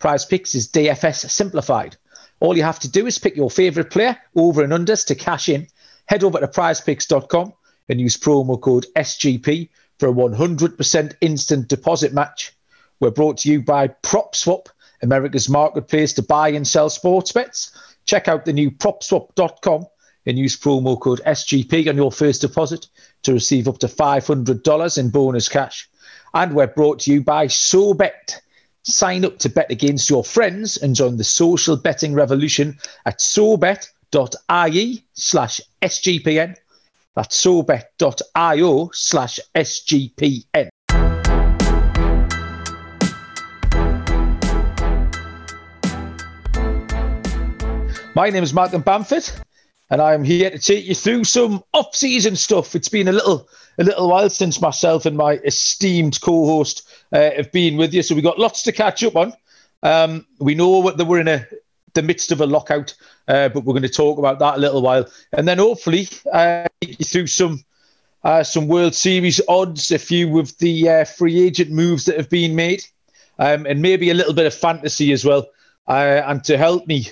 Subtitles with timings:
[0.00, 1.96] Prize Picks is DFS simplified.
[2.40, 5.48] All you have to do is pick your favourite player, over and unders, to cash
[5.48, 5.66] in.
[6.06, 7.52] Head over to prizepicks.com
[7.90, 12.56] and use promo code SGP for a 100% instant deposit match.
[12.98, 14.68] We're brought to you by PropSwap,
[15.02, 17.70] America's marketplace to buy and sell sports bets.
[18.06, 19.86] Check out the new propswap.com
[20.24, 22.86] and use promo code SGP on your first deposit
[23.24, 25.90] to receive up to $500 in bonus cash.
[26.32, 28.40] And we're brought to you by SoBet.
[28.82, 35.04] Sign up to bet against your friends and join the social betting revolution at sobet.ie
[35.12, 36.56] slash SGPN.
[37.14, 40.68] That's sobet.io slash SGPN.
[48.14, 49.30] My name is Malcolm Bamford,
[49.90, 52.74] and I'm here to take you through some off-season stuff.
[52.74, 57.50] It's been a little a little while since myself and my esteemed co-host uh, have
[57.50, 59.32] been with you, so we've got lots to catch up on.
[59.82, 61.46] Um, we know that we're in a
[61.94, 62.94] the midst of a lockout,
[63.26, 66.66] uh, but we're going to talk about that a little while, and then hopefully uh,
[66.80, 67.64] take you through some
[68.22, 72.28] uh, some World Series odds, a few of the uh, free agent moves that have
[72.30, 72.84] been made,
[73.38, 75.46] um, and maybe a little bit of fantasy as well.
[75.88, 77.06] Uh, and to help me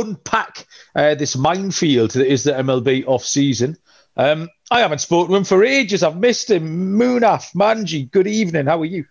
[0.00, 3.76] unpack uh, this minefield that is the MLB off season.
[4.16, 6.02] Um, I haven't spoken to him for ages.
[6.02, 6.98] I've missed him.
[6.98, 8.66] Munaf, Manji, good evening.
[8.66, 9.04] How are you?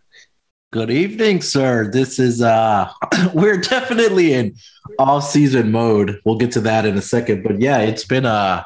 [0.71, 1.89] Good evening, sir.
[1.89, 2.91] This is uh
[3.33, 4.55] we're definitely in
[4.99, 6.19] off-season mode.
[6.25, 7.43] We'll get to that in a second.
[7.43, 8.63] But yeah, it's been uh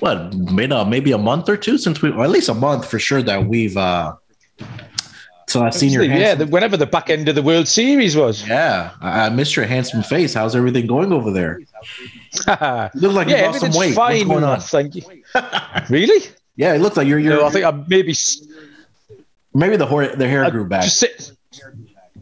[0.00, 3.22] what maybe a month or two since we or at least a month for sure
[3.22, 4.14] that we've uh
[5.48, 6.34] so I've seen your yeah.
[6.34, 8.92] The, whenever the back end of the World Series was, yeah.
[9.00, 10.34] I, I missed your handsome face.
[10.34, 11.60] How's everything going over there?
[12.94, 13.94] look like yeah, you lost some weight.
[13.94, 14.60] Fine, What's going on?
[14.60, 15.02] Thank you.
[15.88, 16.28] really?
[16.56, 17.18] Yeah, it looks like you're.
[17.18, 18.14] you're no, I think I maybe.
[19.54, 20.84] Maybe the hair the hair grew back.
[20.84, 21.32] Sit,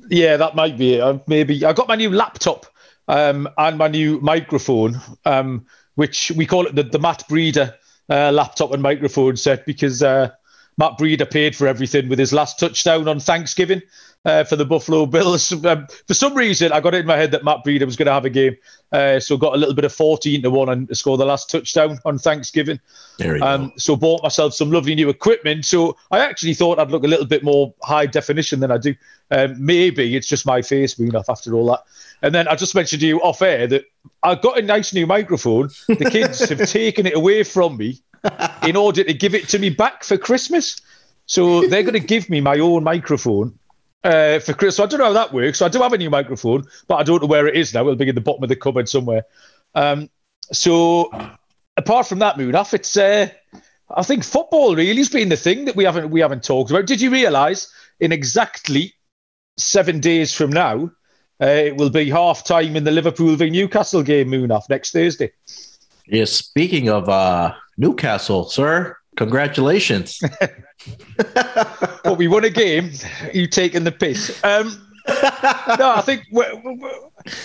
[0.08, 1.00] yeah, that might be it.
[1.00, 2.66] Uh, maybe I got my new laptop
[3.08, 5.66] um, and my new microphone, um,
[5.96, 7.74] which we call it the, the Matt Breida
[8.08, 10.30] uh, laptop and microphone set because uh,
[10.78, 13.82] Matt Breida paid for everything with his last touchdown on Thanksgiving
[14.26, 15.52] uh, for the Buffalo Bills.
[15.66, 18.06] Um, for some reason, I got it in my head that Matt Breida was going
[18.06, 18.56] to have a game,
[18.92, 21.98] uh, so got a little bit of fourteen to one and score the last touchdown
[22.04, 22.78] on Thanksgiving.
[23.18, 23.72] There um.
[23.78, 25.64] So bought myself some lovely new equipment.
[25.64, 28.94] So I actually thought I'd look a little bit more high definition than I do.
[29.30, 31.82] Um, maybe it's just my face being off after all that.
[32.22, 33.86] And then I just mentioned to you off air that
[34.22, 35.70] I got a nice new microphone.
[35.88, 38.00] The kids have taken it away from me
[38.62, 40.80] in order to give it to me back for Christmas.
[41.26, 43.58] So they're going to give me my own microphone
[44.04, 44.76] uh, for Chris.
[44.76, 45.58] So I don't know how that works.
[45.58, 47.80] So I do have a new microphone, but I don't know where it is now.
[47.80, 49.24] It'll be in the bottom of the cupboard somewhere.
[49.74, 50.08] Um,
[50.52, 51.10] so
[51.76, 53.28] apart from that, Munaf, it's uh,
[53.94, 56.86] I think football really has been the thing that we haven't we haven't talked about.
[56.86, 58.94] Did you realise in exactly
[59.58, 60.90] seven days from now,
[61.40, 65.32] uh, it will be half time in the Liverpool v Newcastle game, Munaf, next Thursday?
[66.08, 66.24] Yeah.
[66.24, 70.20] Speaking of uh, Newcastle, sir, congratulations.
[71.16, 72.92] but we won a game.
[73.32, 74.42] You taking the piss?
[74.44, 74.86] Um,
[75.78, 76.24] no, I think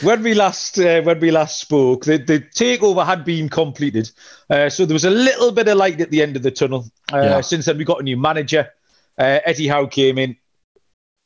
[0.02, 4.10] when we last uh, when we last spoke, the, the takeover had been completed,
[4.50, 6.86] uh, so there was a little bit of light at the end of the tunnel.
[7.14, 7.42] Uh, yeah.
[7.42, 8.70] Since then, we got a new manager.
[9.18, 10.36] Uh, Eddie Howe came in,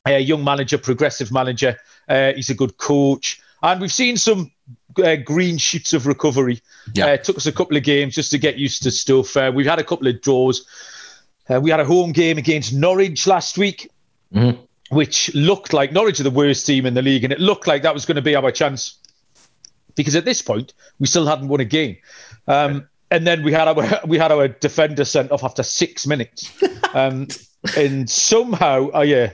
[0.06, 1.78] a young manager, progressive manager.
[2.10, 4.52] Uh, he's a good coach, and we've seen some
[5.00, 6.62] uh, green shoots of recovery.
[6.94, 7.08] Yeah.
[7.08, 9.36] it took us a couple of games just to get used to stuff.
[9.54, 10.66] we've had a couple of draws.
[11.50, 13.90] Uh, we had a home game against Norwich last week,
[14.34, 14.60] mm-hmm.
[14.90, 17.84] which looked like Norwich are the worst team in the league, and it looked like
[17.84, 18.98] that was going to be our chance
[19.96, 21.98] because at this point we still hadn't won a game.
[22.48, 26.52] Um, and then we had our we had our defender sent off after six minutes,
[26.94, 27.28] um,
[27.78, 29.34] and somehow, oh yeah,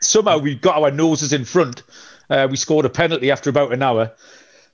[0.00, 1.82] somehow we got our noses in front.
[2.30, 4.12] Uh, we scored a penalty after about an hour,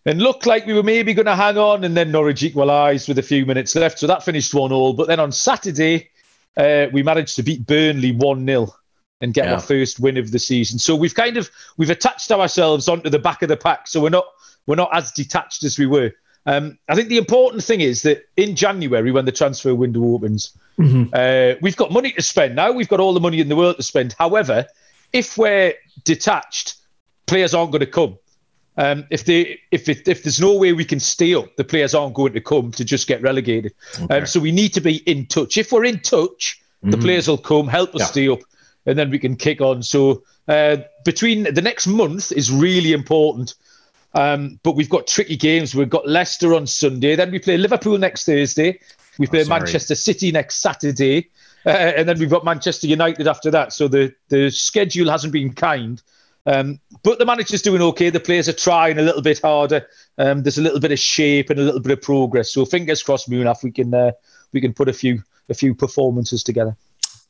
[0.04, 3.18] and looked like we were maybe going to hang on, and then Norwich equalised with
[3.18, 4.92] a few minutes left, so that finished one all.
[4.92, 6.10] But then on Saturday,
[6.56, 8.72] uh, we managed to beat Burnley one 0
[9.20, 9.54] and get yeah.
[9.54, 10.78] our first win of the season.
[10.78, 14.10] So we've kind of we've attached ourselves onto the back of the pack, so we're
[14.10, 14.26] not
[14.66, 16.12] we're not as detached as we were.
[16.44, 20.56] Um, I think the important thing is that in January, when the transfer window opens,
[20.78, 21.12] mm-hmm.
[21.12, 22.70] uh, we've got money to spend now.
[22.70, 24.14] We've got all the money in the world to spend.
[24.16, 24.66] However,
[25.12, 25.74] if we're
[26.04, 26.76] detached,
[27.26, 28.18] players aren't going to come.
[28.78, 31.94] Um, if they if it, if there's no way we can stay up, the players
[31.94, 33.72] aren't going to come to just get relegated.
[34.02, 34.18] Okay.
[34.18, 35.56] Um, so we need to be in touch.
[35.56, 36.90] If we're in touch, mm-hmm.
[36.90, 38.06] the players will come, help us yeah.
[38.06, 38.40] stay up,
[38.84, 39.82] and then we can kick on.
[39.82, 43.54] So uh, between the next month is really important.
[44.14, 45.74] Um, but we've got tricky games.
[45.74, 47.16] We've got Leicester on Sunday.
[47.16, 48.80] Then we play Liverpool next Thursday.
[49.18, 51.28] We play oh, Manchester City next Saturday.
[51.66, 53.72] Uh, and then we've got Manchester United after that.
[53.74, 56.00] So the, the schedule hasn't been kind.
[56.46, 58.08] Um, but the manager's doing okay.
[58.08, 59.86] The players are trying a little bit harder.
[60.16, 62.52] Um, there's a little bit of shape and a little bit of progress.
[62.52, 64.12] So fingers crossed, Munaf, we can uh,
[64.52, 66.76] we can put a few a few performances together.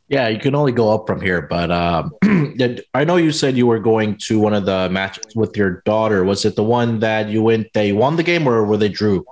[0.08, 1.42] Yeah, you can only go up from here.
[1.42, 2.12] But um,
[2.94, 6.22] I know you said you were going to one of the matches with your daughter.
[6.22, 7.72] Was it the one that you went?
[7.72, 9.24] They won the game, or were they drew?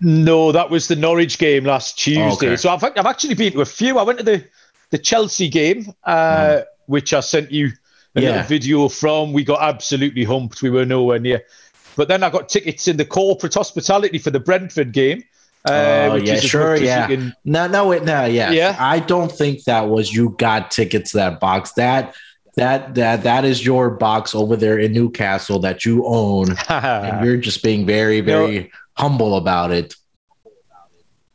[0.00, 2.48] No, that was the Norwich game last Tuesday.
[2.48, 2.56] Okay.
[2.56, 3.98] So I've, I've actually been to a few.
[3.98, 4.44] I went to the
[4.90, 6.64] the Chelsea game, uh, mm.
[6.86, 7.72] which I sent you
[8.14, 8.28] a yeah.
[8.30, 9.32] little video from.
[9.32, 10.62] We got absolutely humped.
[10.62, 11.42] We were nowhere near.
[11.96, 15.22] But then I got tickets in the corporate hospitality for the Brentford game.
[15.68, 17.08] Uh, oh, yeah, sure, yeah.
[17.08, 17.34] Can...
[17.44, 18.50] No, no, wait, no, yeah.
[18.50, 18.76] Yeah.
[18.78, 21.72] I don't think that was you got tickets to that box.
[21.72, 22.14] That
[22.54, 26.56] that that that is your box over there in Newcastle that you own.
[26.68, 29.94] and you're just being very, very you know, humble about it.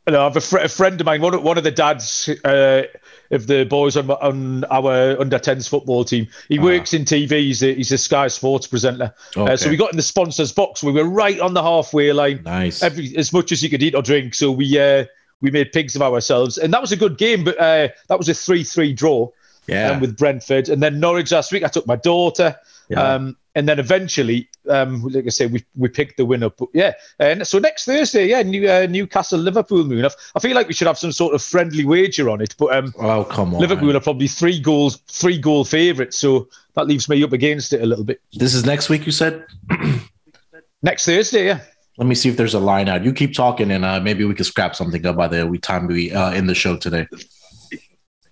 [0.06, 2.82] I have a, fr- a, friend of mine, one of, one of the dads uh,
[3.30, 6.28] of the boys on, on our under 10s football team.
[6.48, 7.30] He uh works in TV.
[7.30, 9.14] He's a, he's a Sky Sports presenter.
[9.36, 9.52] Okay.
[9.52, 10.82] Uh, so we got in the sponsors box.
[10.82, 12.42] We were right on the halfway line.
[12.44, 12.82] Nice.
[12.82, 14.34] Every, as much as you could eat or drink.
[14.34, 15.04] So we uh,
[15.40, 17.44] we made pigs of ourselves, and that was a good game.
[17.44, 19.30] But uh, that was a three-three draw.
[19.66, 19.92] Yeah.
[19.92, 21.64] Um, with Brentford, and then Norwich last week.
[21.64, 22.54] I took my daughter.
[22.90, 23.02] Yeah.
[23.02, 26.50] Um, and then eventually, um, like I say, we we picked the winner.
[26.50, 30.04] But yeah, and so next Thursday, yeah, New, uh, Newcastle Liverpool moon.
[30.34, 32.54] I feel like we should have some sort of friendly wager on it.
[32.58, 36.86] But um, oh come on, Liverpool are probably three goals, three goal favourites, so that
[36.86, 38.20] leaves me up against it a little bit.
[38.32, 39.44] This is next week, you said.
[40.82, 41.60] next Thursday, yeah.
[41.96, 43.04] Let me see if there's a line out.
[43.04, 46.10] You keep talking, and uh, maybe we can scrap something up by the time we
[46.10, 47.06] uh, in the show today.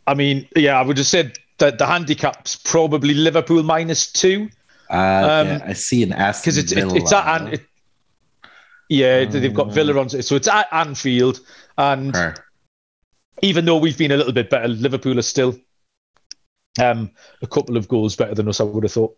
[0.09, 4.51] I mean, yeah, I would have said that the handicap's probably Liverpool minus two.
[4.93, 6.95] Uh, um, yeah, I see an Aston because it's Villa.
[6.95, 7.67] It, it's at it,
[8.89, 11.41] yeah they've got Villa on so it's at Anfield
[11.79, 12.35] and okay.
[13.43, 15.57] even though we've been a little bit better, Liverpool are still
[16.81, 17.11] um,
[17.43, 18.61] a couple of goals better than us.
[18.61, 19.17] I would have thought.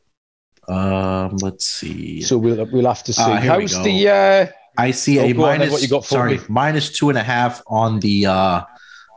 [0.68, 2.22] Um, let's see.
[2.22, 3.22] So we'll we'll have to see.
[3.22, 4.08] Uh, How's the?
[4.08, 5.70] Uh, I see oh, a minus.
[5.70, 6.44] what you got for sorry, me?
[6.48, 8.62] minus two and a half on the uh,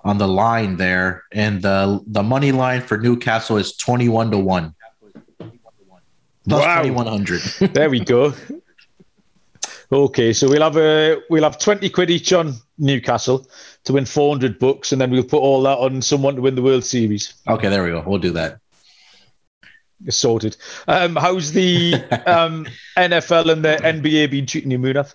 [0.03, 4.37] on the line there, and the the money line for Newcastle is twenty one to
[4.37, 4.75] one.
[6.47, 6.81] Plus wow.
[6.81, 7.41] 2100.
[7.73, 8.33] there we go.
[9.91, 13.47] Okay, so we'll have a we'll have 20 quid each on Newcastle
[13.85, 16.61] to win 400 bucks, and then we'll put all that on someone to win the
[16.61, 17.35] World Series.
[17.47, 18.03] Okay, there we go.
[18.05, 18.59] We'll do that.
[20.09, 20.57] Sorted.
[20.87, 21.93] Um, how's the
[22.27, 22.67] um,
[22.97, 25.13] NFL and the NBA been treating you, Munaf?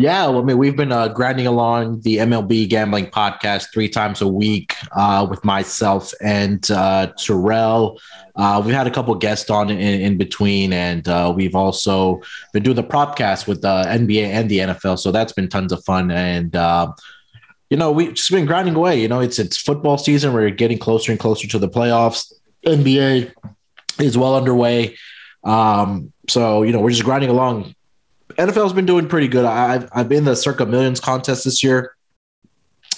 [0.00, 4.20] Yeah, well, I mean, we've been uh, grinding along the MLB gambling podcast three times
[4.20, 7.98] a week uh, with myself and uh, Terrell.
[8.36, 12.20] Uh, we've had a couple guests on in, in between, and uh, we've also
[12.52, 15.00] been doing the propcast with the NBA and the NFL.
[15.00, 16.12] So that's been tons of fun.
[16.12, 16.92] And uh,
[17.68, 19.02] you know, we've just been grinding away.
[19.02, 20.32] You know, it's it's football season.
[20.32, 22.32] We're getting closer and closer to the playoffs.
[22.64, 23.32] NBA
[23.98, 24.96] is well underway.
[25.42, 27.74] Um, so you know, we're just grinding along
[28.36, 29.44] NFL's been doing pretty good.
[29.44, 31.94] I've I've been in the Circa Millions contest this year.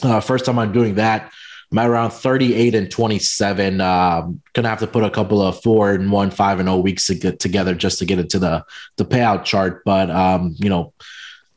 [0.02, 1.32] Uh, first time I'm doing that.
[1.70, 3.80] I'm at around 38 and 27.
[3.80, 7.06] Um, gonna have to put a couple of four and one, five and oh weeks
[7.06, 8.64] to get together just to get into the
[8.96, 9.82] the payout chart.
[9.84, 10.92] But um, you know,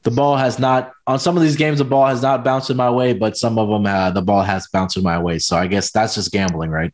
[0.03, 1.79] the ball has not on some of these games.
[1.79, 4.43] The ball has not bounced in my way, but some of them uh, the ball
[4.43, 5.39] has bounced in my way.
[5.39, 6.93] So I guess that's just gambling, right?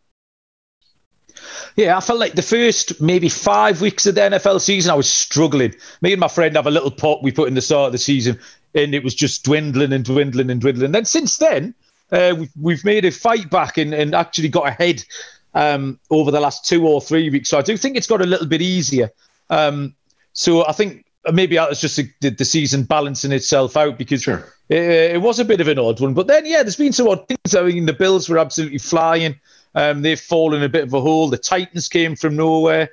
[1.79, 5.09] Yeah, I felt like the first maybe five weeks of the NFL season, I was
[5.09, 5.73] struggling.
[6.01, 7.97] Me and my friend have a little pot we put in the start of the
[7.97, 8.37] season,
[8.75, 10.91] and it was just dwindling and dwindling and dwindling.
[10.91, 11.73] Then since then,
[12.11, 15.05] uh, we've, we've made a fight back and, and actually got ahead
[15.53, 17.47] um, over the last two or three weeks.
[17.47, 19.09] So I do think it's got a little bit easier.
[19.49, 19.95] Um,
[20.33, 24.53] so I think maybe that's just the, the, season balancing itself out because sure.
[24.67, 26.13] it, it, was a bit of an odd one.
[26.13, 27.55] But then, yeah, there's been some odd things.
[27.55, 29.39] I mean, the Bills were absolutely flying.
[29.75, 31.29] Um, they've fallen a bit of a hole.
[31.29, 32.89] The Titans came from nowhere.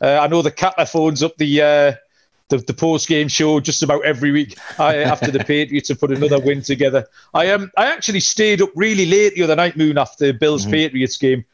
[0.00, 1.92] Uh, I know the Catler phones up the uh,
[2.50, 6.10] the, the post game show just about every week I, after the Patriots have put
[6.10, 7.06] another win together.
[7.32, 10.62] I um I actually stayed up really late the other night, Moon, after the Bills
[10.62, 10.72] mm-hmm.
[10.72, 11.44] Patriots game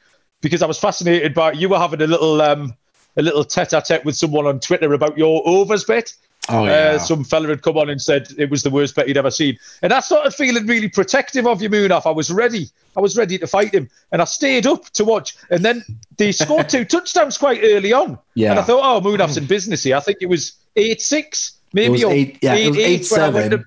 [0.41, 2.75] because I was fascinated by you were having a little um
[3.17, 6.13] a little tete a tete with someone on Twitter about your overs bet.
[6.49, 9.17] Oh, Uh, some fella had come on and said it was the worst bet he'd
[9.17, 12.07] ever seen, and I started feeling really protective of you, Munaf.
[12.07, 12.69] I was ready.
[12.97, 15.37] I was ready to fight him, and I stayed up to watch.
[15.51, 15.85] And then
[16.17, 18.51] they scored two touchdowns quite early on, Yeah.
[18.51, 19.97] and I thought, oh, Munaf's in business here.
[19.97, 23.09] I think it was eight six, maybe it was or eight, yeah, it was eight,
[23.11, 23.65] when I went seven to-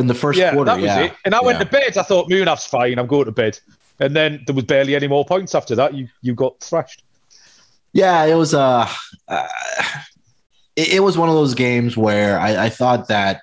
[0.00, 0.70] in the first yeah, quarter.
[0.70, 1.00] that was yeah.
[1.04, 1.12] it.
[1.24, 1.64] And I went Yeah.
[1.64, 1.96] to bed.
[1.98, 2.98] I thought Munaf's fine.
[2.98, 3.58] I'm going to bed.
[3.98, 5.94] And then there was barely any more points after that.
[5.94, 7.02] You you got thrashed.
[7.94, 8.86] Yeah, it was uh,
[9.26, 9.46] uh
[10.76, 13.40] it, it was one of those games where I, I thought that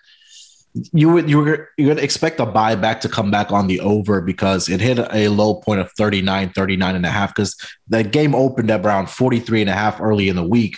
[0.91, 4.21] you would you were you're gonna expect a buyback to come back on the over
[4.21, 7.55] because it hit a low point of 39, 39 and a half because
[7.87, 10.77] the game opened at around 43 and a half early in the week.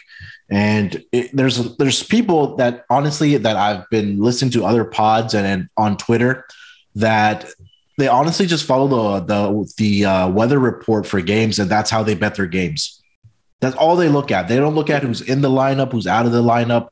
[0.50, 5.47] And it, there's there's people that honestly that I've been listening to other pods and,
[5.47, 6.45] and on Twitter
[6.95, 7.45] that
[7.97, 12.03] they honestly just follow the the the uh, weather report for games and that's how
[12.03, 13.01] they bet their games.
[13.65, 14.48] That's all they look at.
[14.48, 16.89] They don't look at who's in the lineup, who's out of the lineup.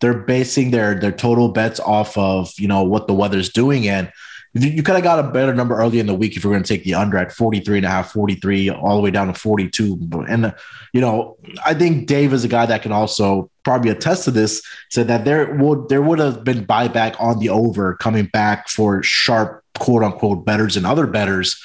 [0.00, 3.86] They're basing their their total bets off of you know what the weather's doing.
[3.86, 4.10] And
[4.52, 6.68] you, could have got a better number early in the week if you're going to
[6.68, 10.08] take the under at 43 and a half, 43, all the way down to 42.
[10.28, 10.54] And
[10.92, 14.62] you know, I think Dave is a guy that can also probably attest to this.
[14.90, 19.02] Said that there would there would have been buyback on the over coming back for
[19.04, 21.62] sharp quote unquote betters and other betters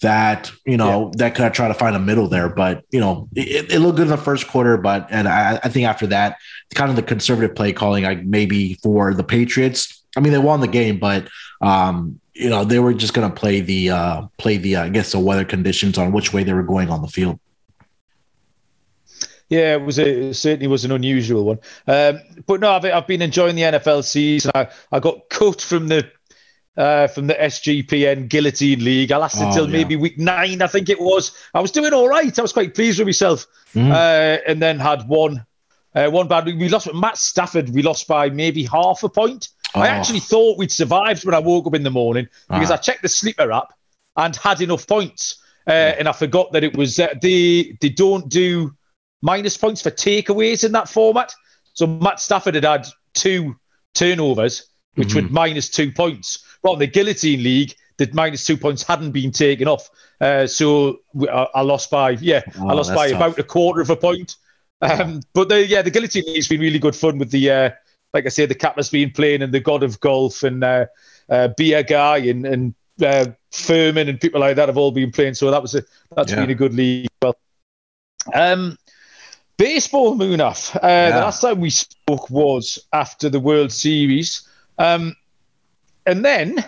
[0.00, 2.48] that you know that could I try to find a middle there.
[2.48, 5.68] But you know, it, it looked good in the first quarter, but and I, I
[5.68, 6.36] think after that,
[6.74, 10.02] kind of the conservative play calling, like maybe for the Patriots.
[10.16, 11.28] I mean, they won the game, but
[11.60, 14.88] um, you know they were just going to play the uh, play the uh, I
[14.88, 17.38] guess the weather conditions on which way they were going on the field.
[19.48, 21.58] Yeah, it was a, it certainly was an unusual one.
[21.86, 24.50] Um, but no, I've, I've been enjoying the NFL season.
[24.54, 26.10] I, I got cut from the
[26.76, 29.12] uh, from the SGPN Guillotine League.
[29.12, 29.72] I lasted Oh, till yeah.
[29.78, 31.32] maybe week nine, I think it was.
[31.54, 32.36] I was doing all right.
[32.38, 33.46] I was quite pleased with myself.
[33.74, 33.90] Mhm.
[33.90, 35.44] Uh, and then had one
[35.96, 36.58] uh, one bad week.
[36.58, 37.68] We lost with Matt Stafford.
[37.70, 39.50] We lost by maybe half a point.
[39.76, 39.82] I Oh.
[39.92, 42.74] actually thought we'd survived when I woke up in the morning because Ah.
[42.74, 43.72] I checked the sleeper app
[44.16, 45.36] and had enough points.
[45.68, 48.74] Uh, and I forgot that it was uh, they they don't do
[49.22, 51.32] minus points for takeaways in that format.
[51.74, 53.54] So Matt Stafford had had two
[53.94, 54.66] turnovers,
[54.96, 55.14] which Mhm.
[55.14, 56.38] would minus two points.
[56.64, 59.88] Well, in the Guillotine League, the minus two points hadn't been taken off.
[60.20, 63.16] Uh, so we- I, I lost by yeah, Oh, I lost by tough.
[63.16, 64.36] about a quarter of a point.
[64.80, 67.70] Um, but the, yeah, the Guillotine League's been really good fun with the uh,
[68.14, 70.86] like I said, the Kappa's been playing and the God of Golf and uh,
[71.28, 75.34] uh, Beer Guy and and uh, Furman and people like that have all been playing.
[75.34, 75.82] So that was a
[76.16, 76.40] that's Yeah.
[76.40, 77.08] been a good league.
[77.22, 77.36] Well,
[78.34, 78.78] um,
[79.58, 80.74] baseball, Munaf.
[80.76, 85.14] Uh, The last time we spoke was after the World Series, um,
[86.06, 86.64] and then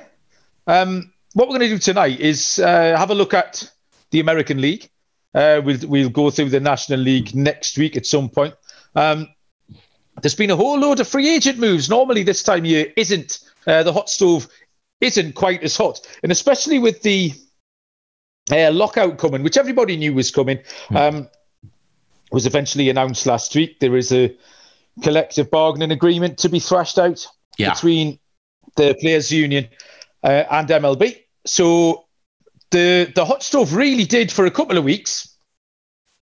[0.67, 3.71] um, what we're going to do tonight is uh, have a look at
[4.11, 4.89] the American League.
[5.35, 8.55] Uh, we'll we'll go through the National League next week at some point.
[8.95, 9.29] Um,
[10.23, 11.91] there's been a whole load of free agent moves.
[11.91, 14.49] Normally, this time of year isn't uh, the hot stove
[15.03, 17.33] isn't quite as hot, and especially with the
[18.51, 20.59] uh, lockout coming, which everybody knew was coming,
[20.95, 21.29] um,
[22.33, 23.79] was eventually announced last week.
[23.81, 24.35] There is a
[25.03, 27.27] collective bargaining agreement to be thrashed out
[27.59, 27.75] Yeah.
[27.75, 28.19] between
[28.77, 29.69] the players' union
[30.23, 31.19] uh, and MLB.
[31.45, 32.05] So
[32.71, 35.35] the the hot stove really did for a couple of weeks.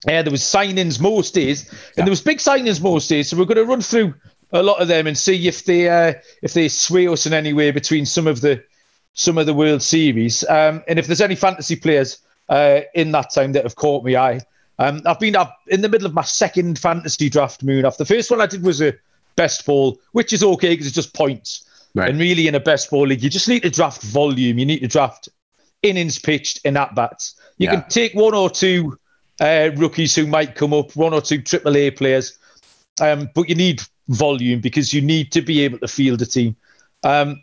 [0.08, 3.28] Uh, there was signings most days, and there was big signings most days.
[3.28, 4.14] So we're going to run through
[4.52, 7.52] a lot of them and see if they uh, if they sway us in any
[7.52, 8.62] way between some of the
[9.12, 13.30] some of the World Series, um, and if there's any fantasy players uh, in that
[13.30, 14.40] time that have caught me eye.
[14.78, 15.36] Um, I've been
[15.68, 17.98] in the middle of my second fantasy draft Munaf.
[17.98, 18.94] The first one I did was a
[19.36, 21.66] best ball, which is okay because it's just points.
[21.94, 22.08] Right.
[22.08, 24.58] And really, in a best ball league, you just need to draft volume.
[24.58, 25.28] You need to draft
[25.82, 27.34] innings pitched and at bats.
[27.58, 27.80] You Yeah.
[27.80, 28.98] can take one or two
[29.40, 32.38] uh, rookies who might come up, one or two AAA players,
[33.00, 36.54] um, but you need volume because you need to be able to field a team.
[37.02, 37.42] Um,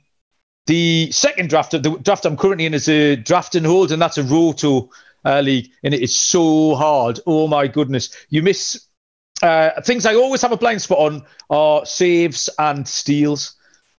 [0.68, 4.01] the second draft, of the draft I'm currently in, is a draft and hold, and
[4.01, 4.89] that's a roto
[5.25, 7.20] uh, league, and it is so hard.
[7.25, 8.88] Oh my goodness, you miss
[9.42, 13.56] uh, things I always have a blind spot on are saves and steals.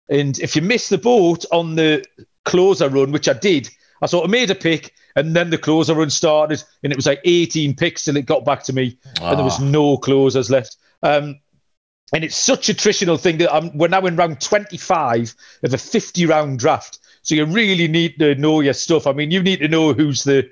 [0.10, 2.06] And if you miss the boat on the
[2.46, 3.70] closer run, which I did,
[4.02, 7.08] I sort of made a pick, and then the closer run started, and it was
[7.08, 9.64] like 18 picks till it got back to me, and there was Ah.
[9.64, 10.78] no closers left.
[11.04, 11.40] Um,
[12.14, 15.78] and it's such a attritional thing that I'm, we're now in round 25 of a
[15.78, 17.00] 50 round draft.
[17.24, 19.06] So you really need to know your stuff.
[19.08, 20.50] I mean, you need to know who's the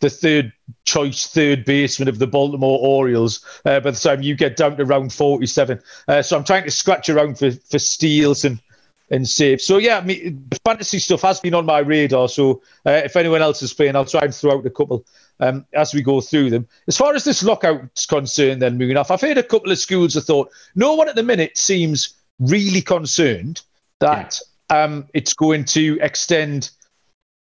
[0.00, 0.52] the third
[0.84, 4.84] choice third baseman of the Baltimore Orioles uh, by the time you get down to
[4.84, 5.80] round 47.
[6.06, 8.60] Uh, so I'm trying to scratch around for, for steals and
[9.10, 9.64] and saves.
[9.64, 12.28] So yeah, mean, fantasy stuff has been on my radar.
[12.28, 15.04] So uh, if anyone else is playing, I'll try and throw out a couple
[15.40, 16.66] um, as we go through them.
[16.88, 20.16] As far as this lockout's concerned, then moving off, I've heard a couple of schools
[20.16, 20.50] of thought.
[20.74, 23.62] No one at the minute seems really concerned
[24.00, 24.38] that
[24.70, 24.82] yeah.
[24.82, 26.70] um, it's going to extend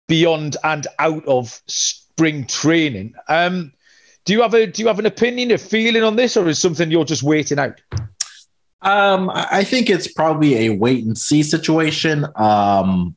[0.07, 3.13] beyond and out of spring training.
[3.27, 3.73] Um,
[4.25, 6.59] do you have a do you have an opinion, a feeling on this, or is
[6.59, 7.79] something you're just waiting out?
[8.85, 12.25] Um, I think it's probably a wait and see situation.
[12.35, 13.15] Um,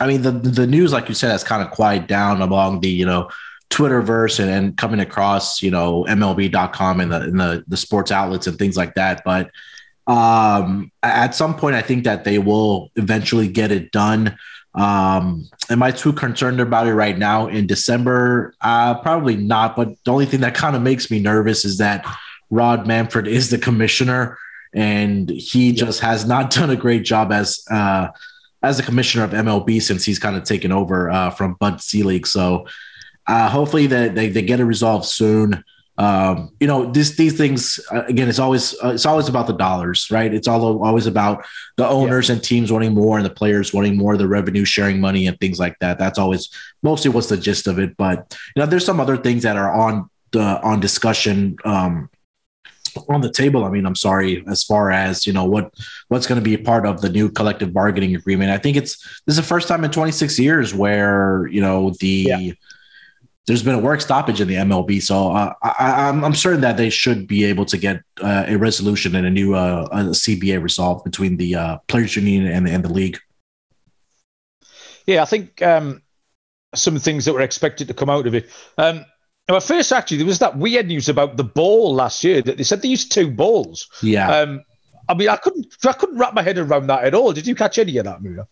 [0.00, 2.88] I mean, the the news, like you said, has kind of quieted down among the
[2.88, 3.28] you know
[3.70, 8.46] Twitterverse and, and coming across you know MLB.com and the and the the sports outlets
[8.46, 9.22] and things like that.
[9.24, 9.50] But
[10.06, 14.36] um, at some point, I think that they will eventually get it done.
[14.74, 18.54] Um, am I too concerned about it right now in December?
[18.60, 19.76] Uh, probably not.
[19.76, 22.06] But the only thing that kind of makes me nervous is that
[22.50, 24.38] Rob Manfred is the commissioner,
[24.72, 25.84] and he yeah.
[25.84, 28.08] just has not done a great job as uh,
[28.62, 32.26] as the commissioner of MLB since he's kind of taken over uh, from Bud Selig.
[32.26, 32.66] So
[33.26, 35.64] uh, hopefully that they, they get it resolved soon
[35.98, 38.28] um, you know, this these things uh, again.
[38.28, 40.32] It's always uh, it's always about the dollars, right?
[40.32, 41.44] It's all always about
[41.76, 42.34] the owners yeah.
[42.34, 45.58] and teams wanting more, and the players wanting more, the revenue sharing money and things
[45.58, 45.98] like that.
[45.98, 46.48] That's always
[46.82, 47.96] mostly what's the gist of it.
[47.98, 51.56] But you know, there's some other things that are on the on discussion.
[51.64, 52.08] Um,
[53.08, 53.64] on the table.
[53.64, 55.72] I mean, I'm sorry, as far as you know, what
[56.08, 58.50] what's going to be a part of the new collective bargaining agreement.
[58.50, 58.96] I think it's
[59.26, 62.52] this is the first time in 26 years where you know the yeah
[63.46, 66.60] there's been a work stoppage in the MLB, so uh, I, am I'm, I'm certain
[66.60, 69.96] that they should be able to get uh, a resolution and a new uh, a
[69.96, 73.18] CBA resolved between the uh, players' union and, and the league.
[75.06, 76.02] Yeah, I think um,
[76.74, 78.48] some things that were expected to come out of it.
[78.78, 79.04] Um,
[79.48, 82.62] well, first, actually, there was that weird news about the ball last year that they
[82.62, 83.88] said they used two balls.
[84.02, 84.30] Yeah.
[84.30, 84.62] Um,
[85.08, 87.32] I mean, I couldn't I couldn't wrap my head around that at all.
[87.32, 88.46] Did you catch any of that, Mura?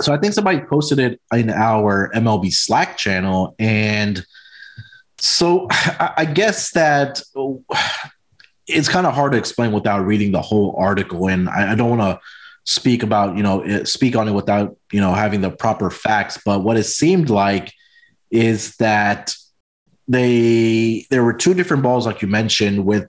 [0.00, 4.24] so I think somebody posted it in our MLB Slack channel, and
[5.18, 7.22] so I guess that
[8.66, 11.96] it's kind of hard to explain without reading the whole article, and I, I don't
[11.96, 12.20] want to
[12.64, 16.38] speak about you know speak on it without you know having the proper facts.
[16.44, 17.72] But what it seemed like
[18.30, 19.34] is that
[20.08, 23.08] they there were two different balls, like you mentioned, with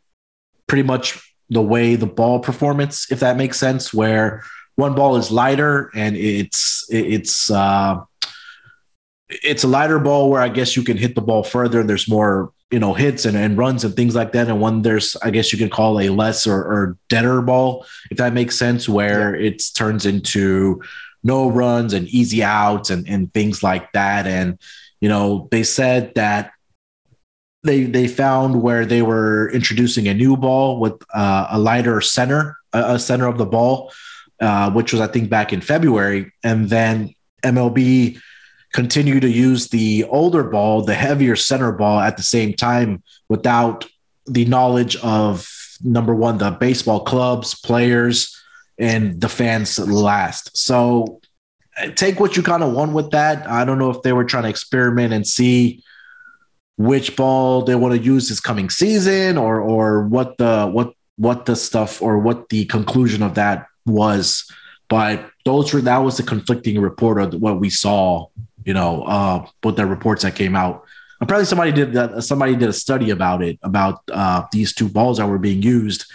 [0.68, 4.44] pretty much the way the ball performance, if that makes sense, where
[4.76, 8.02] one ball is lighter and it's it's uh,
[9.30, 11.82] it's a lighter ball where I guess you can hit the ball further.
[11.82, 14.48] And there's more you know hits and, and runs and things like that.
[14.48, 18.18] And one there's I guess you can call a less or, or deader ball if
[18.18, 19.50] that makes sense, where yeah.
[19.50, 20.82] it turns into
[21.24, 24.28] no runs and easy outs and and things like that.
[24.28, 24.60] And
[25.00, 26.52] you know they said that
[27.66, 32.58] they they found where they were introducing a new ball with uh, a lighter center,
[32.74, 33.92] a center of the ball,
[34.40, 38.20] uh, which was I think back in February, and then MLB
[38.74, 43.86] continued to use the older ball, the heavier center ball at the same time without
[44.26, 45.50] the knowledge of
[45.84, 48.36] number one, the baseball clubs, players,
[48.78, 50.58] and the fans last.
[50.58, 51.22] So
[51.96, 53.48] take what you kind of want with that.
[53.50, 55.84] I don't know if they were trying to experiment and see
[56.78, 61.46] which ball they want to use this coming season or or what the what what
[61.46, 64.50] the stuff or what the conclusion of that was,
[64.90, 68.28] but those were that was the conflicting report of what we saw.
[68.66, 70.86] You know, uh, with the reports that came out.
[71.22, 72.24] Apparently, somebody did that.
[72.24, 76.06] Somebody did a study about it about uh, these two balls that were being used,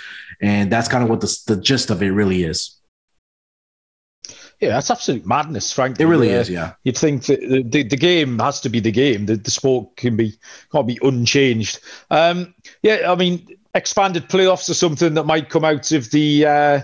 [0.43, 2.80] and that's kind of what the, the gist of it really is.
[4.61, 6.05] Yeah, that's absolute madness, frankly.
[6.05, 6.75] It really uh, is, yeah.
[6.85, 9.25] You'd think the, the, the, game has to be the game.
[9.25, 10.35] The, the sport can be
[10.71, 11.81] can't be unchanged.
[12.11, 16.81] Um, yeah, I mean, expanded playoffs are something that might come out of the uh,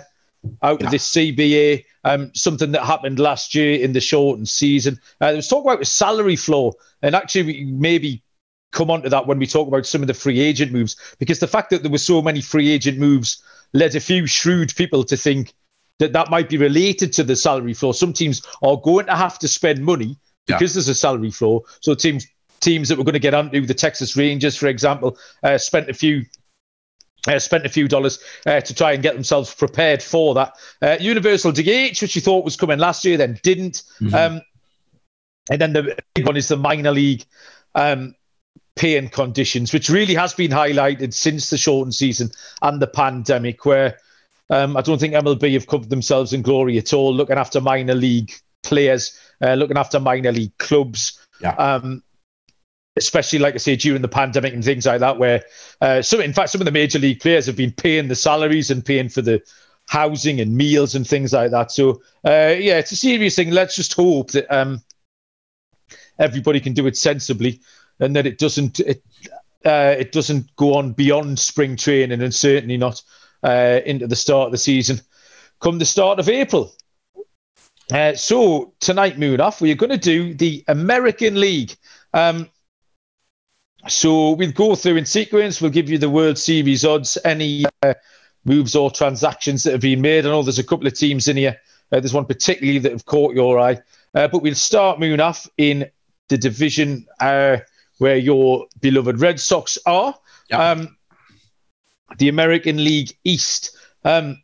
[0.63, 0.87] out yeah.
[0.87, 1.85] of this CBA.
[2.05, 4.99] Um, something that happened last year in the shortened season.
[5.21, 8.23] Uh, there was talk about the salary floor, and actually, we maybe
[8.73, 11.41] come on to that when we talk about some of the free agent moves, because
[11.41, 13.43] the fact that there were so many free agent moves
[13.75, 15.53] led a few shrewd people to think
[15.99, 17.95] that that might be related to the salary floor.
[17.95, 20.75] Some teams are going to have to spend money because yeah.
[20.75, 21.63] there's a salary floor.
[21.81, 22.27] So teams
[22.61, 25.95] teams that were going to get onto the Texas Rangers, for example, uh, spent a
[25.95, 26.25] few
[27.29, 30.55] uh, spent a few dollars uh, to try and get themselves prepared for that.
[30.81, 33.83] Uh, Universal DH, which you thought was coming last year, then didn't.
[34.01, 34.15] Mm-hmm.
[34.15, 34.43] Um,
[35.51, 37.25] and then the big one is the minor league
[37.75, 38.15] um,
[38.83, 42.31] and conditions, which really has been highlighted since the shortened season
[42.63, 43.99] and the pandemic, where
[44.51, 47.95] um, I don't think MLB have covered themselves in glory at all, looking after minor
[47.95, 48.33] league
[48.63, 51.19] players, uh, looking after minor league clubs.
[51.41, 51.55] Yeah.
[51.55, 52.03] Um,
[52.97, 55.43] especially like I say during the pandemic and things like that, where
[55.81, 58.71] uh, some in fact some of the major league players have been paying the salaries
[58.71, 59.43] and paying for the
[59.89, 61.71] housing and meals and things like that.
[61.71, 63.51] So uh, yeah, it's a serious thing.
[63.51, 64.81] Let's just hope that um,
[66.19, 67.61] everybody can do it sensibly
[68.01, 69.03] and that it doesn't it
[69.65, 73.03] uh, it doesn't go on beyond spring training and certainly not
[73.47, 75.01] uh, into the start of the season.
[75.61, 76.73] come the start of April.
[77.93, 81.77] Uh, so tonight, Munaf, we're going to do the American League.
[82.13, 82.51] Um,
[83.87, 85.61] so we'll go through in sequence.
[85.61, 87.95] We'll give you the World Series odds, any uh,
[88.45, 90.27] moves or transactions that have been made.
[90.27, 91.57] I know there's a couple of teams in here.
[91.93, 93.81] Uh, there's one particularly that have caught your eye.
[94.13, 95.89] Uh, but we'll start, Munaf, in
[96.29, 97.59] the division uh,
[97.99, 100.19] where your beloved Red Sox are.
[100.51, 100.61] Yep.
[100.61, 100.96] Um,
[102.19, 104.41] the American League East, um,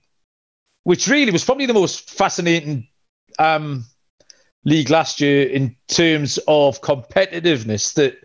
[0.85, 2.89] which really was probably the most fascinating
[3.39, 3.85] um,
[4.65, 7.95] league last year in terms of competitiveness.
[7.95, 8.17] That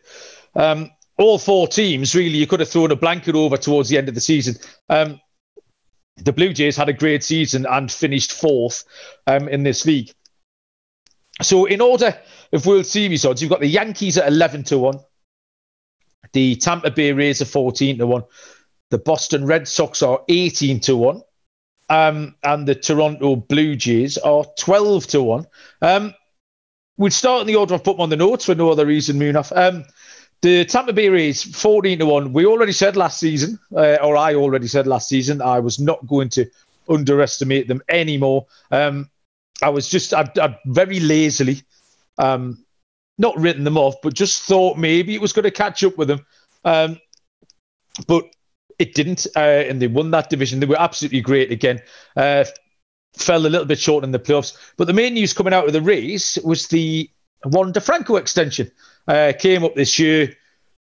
[0.56, 4.10] um, all four teams really you could have thrown a blanket over towards the end
[4.10, 4.56] of the season.
[4.90, 5.20] Um,
[6.18, 8.84] the Blue Jays had a great season and finished fourth
[9.28, 10.12] um, in this league.
[11.42, 12.18] So, in order
[12.52, 15.00] of World Series odds, you've got the Yankees at 11 to 1,
[16.34, 18.24] the Tampa Bay Rays are 14 to 1,
[18.90, 21.22] the Boston Red Sox are 18 to 1,
[21.90, 25.48] um, and the Toronto Blue Jays are 12 to 1.
[25.82, 26.14] Um,
[26.98, 29.20] we'll start in the order I've put them on the notes for no other reason,
[29.20, 29.56] Munaf.
[29.56, 29.86] Um,
[30.42, 32.34] the Tampa Bay Rays, 14 to 1.
[32.34, 36.06] We already said last season, uh, or I already said last season, I was not
[36.08, 36.46] going to
[36.90, 38.46] underestimate them anymore.
[38.72, 39.10] Um,
[39.62, 41.64] I was just, I, I very lazily,
[42.18, 42.64] um,
[43.18, 46.08] not written them off, but just thought maybe it was going to catch up with
[46.08, 46.26] them.
[46.64, 47.00] Um,
[48.06, 48.26] but
[48.80, 50.60] it didn't, uh, and they won that division.
[50.60, 51.82] They were absolutely great again.
[52.16, 52.46] Uh,
[53.16, 54.58] fell a little bit short in the playoffs.
[54.78, 57.10] But the main news coming out of the race was the
[57.46, 58.72] Wander DeFranco extension
[59.08, 60.36] uh, came up this year,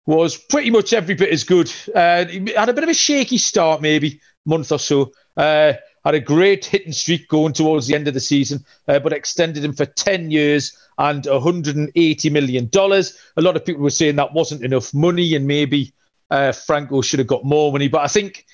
[0.06, 1.72] was pretty much every bit as good.
[1.94, 2.24] Uh,
[2.56, 5.12] had a bit of a shaky start, maybe month or so.
[5.36, 5.74] Uh,
[6.04, 9.64] had a great hitting streak going towards the end of the season, uh, but extended
[9.64, 12.68] him for 10 years and $180 million.
[12.74, 15.92] A lot of people were saying that wasn't enough money and maybe
[16.32, 17.88] uh, Franco should have got more money.
[17.88, 18.46] But I think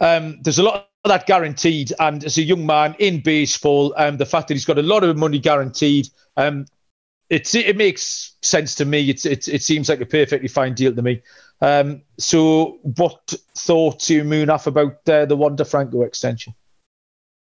[0.00, 1.92] um, there's a lot of that guaranteed.
[1.98, 5.02] And as a young man in baseball, um, the fact that he's got a lot
[5.02, 6.66] of money guaranteed, um,
[7.30, 9.08] it's it makes sense to me.
[9.08, 11.22] It's, it's it seems like a perfectly fine deal to me.
[11.62, 16.54] Um, so, what thoughts you Munaf about uh, the Wander Franco extension?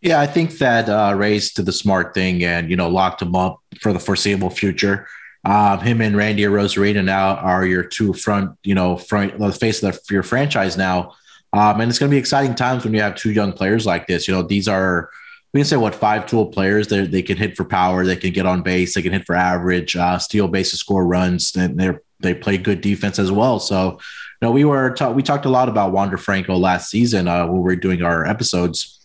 [0.01, 3.35] Yeah, I think that uh, Rays did the smart thing and you know locked him
[3.35, 5.07] up for the foreseeable future.
[5.45, 9.81] Um, him and Randy Arozarena now are your two front, you know, front the face
[9.81, 11.13] of the, your franchise now.
[11.53, 14.05] Um, and it's going to be exciting times when you have two young players like
[14.07, 14.27] this.
[14.27, 15.09] You know, these are
[15.53, 16.87] we can say what five tool players.
[16.87, 18.05] They they can hit for power.
[18.05, 18.93] They can get on base.
[18.93, 21.55] They can hit for average, uh, steal bases, score runs.
[21.55, 23.59] And they they play good defense as well.
[23.59, 27.27] So, you know, we were ta- we talked a lot about Wander Franco last season
[27.27, 28.97] uh, when we were doing our episodes.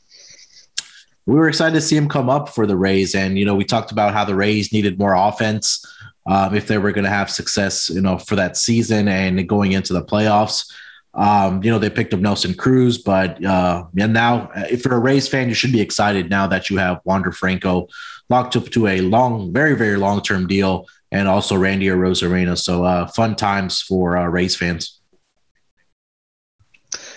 [1.27, 3.65] We were excited to see him come up for the Rays, and you know, we
[3.65, 5.83] talked about how the Rays needed more offense
[6.27, 9.73] um, if they were going to have success, you know, for that season and going
[9.73, 10.71] into the playoffs.
[11.15, 14.99] Um, you know, they picked up Nelson Cruz, but uh, and now if you're a
[14.99, 17.87] Rays fan, you should be excited now that you have Wander Franco
[18.31, 22.59] locked up to a long, very, very long term deal, and also Randy Arozarena.
[22.59, 25.01] So uh, fun times for uh, Rays fans.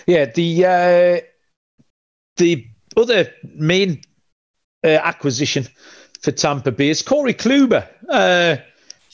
[0.06, 1.26] Yeah, the uh,
[2.36, 2.66] the
[2.96, 4.02] other main
[4.84, 5.66] uh, acquisition
[6.20, 7.88] for Tampa Bay is Corey Kluber.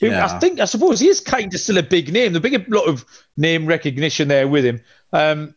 [0.02, 0.24] Uh, yeah.
[0.24, 2.33] I think, I suppose he is kind of still a big name.
[2.33, 3.04] The big lot of
[3.37, 4.80] name recognition there with him.
[5.12, 5.54] Um,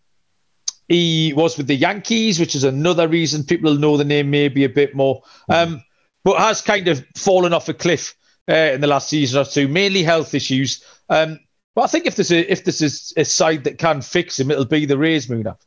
[0.88, 4.70] he was with the Yankees, which is another reason people know the name maybe a
[4.70, 5.22] bit more.
[5.50, 5.82] Um,
[6.24, 8.16] but has kind of fallen off a cliff
[8.50, 10.84] uh, in the last season or two, mainly health issues.
[11.10, 11.40] Um,
[11.76, 14.52] but I think if there's a if this is a side that can fix him,
[14.52, 15.58] it'll be the Rays, Muna.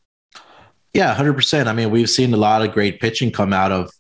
[0.93, 1.69] Yeah, hundred percent.
[1.69, 3.91] I mean, we've seen a lot of great pitching come out of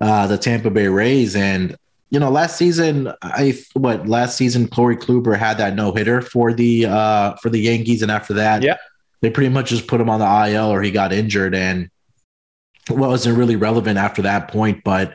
[0.00, 1.76] uh, the Tampa Bay Rays, and
[2.10, 6.52] you know, last season, I what last season, Corey Kluber had that no hitter for
[6.52, 8.76] the uh for the Yankees, and after that, yeah,
[9.20, 11.90] they pretty much just put him on the IL or he got injured, and
[12.88, 14.82] wasn't really relevant after that point.
[14.84, 15.14] But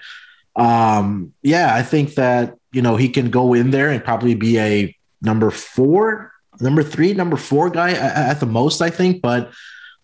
[0.56, 4.60] um, yeah, I think that you know he can go in there and probably be
[4.60, 9.52] a number four, number three, number four guy at, at the most, I think, but.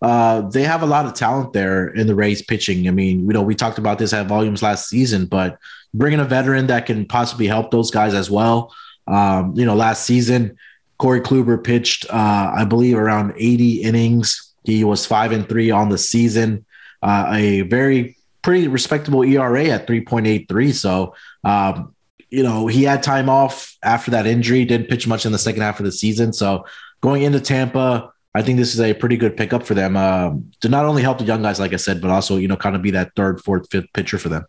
[0.02, 2.88] Uh, they have a lot of talent there in the Rays pitching.
[2.88, 5.58] I mean, you know, we talked about this at volumes last season, but
[5.92, 8.72] bringing a veteran that can possibly help those guys as well.
[9.06, 10.56] Um, you know, last season,
[10.98, 14.52] Corey Kluber pitched, uh, I believe, around 80 innings.
[14.64, 16.64] He was five and three on the season,
[17.02, 20.72] uh, a very pretty respectable ERA at 3.83.
[20.74, 21.94] So, um,
[22.28, 25.62] you know, he had time off after that injury, didn't pitch much in the second
[25.62, 26.32] half of the season.
[26.32, 26.64] So,
[27.00, 30.68] going into Tampa, I think this is a pretty good pickup for them um, to
[30.68, 32.82] not only help the young guys, like I said, but also, you know, kind of
[32.82, 34.44] be that third, fourth, fifth pitcher for them.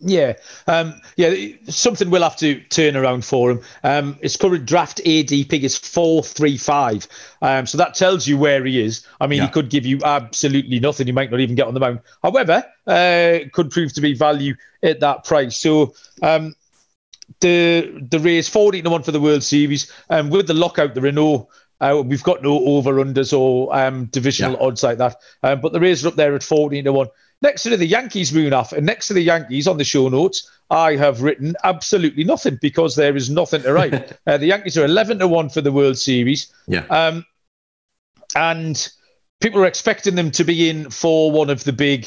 [0.00, 0.34] Yeah,
[0.66, 1.34] um, yeah,
[1.68, 3.60] something we'll have to turn around for him.
[3.84, 7.06] Um, his current draft ADP is four three five,
[7.40, 9.06] um, so that tells you where he is.
[9.20, 9.46] I mean, yeah.
[9.46, 11.06] he could give you absolutely nothing.
[11.06, 12.00] He might not even get on the mound.
[12.22, 15.56] However, uh, could prove to be value at that price.
[15.56, 16.54] So um,
[17.40, 20.94] the the race fourteen to one for the World Series, and um, with the lockout,
[20.94, 21.48] there are no.
[21.80, 24.66] Uh, we've got no over unders or um, divisional yeah.
[24.66, 27.08] odds like that, um, but the Rays are up there at fourteen to one.
[27.44, 30.96] Next to the Yankees Munaf, and next to the Yankees on the show notes, I
[30.96, 34.12] have written absolutely nothing because there is nothing to write.
[34.26, 36.50] uh, the Yankees are 11 to 1 for the World Series.
[36.66, 36.86] Yeah.
[36.86, 37.26] Um,
[38.34, 38.90] and
[39.42, 42.06] people are expecting them to be in for one of the big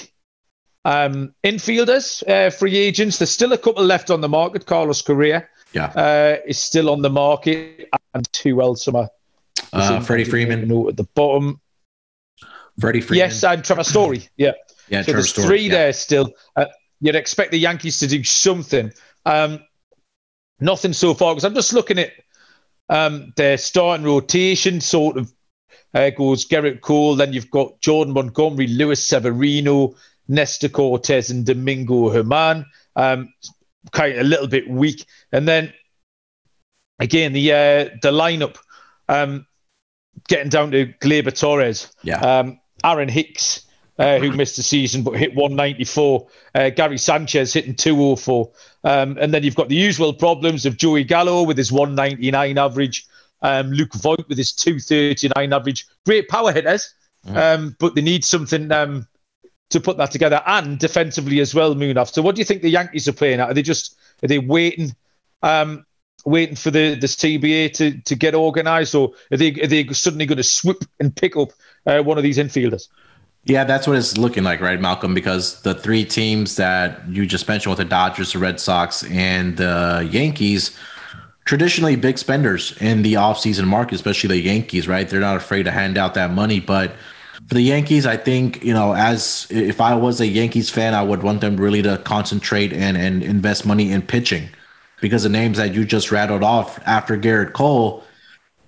[0.86, 3.20] um, infielders, uh, free agents.
[3.20, 4.66] There's still a couple left on the market.
[4.66, 5.86] Carlos Correa yeah.
[5.96, 7.90] Uh, is still on the market.
[8.16, 9.08] And who else am I?
[9.72, 10.64] Uh, Freddie Freeman.
[10.88, 11.62] At the bottom.
[12.80, 13.20] Freddie Freeman.
[13.20, 14.28] Yes, and Trevor Story.
[14.36, 14.54] Yeah.
[14.90, 15.72] Yeah, so there's Story, three yeah.
[15.72, 16.34] there still.
[16.56, 16.66] Uh,
[17.02, 18.92] you'd expect the Yankees to do something.
[19.26, 19.60] Um,
[20.60, 22.12] nothing so far because I'm just looking at
[22.90, 24.82] um, their starting rotation.
[24.82, 25.32] Sort of
[25.94, 29.96] uh, goes Gerrit Cole, then you've got Jordan Montgomery, Luis Severino,
[30.28, 32.66] Nestor Cortes, and Domingo Germán.
[32.96, 33.34] Um,
[33.92, 35.74] kind of a little bit weak, and then
[37.00, 38.58] again the uh, the lineup.
[39.10, 39.46] Um,
[40.28, 42.20] getting down to Gleyber Torres, yeah.
[42.20, 43.67] um, Aaron Hicks,
[44.00, 46.28] uh, who missed the season but hit 194.
[46.56, 48.50] Uh, Gary Sanchez hitting 204.
[48.84, 53.06] Um, and then you've got the usual problems of Joey Gallo with his 199 average,
[53.42, 55.88] um, Luke Voit with his 239 average.
[56.06, 56.94] Great power hitters,
[57.28, 59.08] um, but they need something um,
[59.70, 62.14] to put that together and defensively as well, Munaf.
[62.14, 63.50] So what do you think the Yankees are playing at?
[63.50, 64.96] Are they just are they waiting?
[65.44, 65.86] Um,
[66.26, 70.26] waiting for the, the CBA to, to get organised, or are they are they suddenly
[70.26, 71.50] going to swoop and pick up
[71.86, 72.90] uh, one of these infielders?
[73.48, 75.14] Yeah, that's what it's looking like, right, Malcolm?
[75.14, 79.56] Because the three teams that you just mentioned with the Dodgers, the Red Sox, and
[79.56, 80.78] the Yankees,
[81.46, 85.08] traditionally big spenders in the offseason market, especially the Yankees, right?
[85.08, 86.60] They're not afraid to hand out that money.
[86.60, 86.92] But
[87.48, 91.02] for the Yankees, I think, you know, as if I was a Yankees fan, I
[91.02, 94.50] would want them really to concentrate and, and invest money in pitching
[95.00, 98.04] because the names that you just rattled off after Gerrit Cole–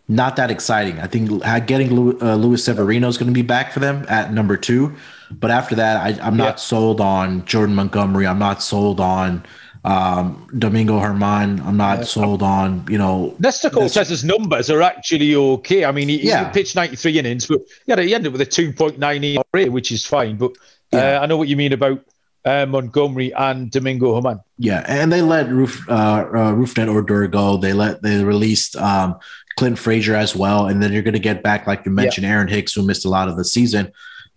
[0.10, 1.00] not that exciting.
[1.00, 4.58] I think getting uh, Luis Severino is going to be back for them at number
[4.58, 4.96] two.
[5.32, 6.56] But after that, I, am not yeah.
[6.56, 8.26] sold on Jordan Montgomery.
[8.26, 9.46] I'm not sold on
[9.86, 11.64] um, Domingo Germán.
[11.64, 12.04] I'm not yeah.
[12.06, 13.36] sold on, you know.
[13.38, 15.86] Nestor says his numbers are actually okay.
[15.86, 16.48] I mean, he, yeah.
[16.48, 20.38] he pitched 93 innings, but yeah, he ended with a 2.9 ERA, which is fine.
[20.38, 20.54] But
[20.92, 22.04] uh, I know what you mean about
[22.46, 24.42] uh, Montgomery and Domingo Germán.
[24.58, 27.58] Yeah, and they let Roof uh, uh, Rougned Odor go.
[27.58, 29.20] They let they released um,
[29.60, 30.68] Clint Frazier as well.
[30.68, 32.32] And then you're going to get back, like you mentioned, yeah.
[32.32, 33.92] Aaron Hicks, who missed a lot of the season.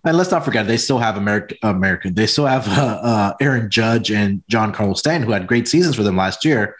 [0.05, 1.59] And let's not forget, they still have American.
[1.63, 2.15] American.
[2.15, 6.03] They still have uh, uh, Aaron Judge and Giancarlo Stanton, who had great seasons for
[6.03, 6.75] them last year.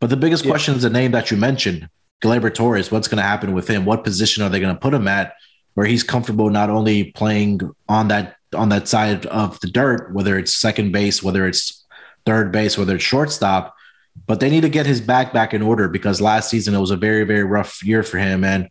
[0.00, 0.52] But the biggest yeah.
[0.52, 1.88] question is the name that you mentioned,
[2.22, 2.92] Gleyber Torres.
[2.92, 3.84] What's going to happen with him?
[3.84, 5.34] What position are they going to put him at,
[5.74, 10.38] where he's comfortable not only playing on that on that side of the dirt, whether
[10.38, 11.84] it's second base, whether it's
[12.26, 13.74] third base, whether it's shortstop,
[14.26, 16.90] but they need to get his back back in order because last season it was
[16.90, 18.44] a very very rough year for him.
[18.44, 18.68] And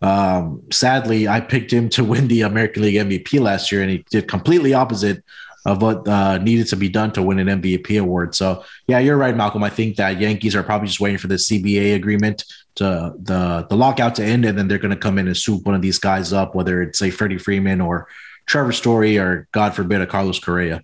[0.00, 4.04] um, sadly i picked him to win the american league mvp last year and he
[4.10, 5.22] did completely opposite
[5.64, 8.34] of what uh, needed to be done to win an mvp award.
[8.34, 9.62] So yeah you're right malcolm.
[9.62, 12.44] I think that yankees are probably just waiting for the cba agreement
[12.76, 15.64] to the the lockout to end and then they're going to come in and swoop
[15.64, 18.08] one of these guys up whether it's a freddie freeman or
[18.46, 20.82] trevor story or god forbid a carlos correa.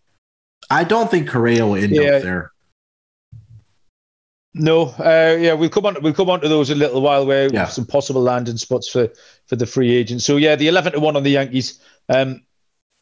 [0.70, 2.10] I don't think correa will end yeah.
[2.10, 2.52] up there
[4.54, 5.96] no, uh, yeah, we'll come on.
[6.02, 7.26] We'll come on to those in a little while.
[7.26, 7.68] Where yeah.
[7.68, 9.08] some possible landing spots for
[9.46, 10.24] for the free agents.
[10.24, 12.42] So yeah, the eleven to one on the Yankees, um,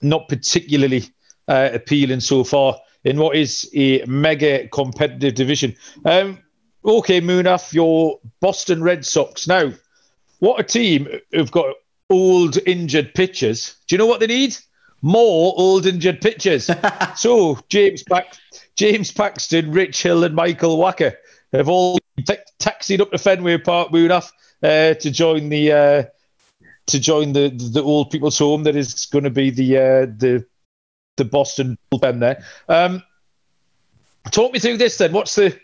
[0.02, 1.04] not particularly
[1.48, 5.76] uh, appealing so far in what is a mega competitive division.
[6.04, 6.40] Um,
[6.84, 9.46] okay, Munaf, your Boston Red Sox.
[9.46, 9.72] Now,
[10.40, 11.74] what a team who've got
[12.10, 13.76] old injured pitchers.
[13.86, 14.56] Do you know what they need?
[15.02, 16.68] More old injured pitchers.
[17.16, 18.40] so James Pax-
[18.74, 21.14] James Paxton, Rich Hill, and Michael Wacha
[21.56, 24.30] have all t- taxied up to Fenway Park, Munaf,
[24.62, 26.04] uh, to join the uh,
[26.86, 30.44] to join the the old people's home that is going to be the uh, the
[31.16, 32.44] the Boston bullpen there.
[32.68, 33.02] Um,
[34.30, 35.12] talk me through this then.
[35.12, 35.58] What's the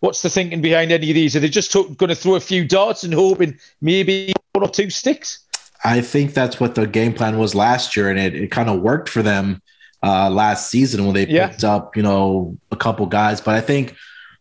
[0.00, 1.36] what's the thinking behind any of these?
[1.36, 4.90] Are they just going to throw a few darts and hoping maybe one or two
[4.90, 5.40] sticks?
[5.84, 8.80] I think that's what the game plan was last year, and it, it kind of
[8.80, 9.62] worked for them
[10.02, 13.40] uh, last season when they picked up, you know, a couple guys.
[13.40, 13.94] But I think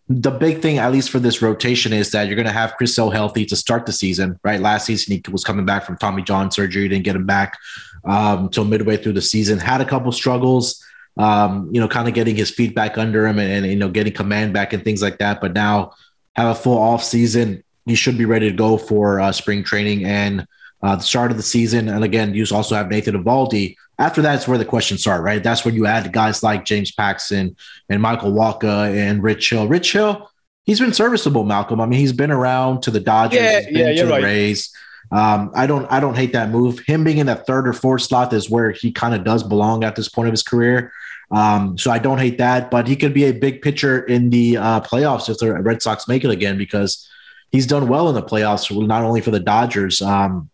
[0.07, 2.95] the big thing, at least for this rotation, is that you're going to have Chris
[2.95, 4.59] Sale healthy to start the season, right?
[4.59, 7.57] Last season, he was coming back from Tommy John surgery, didn't get him back
[8.03, 10.83] um, until midway through the season, had a couple struggles.
[11.17, 13.89] um, you know, kind of getting his feet back under him and, and, you know,
[13.89, 15.39] getting command back and things like that.
[15.41, 15.93] But now
[16.35, 17.63] have a full off season.
[17.85, 20.45] He should be ready to go for uh, spring training and
[20.83, 21.87] uh, the start of the season.
[21.87, 23.75] And again, you also have Nathan Eovaldi.
[23.97, 25.41] After that's where the questions start, right?
[25.41, 27.55] That's when you add guys like James Paxton
[27.89, 29.67] and Michael Wacha and Rich Hill.
[29.67, 30.29] Rich Hill,
[30.63, 31.79] he's been serviceable, Malcolm.
[31.79, 34.11] I mean, he's been around to the Dodgers, yeah, he's been yeah, to you're the
[34.11, 34.23] right.
[34.23, 34.73] Rays.
[35.11, 36.79] Um, I don't I don't hate that move.
[36.79, 39.83] Him being in that third or fourth slot is where he kind of does belong
[39.83, 40.91] at this point of his career.
[41.31, 44.57] Um, so I don't hate that, but he could be a big pitcher in the
[44.57, 47.07] uh, playoffs if the Red Sox make it again because
[47.51, 50.49] he's done well in the playoffs, not only for the Dodgers um,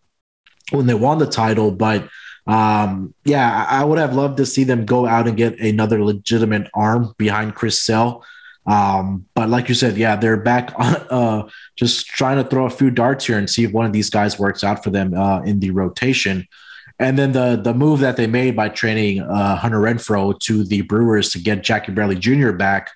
[0.70, 2.08] when they won the title, but
[2.46, 6.68] um, yeah, I would have loved to see them go out and get another legitimate
[6.74, 8.24] arm behind Chris Sale.
[8.66, 12.70] Um, but like you said, yeah, they're back on, uh, just trying to throw a
[12.70, 15.42] few darts here and see if one of these guys works out for them uh,
[15.42, 16.46] in the rotation.
[16.98, 20.82] And then the the move that they made by trading uh, Hunter Renfroe to the
[20.82, 22.52] Brewers to get Jackie Bradley Jr.
[22.52, 22.90] back,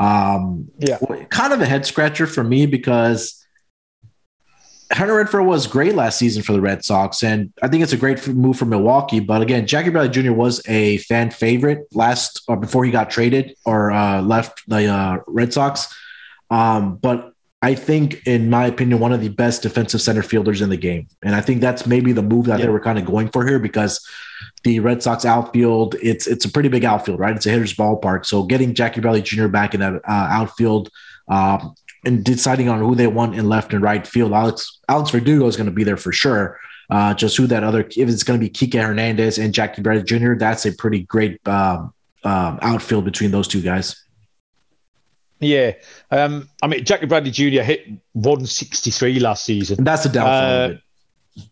[0.00, 0.98] um, Yeah.
[1.30, 3.41] kind of a head scratcher for me because
[4.92, 7.96] Hunter Renfroe was great last season for the Red Sox, and I think it's a
[7.96, 9.20] great move for Milwaukee.
[9.20, 10.32] But again, Jackie Bradley Jr.
[10.32, 15.18] was a fan favorite last or before he got traded or uh, left the uh,
[15.26, 15.94] Red Sox.
[16.50, 20.68] Um, but I think, in my opinion, one of the best defensive center fielders in
[20.68, 22.66] the game, and I think that's maybe the move that Yeah.
[22.66, 24.04] they were kind of going for here because
[24.64, 27.34] the Red Sox outfield it's it's a pretty big outfield, right?
[27.34, 28.26] It's a hitter's ballpark.
[28.26, 29.48] So getting Jackie Bradley Jr.
[29.48, 30.90] back in that uh, outfield.
[31.28, 34.32] Um, and deciding on who they want in left and right field.
[34.32, 36.58] Alex Alex Verdugo is going to be there for sure.
[36.90, 40.04] Uh, just who that other if it's going to be Kike Hernandez and Jackie Bradley
[40.04, 40.34] Jr.
[40.34, 43.96] That's a pretty great um, um, outfield between those two guys.
[45.40, 45.72] Yeah.
[46.10, 47.62] Um, I mean, Jackie Bradley Jr.
[47.62, 49.78] hit 163 last season.
[49.78, 51.42] And that's a downfall Uh.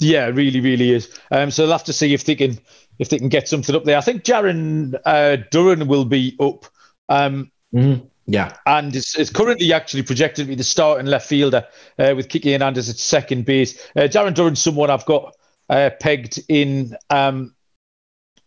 [0.00, 1.18] Yeah, it really, really is.
[1.30, 2.58] Um, so they'll have to see if they can
[2.98, 3.96] if they can get something up there.
[3.96, 6.66] I think Jarren uh, Duran will be up.
[7.08, 8.08] Um, Mhm.
[8.26, 11.66] Yeah, and it's, it's currently actually projected to be the starting left fielder
[11.98, 13.78] uh, with Kiki Hernandez at second base.
[13.94, 15.34] Uh, Darren Duran's someone I've got
[15.68, 17.54] uh, pegged in um,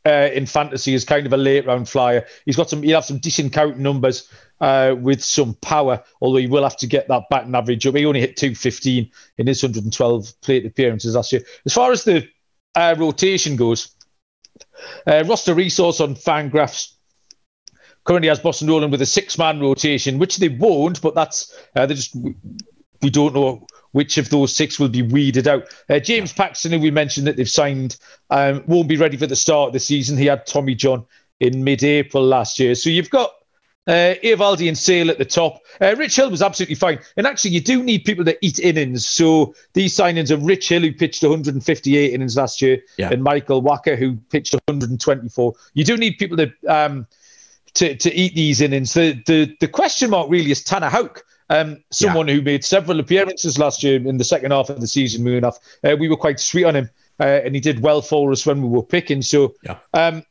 [0.04, 2.26] uh, in fantasy as kind of a late round flyer.
[2.46, 6.48] He's got some, he'll have some decent count numbers uh, with some power, although he
[6.48, 7.96] will have to get that batting average up.
[7.96, 11.44] He only hit 215 in his 112 plate appearances last year.
[11.68, 12.28] As far as the
[12.74, 13.96] uh, rotation goes,
[15.06, 16.97] roster resource on Fangraphs
[18.08, 21.93] currently has Boston Nolan with a six-man rotation, which they won't, but that's uh, they
[21.93, 22.15] just
[23.02, 25.63] we don't know which of those six will be weeded out.
[25.89, 27.98] Uh, James Paxton, who we mentioned that they've signed,
[28.30, 30.17] um, won't be ready for the start of the season.
[30.17, 31.06] He had Tommy John
[31.39, 33.32] in mid-April last year, so you've got.
[33.89, 35.62] Uh, Eovaldi and Sale at the top.
[35.80, 37.00] Uh, Rich Hill was absolutely fine.
[37.15, 39.08] And actually, you do need people to eat innings.
[39.08, 43.12] So these signings of Rich Hill, who pitched 158 innings last year, Yeah.
[43.13, 45.54] and Michael Wacha, who pitched 124.
[45.74, 47.08] You do need people to um,
[47.78, 48.94] to, to eat these innings.
[48.94, 53.58] The, the the question mark really is Tanner Houck, um, someone who made several appearances
[53.58, 55.24] last year in the second half of the season.
[55.24, 58.32] Moving off, uh, we were quite sweet on him, uh, and he did well for
[58.32, 59.22] us when we were picking.
[59.22, 59.78] So, Yeah.
[59.94, 60.24] um,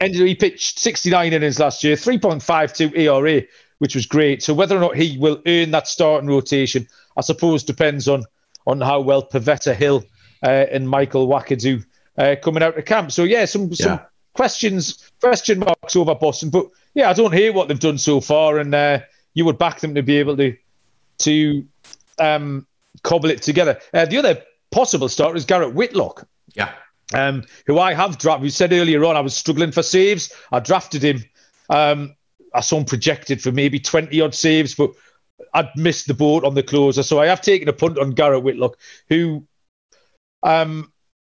[0.00, 3.42] and he pitched 69 innings last year, 3.52 ERA,
[3.78, 4.42] which was great.
[4.42, 8.24] So whether or not he will earn that starting rotation, I suppose depends on
[8.66, 10.04] on how well Pivetta Hill
[10.42, 11.82] uh, and Michael Wacha do
[12.18, 13.10] uh, coming out of camp.
[13.12, 14.06] So yeah, some some Yeah.
[14.40, 16.48] Questions, question marks over Boston.
[16.48, 19.00] But yeah, I don't hear what they've done so far, and uh,
[19.34, 20.56] you would back them to be able to
[21.18, 21.66] to
[22.18, 22.66] um,
[23.02, 23.78] cobble it together.
[23.92, 26.72] Uh, the other possible starter is Garrett Whitlock, yeah,
[27.12, 28.42] um, who I have drafted.
[28.42, 30.32] We said earlier on I was struggling for saves.
[30.50, 31.22] I drafted him.
[31.68, 32.16] Um,
[32.54, 34.90] I saw him projected for maybe 20 odd saves, but
[35.52, 37.02] I'd missed the boat on the closer.
[37.02, 38.78] So I have taken a punt on Garrett Whitlock,
[39.10, 39.44] who
[40.42, 40.90] um,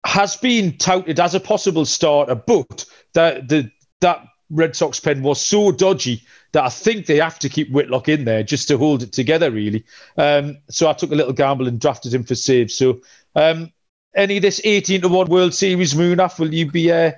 [0.06, 5.40] has been touted as a possible starter, but that the that Red Sox pen was
[5.44, 9.04] so dodgy that I think they have to keep Whitlock in there just to hold
[9.04, 9.86] it together, really.
[10.18, 12.76] Um, so I took a little gamble and drafted him for saves.
[12.76, 13.00] So
[13.36, 13.72] um,
[14.16, 17.12] any of this 18 to 1 World Series Munaf, will you be uh,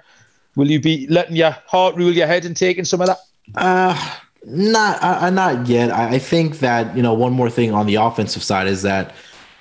[0.55, 3.17] will you be letting your heart rule your head and taking some of that?
[3.55, 4.15] Uh,
[4.45, 5.89] not uh, not yet.
[5.89, 9.15] I, I think that you know one more thing on the offensive side is that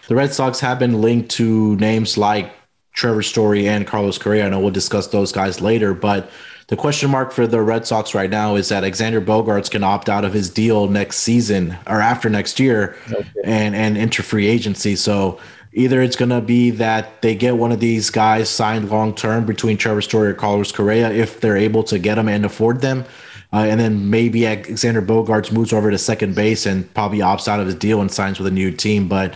[0.08, 2.52] the Red Sox have been linked to names like
[2.92, 4.46] Trevor Story and Carlos Correa.
[4.46, 6.30] I know we'll discuss those guys later, but
[6.68, 10.08] the question mark for the Red Sox right now is that Alexander Bogaerts can opt
[10.08, 12.96] out of his deal next season or after next year
[13.44, 14.96] and and enter free agency.
[14.96, 15.38] So
[15.72, 19.44] either it's going to be that they get one of these guys signed long term
[19.44, 23.04] between Trevor Story or Carlos Correa if they're able to get them and afford them.
[23.52, 27.60] Uh, and then maybe Alexander Bogaerts moves over to second base and probably opts out
[27.60, 29.08] of his deal and signs with a new team.
[29.08, 29.34] But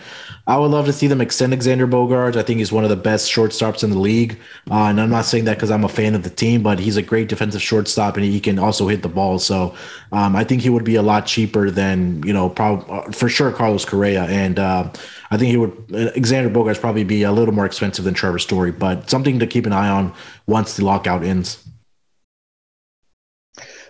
[0.49, 2.37] I would love to see them extend Alexander Bogaerts.
[2.37, 4.39] I think he's one of the best shortstops in the league.
[4.71, 6.97] Uh, and I'm not saying that because I'm a fan of the team, but he's
[6.97, 9.41] a great defensive shortstop and he can also hit the ball.
[9.41, 9.75] So
[10.13, 13.29] um, I think he would be a lot cheaper than, you know, probably uh, for
[13.29, 14.25] sure Carlos Correa.
[14.25, 14.89] And uh,
[15.33, 18.71] I think he would, Alexander Bogaerts probably be a little more expensive than Trevor Story,
[18.71, 20.15] but something to keep an eye on
[20.47, 21.66] once the lockout ends.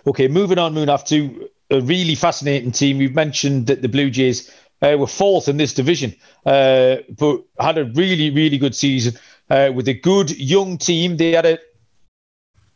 [0.07, 2.97] Okay, moving on, Moon, to a really fascinating team.
[2.97, 4.49] We've mentioned that the Blue Jays
[4.81, 9.69] uh, were fourth in this division, uh, but had a really, really good season uh,
[9.75, 11.17] with a good young team.
[11.17, 11.59] They had a,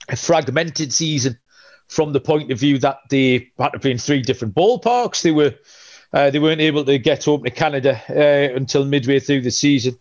[0.09, 1.39] a, fragmented season
[1.87, 5.21] from the point of view that they had to play in three different ballparks.
[5.21, 5.55] They were
[6.11, 9.97] uh, they weren't able to get home to Canada uh, until midway through the season.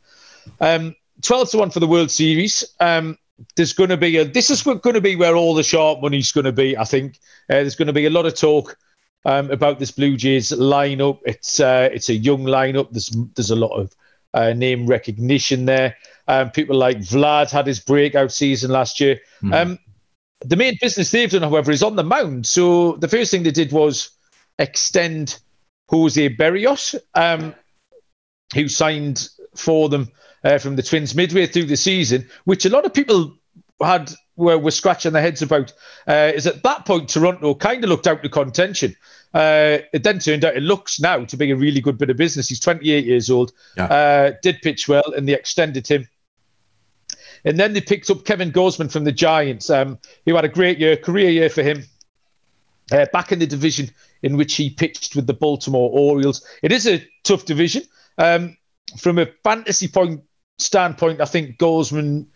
[0.61, 2.65] Um, Twelve to one for the World Series.
[2.81, 3.19] Um,
[3.57, 4.25] there's going to be a.
[4.25, 6.77] This is going to be where all the sharp money's going to be.
[6.77, 7.19] I think
[7.49, 8.77] uh, there's going to be a lot of talk
[9.25, 11.21] um, about this Blue Jays lineup.
[11.25, 12.91] It's uh, it's a young lineup.
[12.91, 13.95] There's there's a lot of
[14.35, 15.97] uh, name recognition there.
[16.29, 19.21] Um, people like Vlad had his breakout season last year.
[19.43, 19.55] Mm.
[19.55, 19.79] Um,
[20.41, 22.47] the main business they've done, however, is on the mound.
[22.47, 24.11] So the first thing they did was
[24.59, 25.39] extend
[25.89, 27.55] Jose Berrios, um,
[28.55, 30.11] who signed for them
[30.45, 33.37] uh, from the Twins midway through the season, which a lot of people
[33.81, 35.73] had were, were scratching their heads about
[36.07, 38.97] uh, is at that point Toronto kind of looked out of contention.
[39.33, 42.17] Uh, it then turned out it looks now to be a really good bit of
[42.17, 42.49] business.
[42.49, 43.85] He's 28 years old, yeah.
[43.85, 46.09] uh, did pitch well, and they extended him.
[47.45, 50.79] And then they picked up Kevin Gausman from the Giants, um, who had a great
[50.79, 51.85] year, career year for him.
[52.93, 53.89] Uh, back in the division
[54.23, 56.45] in which he pitched with the Baltimore Orioles.
[56.61, 57.85] It is a tough division.
[58.19, 58.57] Um,
[58.99, 60.23] from a fantasy point
[60.61, 62.27] standpoint, I think Gausman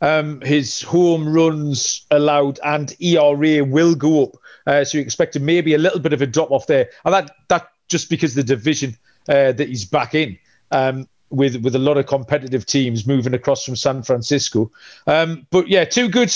[0.00, 4.36] um, his home runs allowed and ERA will go up.
[4.66, 6.90] Uh, so you expect maybe a little bit of a drop off there.
[7.04, 8.96] And that, that just because the division
[9.28, 10.38] uh, that he's back in.
[10.70, 14.70] Um, with with a lot of competitive teams moving across from San Francisco,
[15.08, 16.32] um, but yeah, two good,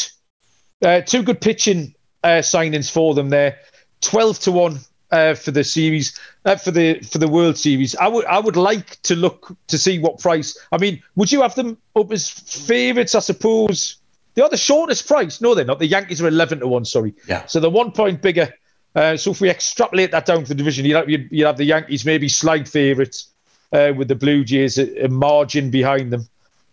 [0.83, 1.95] uh, two good pitching
[2.25, 3.59] uh, signings for them there.
[4.01, 4.81] Twelve to one
[5.11, 7.97] uh, for the series, uh, for the for the World Series.
[7.97, 10.59] I would I would like to look to see what price.
[10.73, 13.15] I mean, would you have them up as favourites?
[13.15, 13.97] I suppose
[14.35, 15.41] they are the shortest price.
[15.41, 15.79] No, they're not.
[15.79, 16.85] The Yankees are eleven to one.
[16.85, 17.15] Sorry.
[17.27, 17.47] Yeah.
[17.47, 18.53] So they're one point bigger.
[18.95, 21.59] Uh, so if we extrapolate that down to the division, you'd have, you'd, you'd have
[21.59, 23.29] the Yankees maybe slight favourites
[23.73, 26.27] uh, with the Blue Jays a, a margin behind them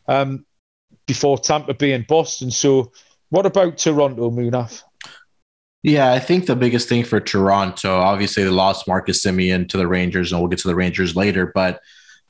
[0.08, 0.46] um,
[1.06, 2.52] before Tampa Bay and Boston.
[2.52, 2.92] So
[3.30, 4.82] what about Toronto, Munaf?
[5.86, 9.88] Yeah, I think the biggest thing for Toronto, obviously, they lost Marcus Semien to the
[9.88, 11.52] Rangers, and we'll get to the Rangers later.
[11.54, 11.80] But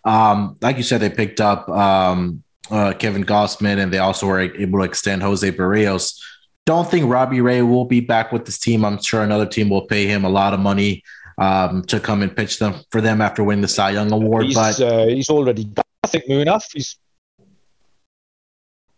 [0.03, 4.41] um, like you said, they picked up um, uh, Kevin Gausman, and they also were
[4.41, 6.21] able to extend Jose Berrios.
[6.65, 8.83] Don't think Robbie Ray will be back with this team.
[8.83, 11.01] I'm sure another team will pay him a lot of money
[11.37, 14.47] um, to come and pitch them for them after winning the Cy Young Award.
[14.47, 15.65] He's, but uh, he's already,
[16.03, 16.65] I think, Munaf.
[16.73, 16.97] He's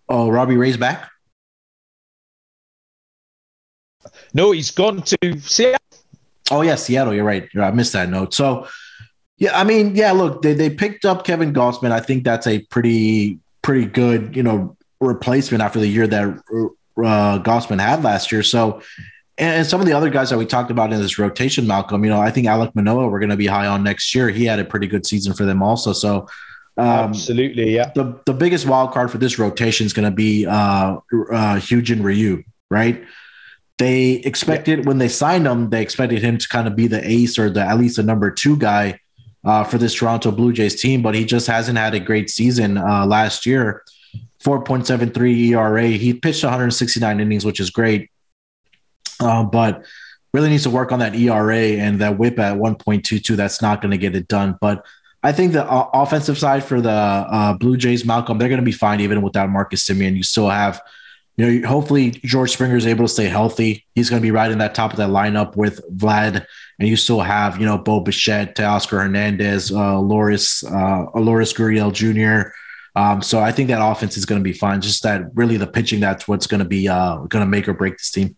[0.10, 1.12] oh, Robbie Ray's back.
[4.34, 5.80] No, he's gone to Seattle.
[6.52, 7.14] Oh yeah, Seattle.
[7.14, 7.48] You're right.
[7.58, 8.34] I missed that note.
[8.34, 8.68] So
[9.38, 10.12] yeah, I mean, yeah.
[10.12, 11.92] Look, they they picked up Kevin Gausman.
[11.92, 17.40] I think that's a pretty pretty good you know replacement after the year that uh,
[17.40, 18.44] Gausman had last year.
[18.44, 18.82] So.
[19.40, 22.10] And some of the other guys that we talked about in this rotation, Malcolm, you
[22.10, 24.30] know, I think Alek Manoah we're going to be high on next year.
[24.30, 25.94] He had a pretty good season for them also.
[25.94, 26.28] So
[26.78, 27.92] um, Absolutely, yeah.
[27.96, 32.04] The the biggest wild card for this rotation is going to be uh, uh, Hyun-jin
[32.04, 33.04] Ryu, right?
[33.78, 34.86] They expected yeah.
[34.86, 37.62] when they signed him, they expected him to kind of be the ace or the
[37.62, 39.00] at least the number two guy
[39.44, 42.78] uh, for this Toronto Blue Jays team, but he just hasn't had a great season
[42.78, 43.84] uh, last year.
[44.44, 45.88] 4.73 ERA.
[45.88, 48.10] He pitched 169 innings, which is great,
[49.20, 49.84] uh, but
[50.34, 53.36] really needs to work on that ERA and that WHIP at 1.22.
[53.36, 54.58] That's not going to get it done.
[54.60, 54.86] But
[55.24, 58.66] I think the uh, offensive side for the uh, Blue Jays, Malcolm, they're going to
[58.66, 60.16] be fine even without Marcus Semien.
[60.16, 60.82] You still have
[61.38, 63.86] you know, hopefully George Springer is able to stay healthy.
[63.94, 66.46] He's going to be right in that top of that lineup with Vlad,
[66.80, 71.94] and you still have you know Bo Bichette, Teoscar Hernandez, uh, Lourdes, uh, Lourdes Gurriel
[71.94, 72.52] Jr.
[72.96, 74.82] Um, so I think that offense is going to be fine.
[74.82, 77.74] Just that really the pitching that's what's going to be uh, going to make or
[77.74, 78.36] break this team.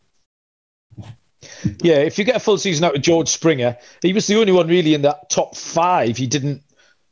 [1.82, 4.52] Yeah, if you get a full season out of George Springer, he was the only
[4.52, 6.18] one really in that top five.
[6.18, 6.64] He didn't.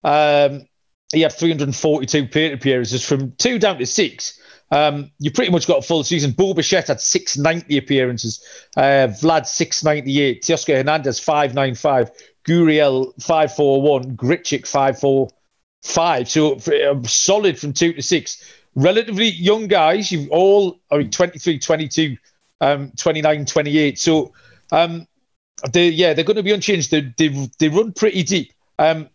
[0.04, 0.68] Um,
[1.14, 4.37] he had 342 plate appearances from two down to six.
[4.72, 6.32] Um, you pretty much got a full season.
[6.32, 8.44] Bo Bichette had 690 appearances.
[8.76, 10.44] Uh, Vlad 698.
[10.44, 12.12] Teoscar Hernandez 595.
[12.48, 14.18] Gurriel 541.
[14.18, 16.30] Grichuk 545.
[16.30, 18.44] So um, solid from two to six.
[18.76, 20.12] Relatively young guys.
[20.12, 22.18] You've all, I mean, 23, 22,
[22.62, 24.00] um, 29, 28.
[24.00, 24.34] So
[24.72, 25.08] Um,
[25.72, 26.92] they yeah, they're going to be unchanged.
[26.92, 28.54] They they, they run pretty deep.
[28.78, 29.10] Um,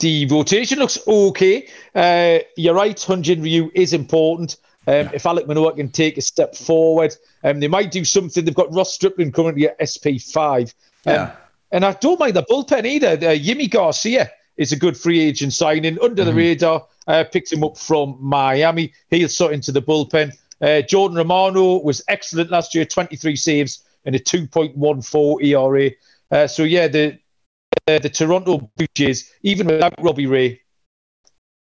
[0.00, 1.68] the rotation looks okay.
[1.94, 4.56] Uh, you're right, Hyunjin Ryu is important.
[4.86, 5.10] Um, yeah.
[5.14, 8.44] If Alek Manoah can take a step forward, um, they might do something.
[8.44, 10.74] They've got Ross Stripling currently at SP5.
[11.06, 11.36] Um, yeah.
[11.72, 13.16] And I don't mind the bullpen either.
[13.16, 16.30] The Yimi Garcia is a good free agent signing under mm-hmm.
[16.30, 16.86] the radar.
[17.06, 18.92] Uh, picked him up from Miami.
[19.10, 20.32] He'll sort into the bullpen.
[20.60, 25.90] Uh, Jordan Romano was excellent last year, 23 saves and a 2.14 ERA.
[26.30, 27.18] Uh, so yeah, the
[27.88, 30.62] uh, the Toronto Blue Jays, even without Robbie Ray,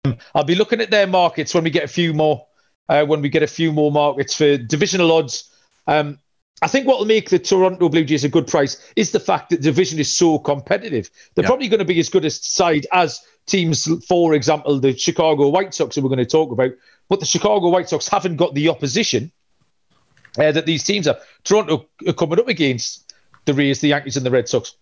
[0.06, 2.48] um, I'll be looking at their markets when we get a few more.
[2.90, 5.50] Uh, when we get a few more markets for divisional odds.
[5.86, 6.18] Um,
[6.62, 9.52] I think what will make the Toronto Blue Jays a good price is the fact
[9.52, 11.10] that the division is so competitive.
[11.36, 11.50] They're yeah.
[11.50, 15.74] probably going to be as good a side as teams, for example, the Chicago White
[15.74, 16.72] Sox, that we're going to talk about.
[17.08, 19.32] But the Chicago White Sox haven't got the opposition
[20.38, 21.18] uh, that these teams are.
[21.44, 23.14] Toronto are coming up against
[23.46, 24.76] the Rays, the Yankees, and the Red Sox.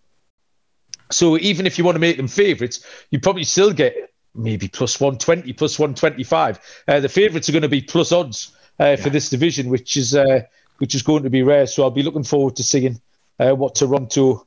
[1.11, 4.99] So even if you want to make them favourites, you probably still get maybe plus
[4.99, 6.59] 120, plus 125.
[6.88, 9.13] Uh, the favourites are going to be plus odds uh, for yeah.
[9.13, 10.41] this division, which is uh,
[10.78, 11.67] which is going to be rare.
[11.67, 13.01] So I'll be looking forward to seeing
[13.39, 14.45] uh, what Toronto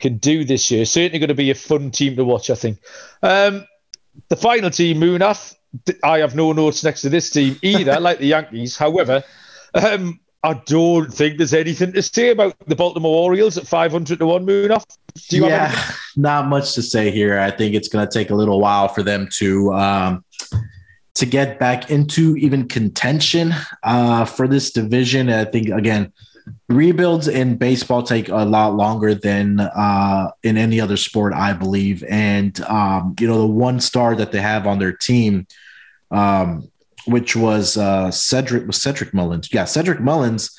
[0.00, 0.84] can do this year.
[0.84, 2.78] Certainly going to be a fun team to watch, I think.
[3.22, 3.66] Um,
[4.28, 5.54] the final team, Munaf,
[6.02, 8.76] I have no notes next to this team either, like the Yankees.
[8.76, 9.24] However,
[9.74, 14.26] um, I don't think there's anything to say about the Baltimore Orioles at 500 to
[14.26, 14.84] 1 Munaf.
[15.30, 17.38] yeah, not much to say here.
[17.38, 20.24] I think it's going to take a little while for them to um,
[21.14, 25.30] to get back into even contention uh, for this division.
[25.30, 26.12] I think again,
[26.68, 32.04] rebuilds in baseball take a lot longer than uh, in any other sport, I believe.
[32.04, 35.46] And um, you know, the one star that they have on their team
[36.10, 36.70] um,
[37.06, 39.52] which was uh, Cedric was Cedric Mullins.
[39.52, 40.58] Yeah, Cedric Mullins.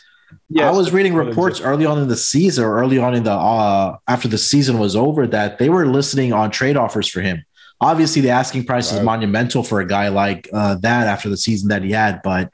[0.49, 3.31] Yeah, I was reading reports early on in the season, or early on in the
[3.31, 7.43] uh, after the season was over, that they were listening on trade offers for him.
[7.81, 8.99] Obviously, the asking price right.
[8.99, 12.51] is monumental for a guy like uh, that after the season that he had, but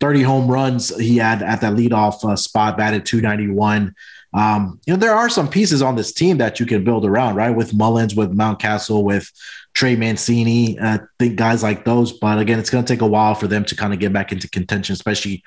[0.00, 3.94] 30 home runs he had at that leadoff uh, spot, batted 291.
[4.32, 7.34] Um, you know, there are some pieces on this team that you can build around,
[7.34, 7.50] right?
[7.50, 9.30] With Mullins, with Mountcastle, with
[9.72, 12.12] Trey Mancini, I uh, think guys like those.
[12.12, 14.32] But again, it's going to take a while for them to kind of get back
[14.32, 15.42] into contention, especially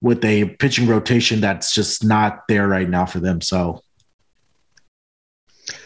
[0.00, 3.40] with a pitching rotation that's just not there right now for them.
[3.40, 3.82] So,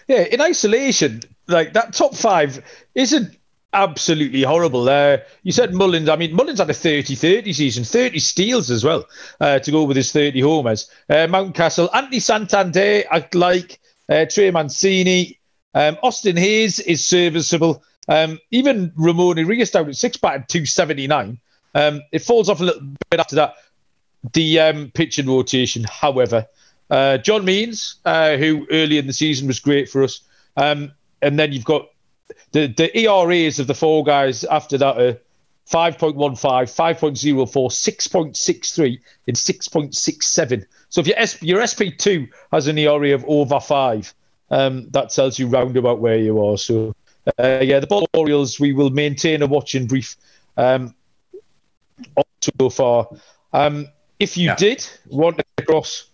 [0.08, 2.64] yeah, in isolation, like that top five
[2.94, 3.36] isn't
[3.72, 4.88] absolutely horrible.
[4.88, 6.08] Uh, you said Mullins.
[6.08, 9.06] I mean, Mullins had a 30 30 season, 30 steals as well
[9.40, 10.90] uh, to go with his 30 homers.
[11.08, 13.80] Uh, Mountcastle, Anthony Santander, I like.
[14.08, 15.38] Uh, Trey Mancini,
[15.74, 17.82] um, Austin Hays is serviceable.
[18.08, 21.38] Um, even Ramon Urias down at six bat 279.
[21.74, 23.54] Um, it falls off a little bit after that.
[24.32, 26.46] The um, pitching rotation, however,
[26.90, 30.20] uh, John Means, uh, who early in the season was great for us,
[30.56, 30.92] um,
[31.22, 31.88] and then you've got
[32.52, 35.18] the the ERAs of the four guys after that are
[35.70, 40.66] 5.15, 5.04, 6.63, and 6.67.
[40.88, 44.12] So if your, SP, your SP2 has an ERA of over five,
[44.50, 46.58] um, that tells you roundabout where you are.
[46.58, 46.94] So
[47.38, 50.16] uh, yeah, the Baltimore Orioles, we will maintain a watching brief
[50.56, 50.94] um,
[52.58, 53.08] so far.
[53.52, 53.88] Um,
[54.18, 54.56] if you yeah.
[54.56, 56.06] did want to cross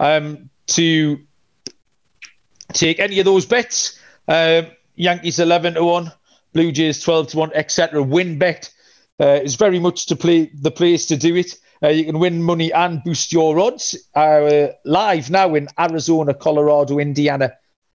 [0.00, 1.18] um, to
[2.72, 3.98] take any of those bets,
[4.28, 4.62] uh,
[4.96, 6.12] Yankees 11 to 1,
[6.52, 8.02] Blue Jays 12 to 1, etc.
[8.02, 8.70] WynnBET
[9.20, 11.58] uh, is very much to play the place to do it.
[11.82, 13.96] Uh, you can win money and boost your odds.
[14.14, 17.52] Uh, live now in Arizona, Colorado, Indiana,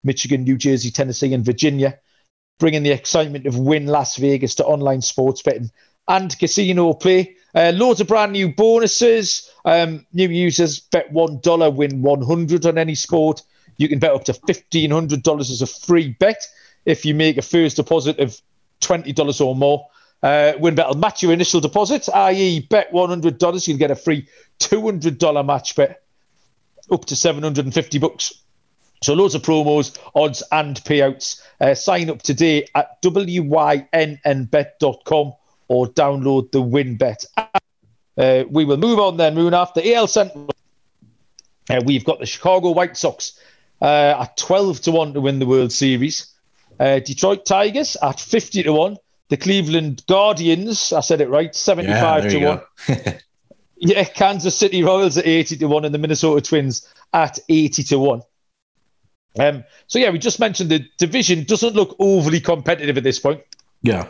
[0.04, 1.98] Michigan, New Jersey, Tennessee, and Virginia,
[2.58, 5.70] bringing the excitement of Wynn Las Vegas to online sports betting
[6.08, 7.36] and casino play.
[7.54, 9.50] Uh, loads of brand new bonuses.
[9.64, 13.42] Um, new users bet $1, win 100 on any sport.
[13.78, 16.46] You can bet up to $1,500 as a free bet
[16.84, 18.40] if you make a first deposit of
[18.80, 19.88] $20 or more.
[20.22, 24.26] Uh, WynnBET will match your initial deposit, i.e., bet $100, you'll get a free
[24.60, 26.02] $200 match bet
[26.90, 28.42] up to 750 bucks.
[29.02, 31.42] So loads of promos, odds, and payouts.
[31.60, 33.92] Uh, sign up today at wynnbet.com
[35.68, 37.62] or download the WynnBET app.
[38.16, 40.48] Uh, we will move on then, Moon, after AL Central.
[41.68, 43.38] Uh, we've got the Chicago White Sox
[43.82, 46.32] uh, at 12 to 1 to win the World Series.
[46.78, 48.96] Uh, Detroit Tigers at 50 to 1.
[49.28, 53.18] The Cleveland Guardians, I said it right, 75 yeah, to 1.
[53.78, 57.98] yeah, Kansas City Royals at 80 to 1 and the Minnesota Twins at 80 to
[57.98, 58.22] 1.
[59.38, 63.42] Um, so yeah, we just mentioned the division doesn't look overly competitive at this point.
[63.82, 64.08] Yeah.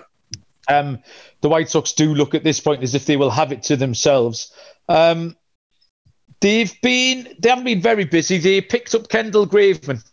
[0.69, 1.03] Um,
[1.41, 3.77] the White Sox do look at this point as if they will have it to
[3.77, 4.53] themselves.
[4.89, 5.37] Um,
[6.41, 8.39] they've been they haven't been very busy.
[8.39, 10.05] They picked up Kendall Graveman,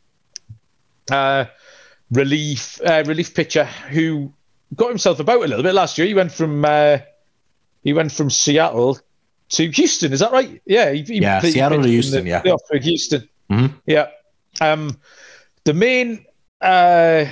[1.12, 1.46] uh,
[2.12, 4.32] relief uh, relief pitcher who
[4.76, 6.08] got himself about a little bit last year.
[6.08, 7.00] He went from uh,
[7.84, 9.00] he went from Seattle
[9.50, 10.14] to Houston.
[10.14, 10.62] Is that right?
[10.66, 12.26] Yeah, he, he yeah, Seattle to Houston.
[12.26, 13.30] The, yeah, to Houston.
[13.52, 13.76] Mm-hmm.
[13.86, 14.08] Yeah.
[14.62, 14.98] Um,
[15.66, 16.26] the main
[16.62, 17.26] uh,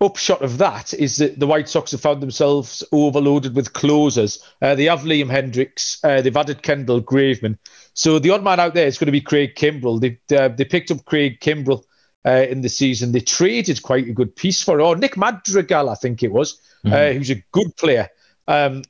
[0.00, 4.44] upshot of that is that the White Sox have found themselves overloaded with closers.
[4.60, 5.98] Uh, they have Liam Hendriks.
[6.04, 7.58] Uh, they've added Kendall Graveman.
[7.94, 10.00] So the odd man out there is going to be Craig Kimbrel.
[10.00, 11.84] They uh, they picked up Craig Kimbrel
[12.26, 13.12] uh, in the season.
[13.12, 14.82] They traded quite a good piece for it.
[14.82, 17.18] Oh, Nick Madrigal, I think it was, uh, mm-hmm.
[17.18, 18.08] who's a good player.
[18.48, 18.82] Um,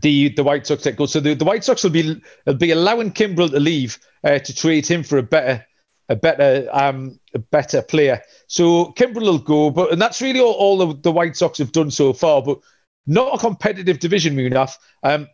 [0.00, 1.06] the the White Sox let go.
[1.06, 4.54] So the, the White Sox will be will be allowing Kimbrel to leave uh, to
[4.54, 5.66] trade him for a better
[6.10, 8.20] a better um a better player.
[8.48, 11.72] So Kimbrel will go, but and that's really all, all the, the White Sox have
[11.72, 12.42] done so far.
[12.42, 12.58] But
[13.06, 14.74] not a competitive division, Munaf.
[15.02, 15.28] Um,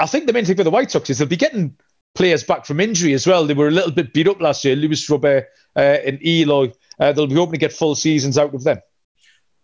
[0.00, 1.76] I think the main thing for the White Sox is they'll be getting
[2.14, 3.46] players back from injury as well.
[3.46, 4.74] They were a little bit beat up last year.
[4.74, 5.46] Luis Robert
[5.76, 6.72] uh, and Eloy.
[6.98, 8.78] Uh, they'll be hoping to get full seasons out of them.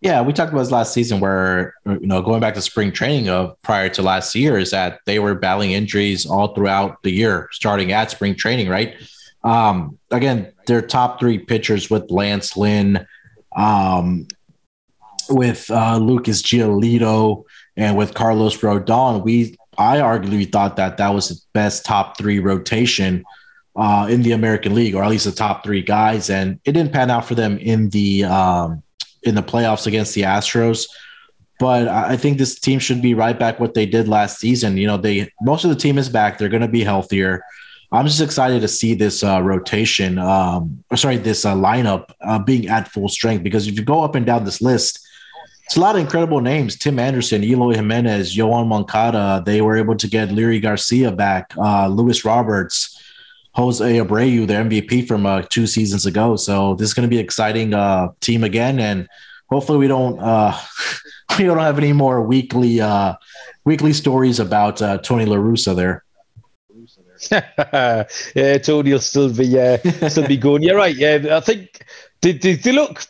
[0.01, 3.29] Yeah, we talked about this last season where, you know, going back to spring training
[3.29, 7.47] of prior to last year is that they were battling injuries all throughout the year,
[7.51, 8.95] starting at spring training, right?
[9.43, 13.05] Um, again, their top three pitchers with Lance Lynn,
[13.55, 14.27] um,
[15.29, 17.43] with uh, Lucas Giolito,
[17.75, 19.23] and with Carlos Rodon.
[19.23, 23.23] We, I arguably thought that that was the best top three rotation
[23.75, 26.29] uh, in the American League, or at least the top three guys.
[26.29, 28.83] And it didn't pan out for them in the um,
[29.23, 30.87] in the playoffs against the Astros.
[31.59, 34.77] But I think this team should be right back what they did last season.
[34.77, 36.37] You know, they most of the team is back.
[36.37, 37.43] They're going to be healthier.
[37.93, 42.39] I'm just excited to see this uh, rotation, um, or sorry, this uh, lineup uh,
[42.39, 43.43] being at full strength.
[43.43, 45.05] Because if you go up and down this list,
[45.65, 49.43] it's a lot of incredible names: Tim Anderson, Eloy Jimenez, Yoan Moncada.
[49.45, 52.97] They were able to get Leury Garcia back, uh, Luis Roberts,
[53.55, 56.37] Jose Abreu, the MVP from uh, two seasons ago.
[56.37, 59.09] So this is going to be an exciting uh, team again, and
[59.49, 60.57] hopefully we don't uh,
[61.37, 63.15] we don't have any more weekly uh,
[63.65, 66.05] weekly stories about uh, Tony La Russa there.
[67.31, 69.77] yeah, Tony will still be uh,
[70.09, 70.63] still be going.
[70.63, 70.95] You're right.
[70.95, 71.85] Yeah, I think
[72.21, 73.03] they, they, they look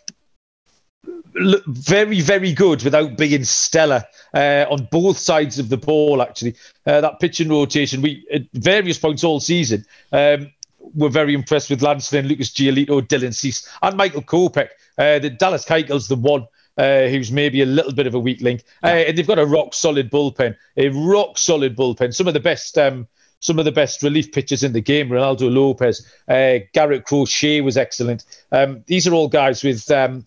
[1.36, 4.03] look very, very good without being stellar
[4.34, 6.22] uh, on both sides of the ball.
[6.22, 6.55] Actually,
[6.86, 11.82] uh, that pitching rotation, we at various points all season, um, were very impressed with
[11.82, 14.70] Lance Lynn, Lucas Giolito, Dylan Cease, and Michael Kopech.
[14.97, 16.47] Uh, the Dallas Keuchel's the one.
[16.78, 19.45] Uh, who's maybe a little bit of a weak link, uh, and they've got a
[19.45, 22.16] rock solid bullpen, a rock solid bullpen.
[22.16, 23.07] Some of the best, um,
[23.42, 25.10] some of the best relief pitchers in the game.
[25.10, 28.24] Reynaldo Lopez, uh, Garrett Crochet was excellent.
[28.52, 30.26] Um, these are all guys with um,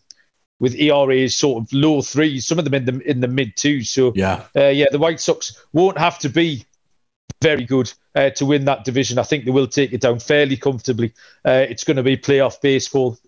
[0.60, 3.90] with ERAs sort of low threes, some of them in the in the mid twos.
[3.90, 6.66] So yeah, uh, yeah, the White Sox won't have to be
[7.40, 9.18] very good uh, to win that division.
[9.18, 11.12] I think they will take it down fairly comfortably.
[11.44, 13.18] Uh, it's going to be playoff baseball.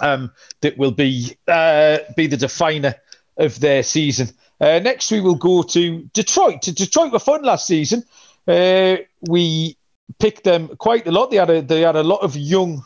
[0.00, 0.30] Um,
[0.60, 2.94] that will be uh, be the definer
[3.36, 4.28] of their season.
[4.60, 6.62] Uh, next, we will go to Detroit.
[6.62, 8.04] Detroit were fun last season.
[8.48, 8.96] Uh,
[9.28, 9.76] we
[10.18, 11.30] picked them quite a lot.
[11.30, 12.84] They had a they had a lot of young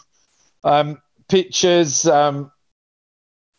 [0.64, 2.06] um, pitchers.
[2.06, 2.50] Um,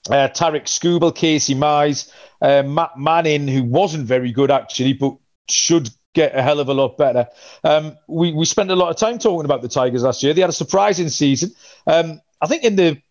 [0.10, 5.16] uh, Tarik Skubal, Casey Mize, uh, Matt Manning, who wasn't very good actually, but
[5.47, 7.28] should get a hell of a lot better.
[7.64, 10.34] Um, we, we spent a lot of time talking about the Tigers last year.
[10.34, 11.51] They had a surprising season.
[11.88, 13.01] Um, I think in the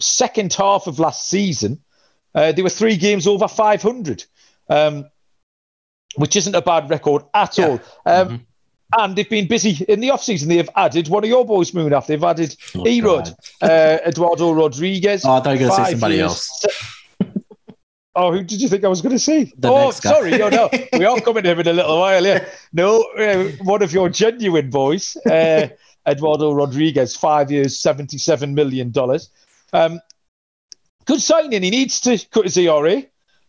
[0.00, 1.82] second half of last season,
[2.34, 4.24] uh, they were three games over 500,
[4.68, 5.06] um,
[6.16, 7.66] which isn't a bad record at yeah.
[7.66, 7.80] all.
[8.06, 8.36] Um, mm-hmm.
[8.98, 10.48] And they've been busy in the offseason.
[10.48, 12.06] They've added one of your boys, Munaf.
[12.06, 15.24] They've added oh, Erod, uh, Eduardo Rodriguez.
[15.24, 16.30] Oh, I thought you were going to say somebody years.
[16.30, 16.66] else.
[18.14, 19.50] Oh, who did you think I was going to say?
[19.56, 20.32] The oh, sorry.
[20.32, 20.68] No, no.
[20.92, 22.24] we are coming to him in a little while.
[22.24, 22.44] Yeah.
[22.72, 25.68] No, uh, one of your genuine boys, uh,
[26.06, 28.92] Eduardo Rodriguez, five years, $77 million.
[29.72, 30.00] Um,
[31.06, 31.62] good signing.
[31.62, 33.02] He needs to cut his ERA.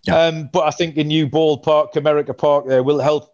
[0.04, 0.18] Yeah.
[0.18, 3.34] Um, but I think a new ballpark, Comerica Park, uh, will help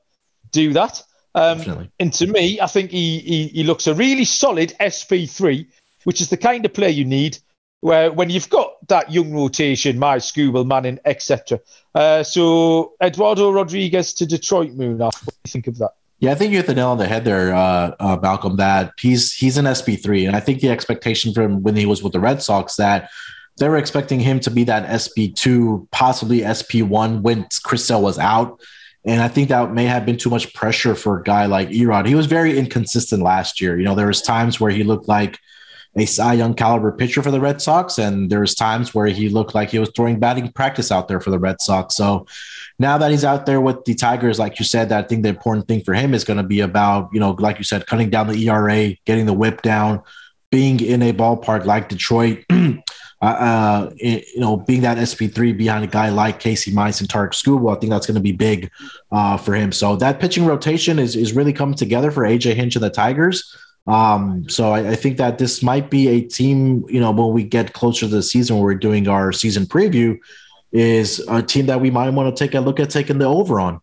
[0.51, 1.03] do that.
[1.35, 5.67] Um, and to me, I think he, he, he looks a really solid SP3,
[6.03, 7.37] which is the kind of player you need
[7.81, 11.59] where when you've got that young rotation, my Skubal, Manning, etc.
[11.95, 14.97] Uh, so Eduardo Rodriguez to Detroit Moon.
[14.97, 15.91] What do you think of that?
[16.19, 18.57] Yeah, I think you hit the nail on the head there, uh, uh, Malcolm.
[18.57, 22.03] That he's he's an SP three, and I think the expectation from when he was
[22.03, 23.09] with the Red Sox that
[23.59, 28.01] they were expecting him to be that SP two, possibly SP one when Chris Sale
[28.01, 28.59] was out.
[29.05, 32.05] And I think that may have been too much pressure for a guy like Erod.
[32.05, 33.77] He was very inconsistent last year.
[33.77, 35.39] You know, there was times where he looked like
[35.95, 39.29] a Cy Young caliber pitcher for the Red Sox, and there was times where he
[39.29, 41.95] looked like he was throwing batting practice out there for the Red Sox.
[41.95, 42.27] So
[42.77, 45.67] now that he's out there with the Tigers, like you said, I think the important
[45.67, 48.27] thing for him is going to be about, you know, like you said, cutting down
[48.27, 50.03] the ERA, getting the whip down,
[50.51, 52.43] being in a ballpark like Detroit.
[53.21, 57.33] Uh, uh, you know, being that SP3 behind a guy like Casey Mize and Tarik
[57.33, 58.71] Skubal, I think that's going to be big
[59.11, 59.73] uh, for him.
[59.73, 63.55] So that pitching rotation is, is really coming together for AJ Hinch and the Tigers.
[63.87, 67.43] Um, so I, I, think that this might be a team, you know, when we
[67.43, 70.19] get closer to the season where we're doing our season preview,
[70.71, 73.59] is a team that we might want to take a look at taking the over
[73.59, 73.81] on.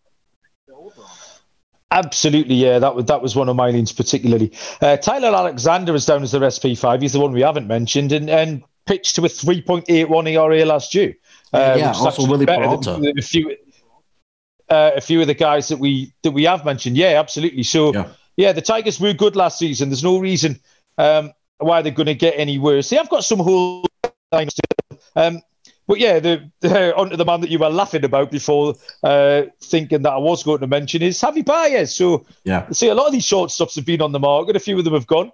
[1.91, 2.79] Absolutely, yeah.
[2.79, 4.51] That was that was one of my leans particularly.
[4.81, 7.01] Uh, Tyler Alexander is down as the SP5.
[7.01, 11.15] He's the one we haven't mentioned, and and pitched to a 3.81 ERA last year.
[11.53, 12.99] Uh, yeah, also Wily Peralta.
[13.17, 13.55] A few,
[14.69, 16.97] uh, a few of the guys that we that we have mentioned.
[16.97, 17.63] Yeah, absolutely.
[17.63, 19.89] So yeah, yeah the Tigers were good last season.
[19.89, 20.59] There's no reason
[20.97, 22.89] um, why they're going to get any worse.
[22.89, 23.85] They have got some whole.
[25.15, 25.41] Um,
[25.87, 30.01] but yeah, the, the onto the man that you were laughing about before, uh, thinking
[30.01, 31.95] that I was going to mention is Javi Baez.
[31.95, 34.57] So yeah, see a lot of these shortstops have been on the market.
[34.57, 35.31] A few of them have gone,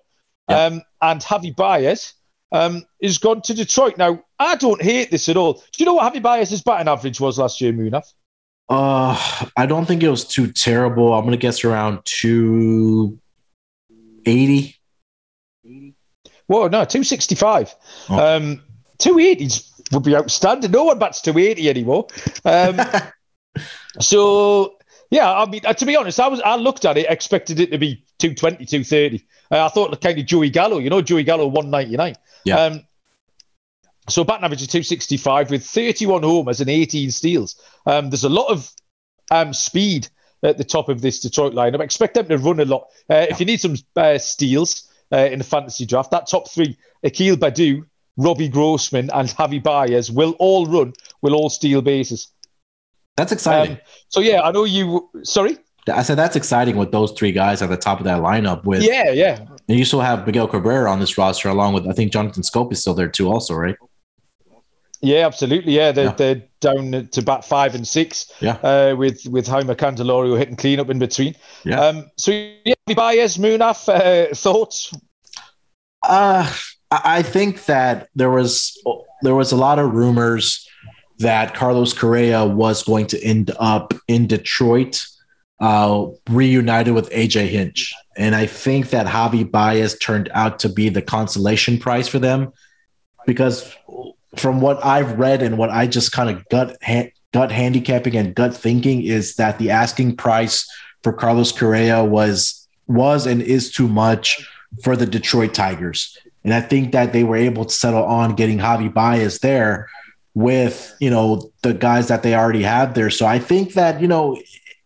[0.48, 0.66] yeah.
[0.66, 2.14] um, and Javi Baez
[2.54, 3.98] um, is gone to Detroit.
[3.98, 5.54] Now I don't hate this at all.
[5.54, 8.06] Do you know what Javi Baez's batting average was last year, Munaf?
[8.70, 11.14] Uh, I don't think it was too terrible.
[11.14, 13.20] I'm gonna guess around two
[14.26, 14.78] eighty.
[16.48, 17.76] Well, no, two sixty five.
[18.10, 18.38] Oh.
[18.38, 18.62] Um,
[19.00, 20.72] two eighties would be outstanding.
[20.72, 22.08] No one bats 280 anymore.
[22.46, 22.80] Um,
[24.00, 24.78] so
[25.12, 27.72] yeah, I mean, uh, to be honest, I was I looked at it, expected it
[27.72, 29.26] to be 220, 230.
[29.52, 32.16] Uh, I thought the kind of Joey Gallo, you know, Joey Gallo 199.
[32.46, 32.60] Yeah.
[32.60, 32.88] Um,
[34.10, 37.62] so batting average of 265 with 31 homers and 18 steals.
[37.86, 38.70] Um, there's a lot of
[39.32, 40.08] um, speed
[40.44, 41.80] at the top of this Detroit lineup.
[41.80, 42.88] I expect them to run a lot.
[43.10, 46.78] Uh, if you need some uh, steals uh, in the fantasy draft, that top three,
[47.04, 47.86] Akil Baddoo,
[48.18, 52.28] Robbie Grossman, and Javi Baez will all run, will all steal bases.
[53.16, 53.76] That's exciting.
[53.76, 55.10] Um, so yeah, I know you.
[55.24, 55.58] Sorry.
[55.92, 58.64] I said that's exciting with those three guys at the top of that lineup.
[58.64, 59.46] With yeah, yeah.
[59.68, 62.72] And you still have Miguel Cabrera on this roster, along with I think Jonathan Schoop
[62.72, 63.76] is still there too, also, right?
[65.02, 65.74] Yeah, absolutely.
[65.74, 66.12] Yeah, they're, yeah.
[66.12, 68.32] they're down to bat five and six.
[68.40, 68.54] Yeah.
[68.64, 71.36] Uh, with with Jeimer Candelario hitting cleanup in between.
[71.66, 71.82] Yeah.
[71.82, 72.32] Um, so
[72.66, 74.94] yeah, Baez, Munaf, uh, thoughts?
[76.02, 76.52] Uh
[77.04, 78.78] I think that there was
[79.22, 80.68] there was a lot of rumors
[81.20, 85.06] that Carlos Correa was going to end up in Detroit,
[85.64, 90.90] uh, reunited with AJ Hinch, and I think that Javi Baez turned out to be
[90.90, 92.52] the consolation prize for them,
[93.26, 93.74] because
[94.36, 98.36] from what I've read and what I just kind of gut ha- gut handicapping and
[98.36, 100.70] gut thinking is that the asking price
[101.02, 104.46] for Carlos Correa was was and is too much
[104.84, 106.18] for the Detroit Tigers.
[106.44, 109.90] And I think that they were able to settle on getting Javi Baez there
[110.34, 113.10] with, you know, the guys that they already have there.
[113.10, 114.38] So I think that, you know,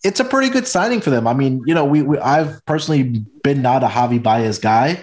[0.03, 1.27] it's a pretty good signing for them.
[1.27, 4.99] I mean, you know, we, we I've personally been not a Javi Baez guy,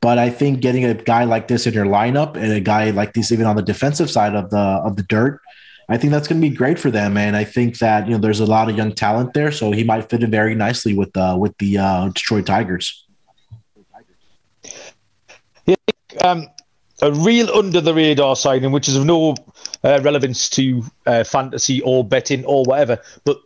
[0.00, 3.12] but I think getting a guy like this in your lineup and a guy like
[3.14, 5.40] this even on the defensive side of the of the dirt,
[5.88, 7.16] I think that's going to be great for them.
[7.16, 9.84] And I think that you know there's a lot of young talent there, so he
[9.84, 13.06] might fit in very nicely with uh, with the uh, Detroit Tigers.
[16.22, 16.48] um,
[17.00, 19.34] a real under the radar signing, which is of no
[19.84, 23.38] uh, relevance to uh, fantasy or betting or whatever, but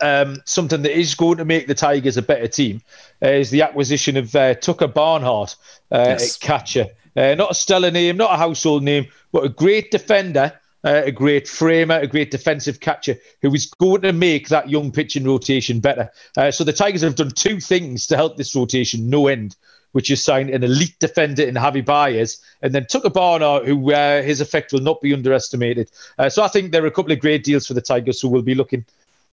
[0.00, 2.82] um, something that is going to make the Tigers a better team
[3.22, 5.56] uh, is the acquisition of uh, Tucker Barnhart
[5.90, 6.36] uh, yes.
[6.36, 6.86] at catcher.
[7.16, 10.52] Uh, not a stellar name, not a household name, but a great defender,
[10.84, 15.24] a great framer, a great defensive catcher who is going to make that young pitching
[15.24, 16.10] rotation better.
[16.50, 19.56] so the Tigers have done two things to help this rotation no end
[19.92, 24.22] which is signed an elite defender in Javi Baez, and then Tucker Barnhart, who uh,
[24.22, 25.90] his effect will not be underestimated.
[26.18, 28.28] Uh, so I think there are a couple of great deals for the Tigers who
[28.28, 28.84] will be looking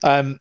[0.03, 0.39] um,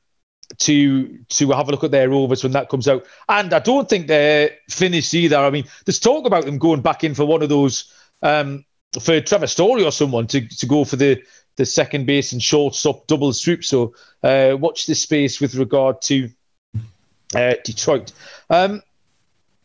[0.58, 3.04] to to have a look at their overs when that comes out.
[3.28, 5.36] And I don't think they're finished either.
[5.36, 7.92] I mean, there's talk about them going back in for one of those
[8.22, 8.64] um,
[9.00, 11.22] for Trevor Story or someone to, to go for the
[11.56, 13.64] the second base and shortstop double swoop.
[13.64, 16.30] So uh, watch this space with regard to
[17.34, 18.12] uh, Detroit.
[18.48, 18.82] Um,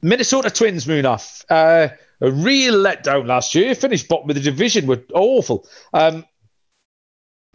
[0.02, 1.46] Minnesota Twins, Munaf.
[1.50, 1.90] Uh,
[2.22, 3.76] a real letdown last year.
[3.76, 4.88] Finished bottom of the division.
[4.88, 5.68] Were awful.
[5.94, 6.26] Um,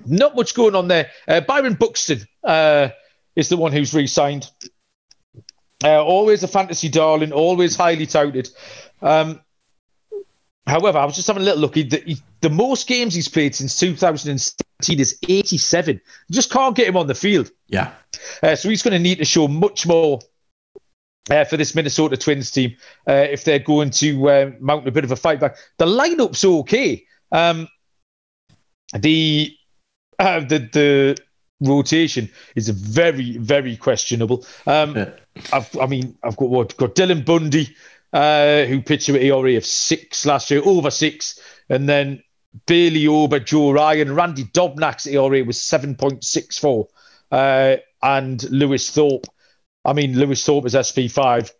[0.06, 1.10] not much going on there.
[1.28, 2.88] Uh, Byron Buxton uh,
[3.40, 4.48] is the one who's re-signed.
[5.82, 7.32] Uh, always a fantasy darling.
[7.32, 8.50] Always highly touted.
[9.00, 9.40] Um,
[10.66, 11.74] however, I was just having a little look.
[11.74, 16.00] The, the most games he's played since 2017 is 87.
[16.28, 17.50] You just can't get him on the field.
[17.68, 17.92] Yeah.
[18.42, 20.20] Uh, so he's going to need to show much more
[21.30, 22.76] uh, for this Minnesota Twins team
[23.08, 25.56] uh, if they're going to uh, mount a bit of a fight back.
[25.78, 27.06] The lineup's okay.
[27.32, 27.68] Um,
[28.98, 29.56] the
[30.18, 31.16] uh, the the
[31.60, 34.44] rotation is very very questionable.
[34.66, 35.10] Um, yeah.
[35.52, 37.74] I've, I mean, I've got what got Dylan Bundy,
[38.12, 42.22] uh, who pitched with ERA of six last year, over six, and then
[42.66, 46.88] Bailey Ober, Joe Ryan, Randy Dobnak's ERA was seven point six four,
[47.30, 49.26] uh, and Lewis Thorpe
[49.84, 51.50] I mean, Lewis Thorpe was SP5,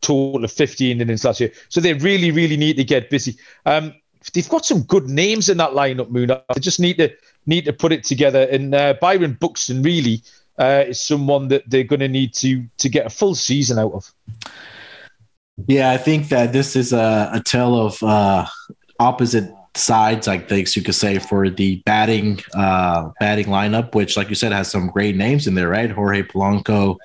[0.00, 1.52] total of 15 innings last year.
[1.68, 3.36] So they really, really need to get busy.
[3.66, 3.94] Um,
[4.32, 6.28] they've got some good names in that lineup, Moon.
[6.28, 7.10] They just need to
[7.46, 8.42] need to put it together.
[8.50, 10.22] And uh, Byron Buxton really
[10.58, 13.92] uh, is someone that they're going to need to to get a full season out
[13.92, 14.12] of.
[15.66, 18.46] Yeah, I think that this is a, a tale of uh,
[18.98, 24.28] opposite sides, I think you could say, for the batting uh, batting lineup, which, like
[24.28, 25.90] you said, has some great names in there, right?
[25.90, 26.96] Jorge Polanco,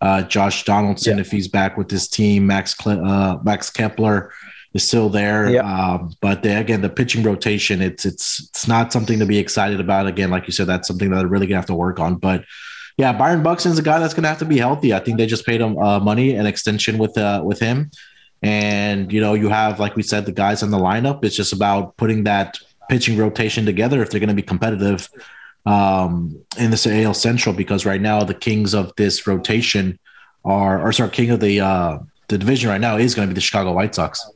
[0.00, 1.20] uh, Josh Donaldson, yeah.
[1.20, 4.32] if he's back with his team, Max uh, Max Kepler
[4.74, 5.50] is still there.
[5.50, 5.62] Yeah.
[5.62, 9.80] Um, but the, again, the pitching rotation, it's it's it's not something to be excited
[9.80, 10.06] about.
[10.06, 12.16] Again, like you said, that's something that they're really gonna have to work on.
[12.16, 12.44] But
[12.96, 14.94] yeah, Byron Buxton's a guy that's gonna have to be healthy.
[14.94, 17.90] I think they just paid him uh, money and extension with uh, with him.
[18.42, 21.24] And you know, you have like we said, the guys on the lineup.
[21.24, 22.58] It's just about putting that
[22.88, 25.08] pitching rotation together if they're going to be competitive
[25.66, 29.98] um, in this AL Central because right now the kings of this rotation
[30.44, 31.98] are, or sorry, king of the uh,
[32.28, 34.28] the division right now is going to be the Chicago White Sox.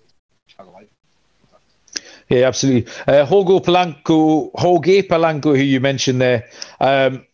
[2.28, 2.90] Yeah, absolutely.
[3.06, 6.48] Uh, Jorge Polanco, Jorge Polanco, who you mentioned there,
[6.80, 7.26] um,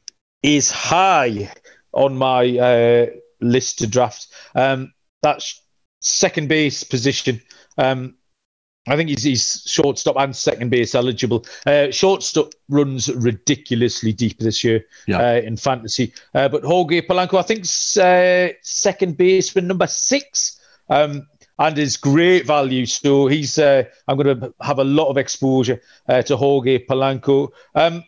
[0.43, 1.53] is high
[1.93, 3.07] on my uh,
[3.41, 4.28] list to draft.
[4.55, 5.62] Um, that's
[6.01, 7.41] second base position.
[7.78, 8.16] Um,
[8.88, 11.45] I think he's, he's shortstop and second base eligible.
[11.66, 15.18] Uh, shortstop runs ridiculously deep this year yeah.
[15.18, 16.12] uh, in fantasy.
[16.34, 17.64] Uh, but Jorge Polanco, I think,
[18.03, 21.28] uh, second baseman number six, um,
[21.61, 22.87] and is great value.
[22.87, 23.57] So he's.
[23.59, 27.51] Uh, I'm going to have a lot of exposure uh, to Jorge Polanco.
[27.75, 28.03] Um,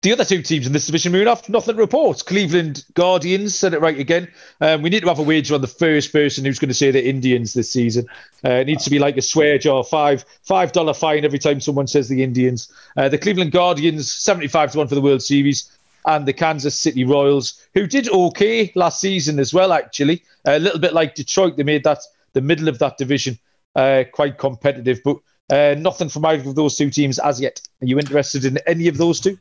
[0.00, 2.24] the other two teams in this division moving off, nothing to report.
[2.24, 4.28] Cleveland Guardians said it right again.
[4.60, 6.92] Um, we need to have a wager on the first person who's going to say
[6.92, 8.06] the Indians this season.
[8.44, 11.60] Uh, it needs to be like a swear jar, five five dollar fine every time
[11.60, 12.72] someone says the Indians.
[12.96, 15.76] Uh, the Cleveland Guardians, seventy five to one for the World Series,
[16.08, 19.72] and the Kansas City Royals, who did okay last season as well.
[19.72, 22.00] Actually, a little bit like Detroit, they made that
[22.32, 23.38] the middle of that division
[23.76, 25.18] uh, quite competitive, but.
[25.50, 27.58] Uh, nothing from either of those two teams as yet.
[27.80, 29.38] Are you interested in any of those two?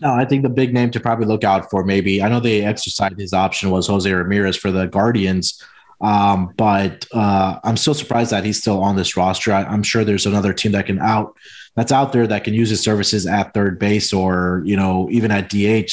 [0.00, 2.22] No, I think the big name to probably look out for maybe.
[2.22, 5.62] I know they exercised his option was Jose Ramirez for the Guardians,
[6.02, 9.52] um, but uh, I'm still surprised that he's still on this roster.
[9.52, 11.34] I, am sure there's another team that can out
[11.76, 15.30] that's out there that can use his services at third base or you know even
[15.30, 15.92] at DH.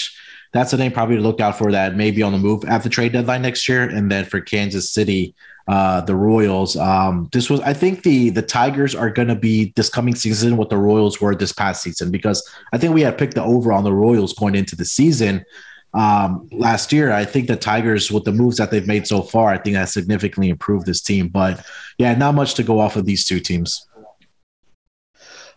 [0.52, 2.90] That's the name probably to look out for that maybe on the move at the
[2.90, 5.36] trade deadline next year, and then for Kansas City
[5.68, 6.76] uh, the Royals.
[6.76, 10.58] Um, this was, I think, the the Tigers are going to be this coming season
[10.58, 13.72] what the Royals were this past season because I think we had picked the over
[13.72, 15.46] on the Royals going into the season
[15.94, 17.12] um, last year.
[17.12, 19.90] I think the Tigers, with the moves that they've made so far, I think that
[19.90, 21.30] significantly improved this team.
[21.30, 21.66] But
[21.98, 23.88] yeah, not much to go off of these two teams.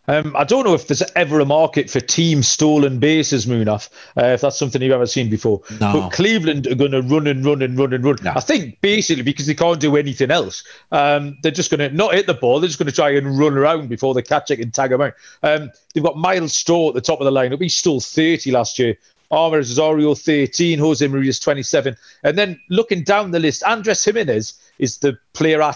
[0.08, 4.26] Um, I don't know if there's ever a market for team stolen bases, Munaf, uh,
[4.26, 5.62] if that's something you've ever seen before.
[5.80, 5.92] No.
[5.92, 8.16] But Cleveland are going to run and run and run and run.
[8.22, 8.32] No.
[8.34, 12.14] I think basically because they can't do anything else, um, they're just going to not
[12.14, 12.60] hit the ball.
[12.60, 15.00] They're just going to try and run around before they catch it and tag them
[15.00, 15.14] out.
[15.42, 17.60] Um, they've got Myles Straw at the top of the lineup.
[17.60, 18.96] He stole 30 last year.
[19.32, 21.96] Amed Rosario 13, Jose Marias 27.
[22.22, 25.74] And then looking down the list, Andres Gimenez is the player I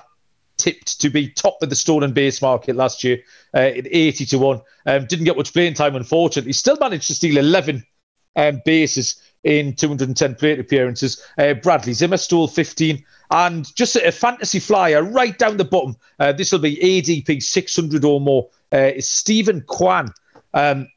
[0.61, 3.18] tipped to be top of the stolen base market last year
[3.54, 4.61] uh, at 80 to 1.
[4.86, 6.52] Um, didn't get much playing time, unfortunately.
[6.52, 7.84] Still managed to steal 11
[8.36, 11.24] um, bases in 210 plate appearances.
[11.38, 13.04] Uh, Bradley Zimmer stole 15.
[13.30, 15.96] And just a, fantasy flyer right down the bottom.
[16.18, 18.48] Uh, this will be ADP 600 or more.
[18.72, 20.12] Uh, is Steven Kwan.
[20.52, 20.88] Um,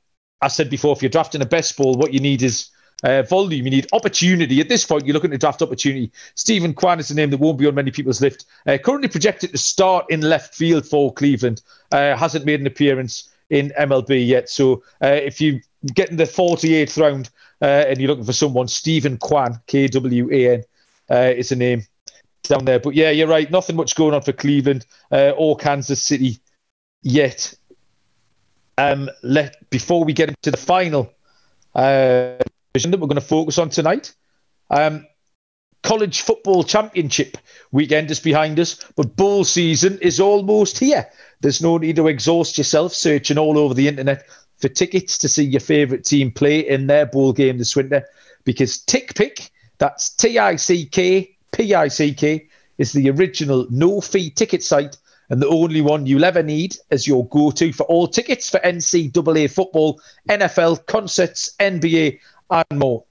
[0.42, 2.70] I said before, if you're drafting a best ball, what you need is
[3.04, 3.66] uh, volume.
[3.66, 4.60] You need opportunity.
[4.62, 6.12] At this point, you're looking to draft opportunity.
[6.36, 8.48] Steven Kwan is a name that won't be on many people's list.
[8.66, 11.62] Uh, currently projected to start in left field for Cleveland.
[11.92, 14.50] Uh, hasn't made an appearance in MLB yet.
[14.50, 15.62] So uh, if you
[15.94, 17.30] get in the 48th round
[17.62, 20.64] uh, and you're looking for someone, Steven Kwan, K W A N,
[21.12, 21.86] uh, is a name
[22.44, 22.80] down there.
[22.80, 23.50] But yeah, you're right.
[23.52, 26.40] Nothing much going on for Cleveland or Kansas City
[27.04, 27.54] yet.
[28.78, 31.14] Um, let before we get into the final
[31.76, 32.38] uh,
[32.74, 34.16] that we're going to focus on tonight.
[34.72, 35.06] Um,
[35.84, 37.38] college football championship
[37.72, 41.08] weekend is behind us, but bowl season is almost here.
[41.42, 44.26] There's no need to exhaust yourself searching all over the internet
[44.58, 48.08] for tickets to see your favourite team play in their bowl game this winter
[48.44, 52.50] because TickPick, that's T I C K PICK
[52.80, 54.98] is the original no fee ticket site
[55.30, 58.60] and the only one you'll ever need as your go to for all tickets for
[58.60, 62.20] NCAA football, NFL, concerts, NBA,
[62.50, 63.04] and more.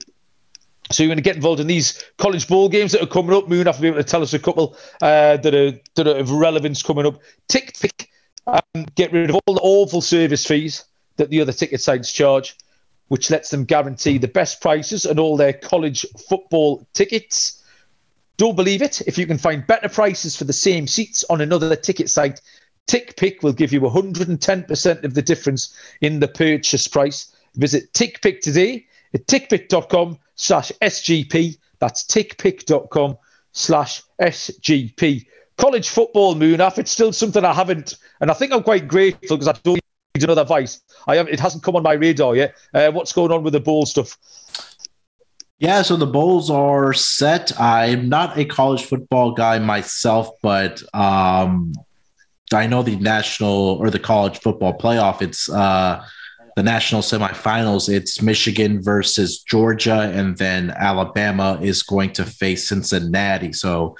[0.91, 3.47] So you're going to get involved in these college bowl games that are coming up.
[3.47, 6.17] Moon, have to be able to tell us a couple uh, that are that are
[6.17, 7.19] of relevance coming up.
[7.49, 8.07] TickPick,
[8.47, 10.85] um, get rid of all the awful service fees
[11.17, 12.57] that the other ticket sites charge,
[13.07, 17.63] which lets them guarantee the best prices on all their college football tickets.
[18.37, 19.01] Don't believe it.
[19.07, 22.41] If you can find better prices for the same seats on another ticket site,
[22.87, 27.33] Tick TickPick will give you 110% of the difference in the purchase price.
[27.55, 28.87] Visit Tick TickPick today
[29.19, 31.57] tickpick.com slash SGP.
[31.79, 33.17] That's tickpick.com
[33.51, 35.25] slash SGP.
[35.57, 39.47] College football, Munaf, it's still something I haven't, and I think I'm quite grateful because
[39.47, 39.79] I don't
[40.15, 40.81] need another advice.
[41.07, 42.55] I have, it hasn't come on my radar yet.
[42.73, 44.17] Uh, what's going on with the bowl stuff?
[45.59, 47.57] Yeah, so the bowls are set.
[47.59, 51.73] I'm not a college football guy myself, but um,
[52.51, 55.21] I know the national or the college football playoff.
[55.21, 56.03] It's uh,
[56.55, 57.89] the national semifinals.
[57.89, 63.53] It's Michigan versus Georgia, and then Alabama is going to face Cincinnati.
[63.53, 63.95] So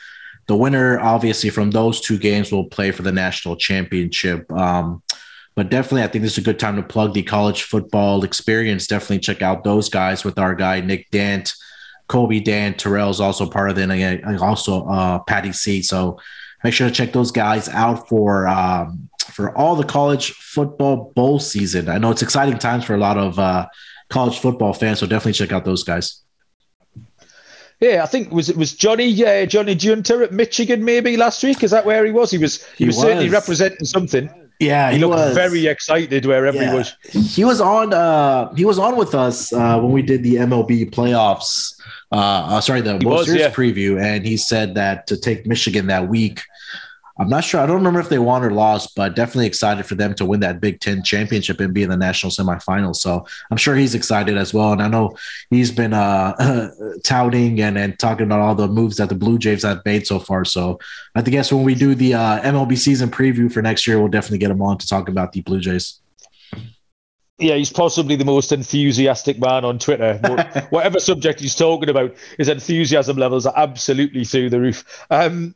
[0.48, 4.52] the winner, obviously, from those two games will play for the national championship.
[4.52, 5.02] Um,
[5.56, 8.88] but definitely, I think this is a good time to plug the college football experience.
[8.88, 11.54] Definitely check out those guys with our guy Nick Dant,
[12.08, 15.82] Kobe Dan, Terrell is also part of it, and also uh, Patty C.
[15.82, 16.20] So
[16.64, 21.40] make sure to check those guys out for um, for all the college football bowl
[21.40, 21.90] season.
[21.90, 23.68] I know it's exciting times for a lot of uh,
[24.10, 26.22] college football fans, so definitely check out those guys.
[27.80, 31.64] Yeah, I think was it was Johnny uh, Johnny Junter at Michigan maybe last week.
[31.64, 32.32] Is that where he was?
[32.32, 34.30] He was he, he was, was certainly representing something.
[34.60, 35.36] Yeah, he, he looked was.
[35.36, 36.72] very excited wherever yeah.
[36.72, 36.96] he was.
[37.36, 37.94] He was on.
[37.94, 41.74] Uh, he was on with us uh, when we did the MLB playoffs.
[42.12, 43.50] Uh, uh sorry, the World was, Series yeah.
[43.50, 46.42] preview, and he said that to take Michigan that week
[47.18, 47.62] I'm not sure.
[47.62, 50.40] I don't remember if they won or lost, but definitely excited for them to win
[50.40, 52.96] that Big Ten championship and be in the national semifinals.
[52.96, 54.72] So I'm sure he's excited as well.
[54.72, 55.16] And I know
[55.52, 56.72] he's been uh,
[57.04, 60.18] touting and, and talking about all the moves that the Blue Jays have made so
[60.18, 60.44] far.
[60.44, 60.80] So
[61.14, 64.40] I guess when we do the uh, MLB season preview for next year, we'll definitely
[64.40, 66.00] get him on to talk about the Blue Jays.
[67.40, 70.18] Yeah, he's possibly the most enthusiastic man on Twitter.
[70.70, 75.06] Whatever subject he's talking about, his enthusiasm levels are absolutely through the roof.
[75.10, 75.56] Um,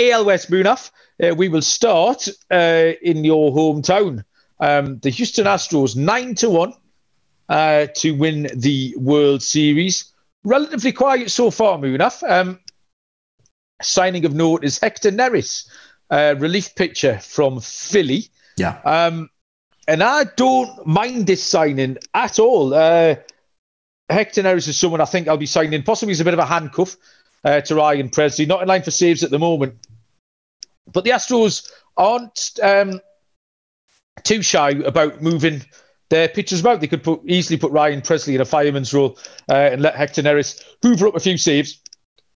[0.00, 0.90] AL West Munaf,
[1.22, 4.24] uh, we will start uh, in your hometown.
[4.60, 6.72] Um, the Houston Astros, 9 to 1
[7.48, 10.12] uh, to win the World Series.
[10.44, 12.22] Relatively quiet so far, Munaf.
[12.28, 12.60] Um,
[13.82, 15.68] signing of note is Hector Neris,
[16.10, 18.28] relief pitcher from Philly.
[18.56, 18.78] Yeah.
[18.84, 19.30] Um,
[19.88, 22.74] and I don't mind this signing at all.
[22.74, 23.16] Uh,
[24.10, 25.82] Hector Neris is someone I think I'll be signing.
[25.82, 26.96] Possibly he's a bit of a handcuff
[27.44, 28.46] uh, to Ryan Pressly.
[28.46, 29.74] Not in line for saves at the moment,
[30.92, 33.00] but the Astros aren't um,
[34.22, 35.62] too shy about moving
[36.10, 36.80] their pitchers about.
[36.80, 39.18] They could put, easily put Ryan Pressly in a fireman's role
[39.48, 41.80] uh, and let Hector Neris hoover up a few saves.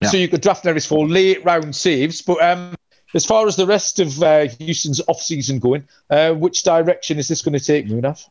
[0.01, 0.11] Yeah.
[0.11, 2.23] So you could draft Neris for late round saves.
[2.23, 2.75] But um,
[3.15, 7.43] as far as the rest of uh, Houston's off-season going, uh, which direction is this
[7.43, 8.29] going to take, Munaf?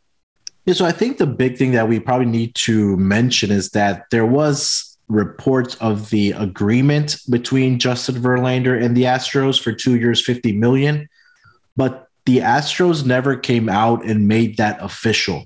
[0.66, 4.06] Yeah, so I think the big thing that we probably need to mention is that
[4.12, 10.24] there was reports of the agreement between Justin Verlander and the Astros for two years,
[10.24, 11.10] 50 million.
[11.76, 15.46] But the Astros never came out and made that official.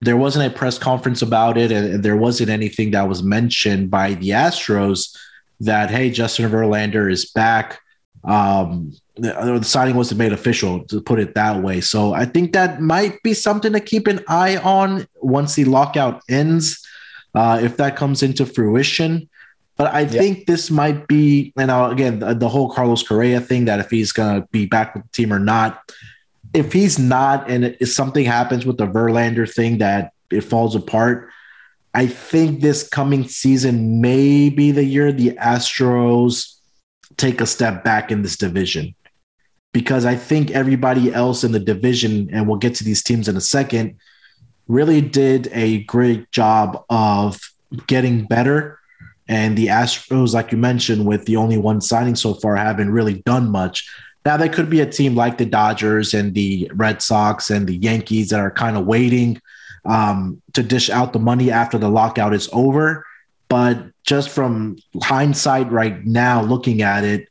[0.00, 4.14] There wasn't a press conference about it, and there wasn't anything that was mentioned by
[4.14, 5.16] the Astros
[5.60, 7.80] that, hey, Justin Verlander is back.
[8.24, 11.80] Um, the, the signing wasn't made official, to put it that way.
[11.80, 16.22] So I think that might be something to keep an eye on once the lockout
[16.28, 16.84] ends
[17.34, 19.28] uh, if that comes into fruition.
[19.76, 23.64] But I think this might be, you know, again, the, the whole Carlos Correa thing
[23.64, 25.92] that if he's going to be back with the team or not.
[26.54, 31.30] If he's not, and if something happens with the Verlander thing that it falls apart,
[31.94, 36.58] I think this coming season may be the year the Astros
[37.16, 38.94] take a step back in this division.
[39.72, 43.36] Because I think everybody else in the division, and we'll get to these teams in
[43.38, 43.96] a second,
[44.68, 47.38] really did a great job of
[47.86, 48.78] getting better.
[49.28, 53.22] And the Astros, like you mentioned, with the only one signing so far, haven't really
[53.22, 53.88] done much.
[54.24, 57.76] Now, there could be a team like the Dodgers and the Red Sox and the
[57.76, 59.40] Yankees that are kind of waiting
[59.84, 63.04] um, to dish out the money after the lockout is over.
[63.48, 67.28] But just from hindsight right now, looking at it,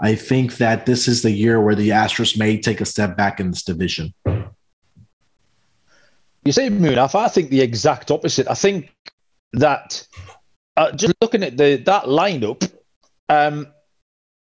[0.00, 3.40] I think that this is the year where the Astros may take a step back
[3.40, 4.14] in this division.
[6.48, 8.48] You say Munaf, I think the exact opposite.
[8.48, 8.90] I think
[9.52, 10.08] that
[10.78, 12.72] uh, just looking at the that lineup,
[13.28, 13.66] um,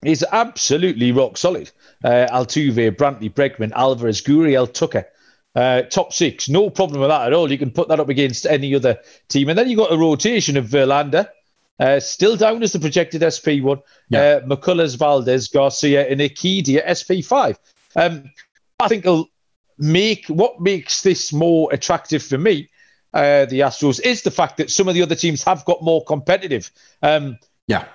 [0.03, 1.72] is absolutely rock solid.
[2.03, 5.08] Uh, Altuve, Brantley, Bregman, Alvarez, Gurriel, Tucker.
[5.56, 7.51] Uh, top six, no problem with that at all.
[7.51, 9.49] You can put that up against any other team.
[9.49, 11.28] And then you got a rotation of Verlander,
[11.80, 14.20] uh, still down as the projected SP1, yeah.
[14.20, 17.58] uh, McCullers, Valdez, Garcia, and Urquidy SP5.
[17.95, 18.30] Um,
[18.80, 19.06] I think
[19.78, 22.69] make what makes this more attractive for me,
[23.13, 26.03] uh, the Astros, is the fact that some of the other teams have got more
[26.03, 26.71] competitive.
[27.01, 27.86] Um, yeah.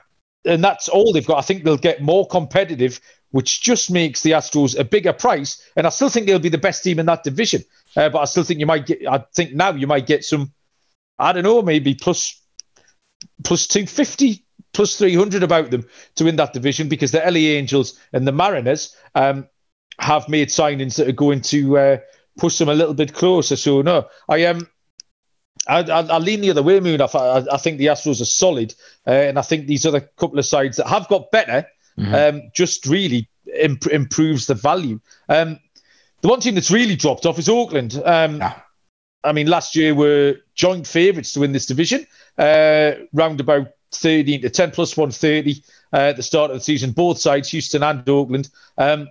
[0.45, 1.39] And that's all they've got.
[1.39, 3.01] I think they'll get more competitive
[3.31, 5.63] which just makes the Astros a bigger price.
[5.77, 7.63] And I still think they'll be the best team in that division.
[7.97, 10.53] Uh, but I still think you might get, I think now you might get some,
[11.19, 12.41] I don't know, maybe plus,
[13.45, 18.27] plus 250, plus 300 about them to win that division because the LA Angels and
[18.27, 19.47] the Mariners um,
[20.01, 21.97] have made signings that are going to uh,
[22.39, 23.57] push them a little bit closer.
[23.57, 24.57] So, no, I am.
[24.57, 24.69] Um,
[25.69, 27.03] I, I, I, lean the other way, Moon.
[27.03, 27.05] I,
[27.53, 28.75] I, think the Astros are solid,
[29.07, 31.67] uh, and I think these other couple of sides that have got better
[31.99, 32.15] mm-hmm.
[32.15, 33.29] um, just really
[33.61, 35.01] imp- improves the value.
[35.29, 35.61] Um,
[36.23, 38.01] the one team that's really dropped off is Oakland.
[38.05, 38.43] Um.
[39.23, 42.07] I mean, last year were joint favourites to win this division,
[42.39, 46.93] uh, round about 13 to 10 plus 130 uh, at the start of the season,
[46.93, 48.49] both sides, Houston and Oakland.
[48.79, 49.09] Um,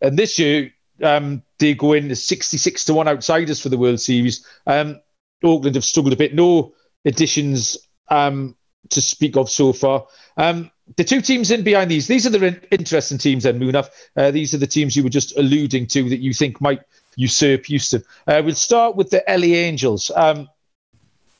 [0.00, 0.72] and this year,
[1.02, 4.46] um, they go in as 66 to 1 outsiders for the World Series.
[4.66, 5.00] Um,
[5.42, 6.34] Oakland have struggled a bit.
[6.34, 6.74] No
[7.04, 7.78] additions
[8.08, 8.56] um,
[8.90, 10.06] to speak of so far.
[10.36, 13.88] Um, the two teams in behind these, these are the interesting teams then, Munaf.
[14.16, 16.82] Uh, these are the teams you were just alluding to that you think might
[17.16, 18.02] usurp Houston.
[18.26, 20.10] Uh, we'll start with the LA Angels.
[20.14, 20.48] Um,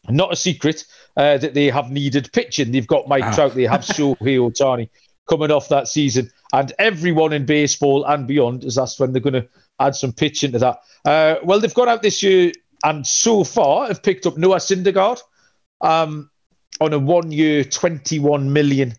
[0.08, 0.84] not a secret
[1.16, 2.72] uh, that they have needed pitching.
[2.72, 3.34] They've got Mike oh.
[3.34, 4.88] Trout, they have Shohei Ohtani
[5.28, 6.30] coming off that season.
[6.52, 9.48] And everyone in baseball and beyond is asked when they're going to
[9.78, 10.80] add some pitch into that.
[11.04, 12.52] Uh, well, they've gone out this year
[12.84, 15.20] and so far have picked up Noah Syndergaard
[15.80, 16.30] um,
[16.80, 18.94] on a one year, $21 million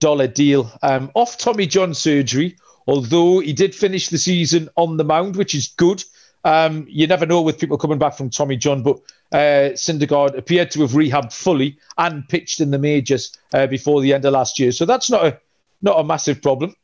[0.00, 2.56] deal um, off Tommy John surgery.
[2.86, 6.04] Although he did finish the season on the mound, which is good.
[6.44, 8.98] Um, you never know with people coming back from Tommy John, but
[9.32, 14.14] uh, Syndergaard appeared to have rehabbed fully and pitched in the majors uh, before the
[14.14, 14.70] end of last year.
[14.70, 15.40] So that's not a
[15.82, 16.76] not a massive problem.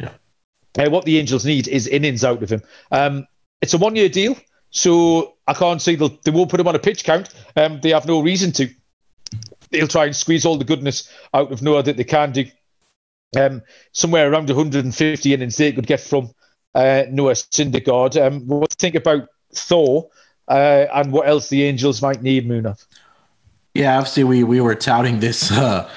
[0.00, 0.12] Yeah.
[0.78, 2.62] Uh, what the Angels need is innings out of him.
[2.90, 3.26] Um,
[3.60, 4.36] it's a one year deal,
[4.70, 7.28] so I can't see they'll, they won't put him on a pitch count.
[7.56, 8.68] Um, they have no reason to.
[9.70, 12.44] They'll try and squeeze all the goodness out of Noah that they can do
[13.36, 16.30] um, somewhere around 150 innings they could get from
[16.74, 18.20] uh, Noah Syndergaard.
[18.20, 20.08] Um, what do you think about Thor
[20.48, 22.84] uh, and what else the Angels might need, Munaf?
[23.74, 25.88] Yeah, obviously we we were touting this uh,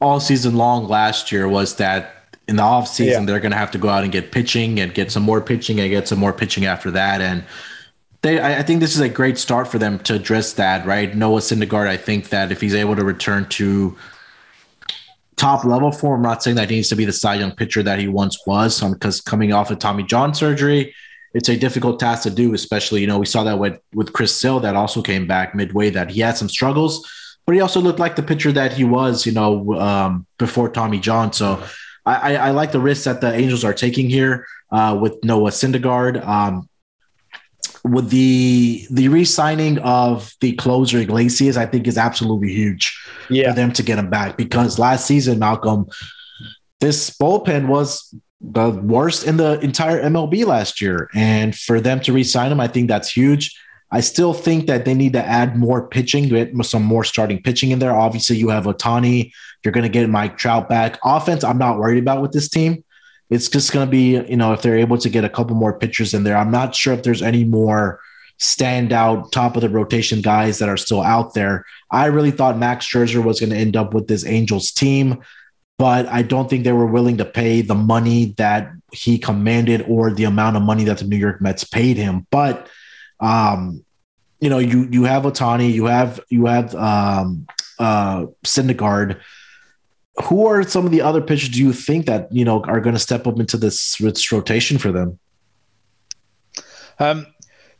[0.00, 1.48] all season long last year.
[1.48, 2.17] Was that
[2.48, 3.26] in the off season yeah.
[3.26, 5.78] they're going to have to go out and get pitching and get some more pitching
[5.80, 7.44] and get some more pitching after that and.
[8.20, 11.14] They, I think this is a great start for them to address that, right?
[11.14, 13.96] Noah Syndergaard, I think that if he's able to return to
[15.38, 16.20] top level form.
[16.20, 18.46] I'm not saying that he needs to be the Cy Young pitcher that he once
[18.46, 20.94] was, because um, coming off of Tommy John surgery,
[21.32, 22.52] it's a difficult task to do.
[22.52, 25.88] Especially, you know, we saw that with with Chris Sale that also came back midway.
[25.90, 27.08] That he had some struggles,
[27.46, 30.98] but he also looked like the pitcher that he was, you know, um, before Tommy
[30.98, 31.32] John.
[31.32, 31.62] So.
[32.14, 36.26] I, I, like the risks that the Angels are taking here uh, with Noah Syndergaard.
[36.26, 36.68] Um,
[37.84, 42.98] with the the re-signing of the closer Iglesias, I think is absolutely huge
[43.30, 43.50] yeah.
[43.50, 45.86] for them to get him back because last season, Malcolm,
[46.80, 52.12] this bullpen was the worst in the entire MLB last year, and for them to
[52.12, 53.58] re-sign him, I think that's huge.
[53.90, 57.70] I still think that they need to add more pitching, get some more starting pitching
[57.70, 57.94] in there.
[57.94, 59.32] Obviously, you have Ohtani.
[59.64, 60.98] You're going to get Mike Trout back.
[61.04, 62.84] Offense, I'm not worried about with this team.
[63.30, 65.78] It's just going to be, you know, if they're able to get a couple more
[65.78, 66.36] pitchers in there.
[66.36, 68.00] I'm not sure if there's any more
[68.38, 71.64] standout top of the rotation guys that are still out there.
[71.90, 75.22] I really thought Max Scherzer was going to end up with this Angels team,
[75.76, 80.12] but I don't think they were willing to pay the money that he commanded or
[80.12, 82.26] the amount of money that the New York Mets paid him.
[82.30, 82.68] But
[83.20, 83.84] um,
[84.40, 87.46] you know, you you have Ohtani, you have you have um,
[87.78, 89.20] uh, Syndergaard
[90.24, 92.94] who are some of the other pitchers do you think that you know are going
[92.94, 95.18] to step up into this, this rotation for them?
[96.98, 97.26] Um,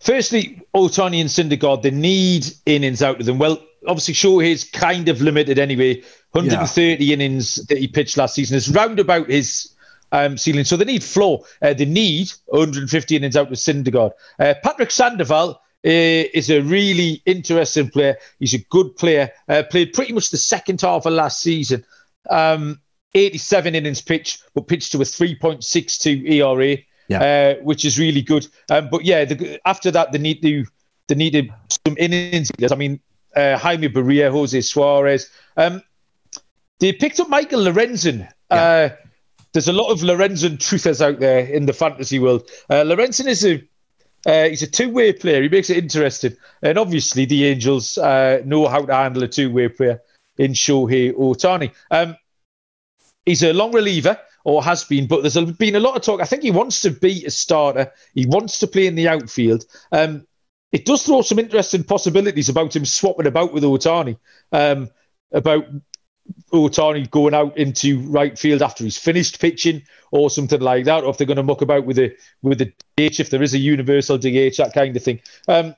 [0.01, 3.39] firstly, Ohtani and Syndergaard, they need innings out of them.
[3.39, 6.03] Well, obviously, Shohei's kind of limited anyway.
[6.33, 7.15] 130 yeah.
[7.15, 9.75] innings that he pitched last season is round about his
[10.13, 10.65] um, ceiling.
[10.65, 11.45] So they need floor.
[11.63, 14.13] Uh, they need 150 innings out of Syndergaard.
[14.39, 18.17] Uh, Patrick Sandoval uh, is a really interesting player.
[18.39, 19.31] He's a good player.
[19.49, 21.85] Uh, played pretty much the second half of last season.
[22.31, 22.81] Um,
[23.15, 26.79] 87 innings pitched, but pitched to a 3.62 ERA,
[27.09, 27.57] yeah.
[27.59, 28.47] uh, which is really good.
[28.71, 30.65] Um, but yeah, the, after that, they need to
[31.07, 31.51] they needed
[31.87, 32.51] some innings.
[32.71, 33.01] I mean,
[33.35, 35.31] uh, Jaime Barria, Jose Suarez.
[35.57, 35.83] Um,
[36.81, 38.57] they picked up Michael Lorenzen Yeah.
[38.57, 39.08] Uh,
[39.59, 42.49] there's a lot of Lorenzen truthers out there in the fantasy world.
[42.71, 43.61] Uh, Lorenzen is a
[44.25, 45.43] uh, he's a two-way player.
[45.43, 49.67] He makes it interesting, and obviously the Angels uh, know how to handle a two-way
[49.67, 50.01] player
[50.37, 51.73] in Shohei Ohtani.
[51.91, 52.17] Um,
[53.27, 56.21] he's a long reliever or has been, but there's been a lot of talk.
[56.21, 57.91] I think he wants to be a starter.
[58.15, 59.65] He wants to play in the outfield.
[59.91, 60.25] Um,
[60.71, 64.19] it does throw some interesting possibilities about him swapping about with Ohtani,
[64.53, 64.89] um,
[65.33, 65.67] about
[66.53, 71.11] Ohtani going out into right field after he's finished pitching or something like that, or
[71.11, 73.59] if they're going to muck about with the with the DH, if there is a
[73.59, 75.21] universal DH, that kind of thing.
[75.47, 75.75] Um,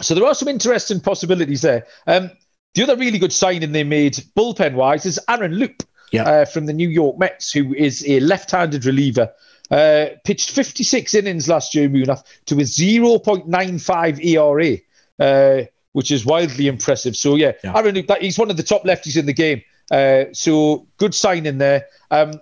[0.00, 1.86] so there are some interesting possibilities there.
[2.06, 2.30] Um,
[2.74, 5.68] the other really good signing they made bullpen wise is Aaron
[6.10, 6.24] yeah.
[6.24, 9.32] uh, from the New York Mets, who is a left-handed reliever.
[9.70, 14.78] Uh, pitched 56 innings last year, Munaf, to a 0.95 ERA.
[15.18, 17.16] Uh, which is wildly impressive.
[17.16, 17.76] So yeah, yeah.
[17.76, 19.62] Aaron Loup, that, he's one of the top lefties in the game.
[19.90, 21.86] Uh, so good sign in there.
[22.10, 22.40] Um,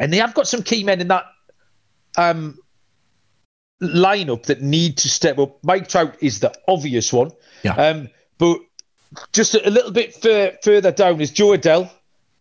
[0.00, 1.24] and they have got some key men in that
[2.16, 2.58] um,
[3.82, 5.58] lineup that need to step up.
[5.64, 7.32] Mike Trout is the obvious one.
[7.64, 7.74] Yeah.
[7.74, 8.08] Um,
[8.38, 8.60] but
[9.32, 11.90] just a, a little bit f- further down is Jo Adell,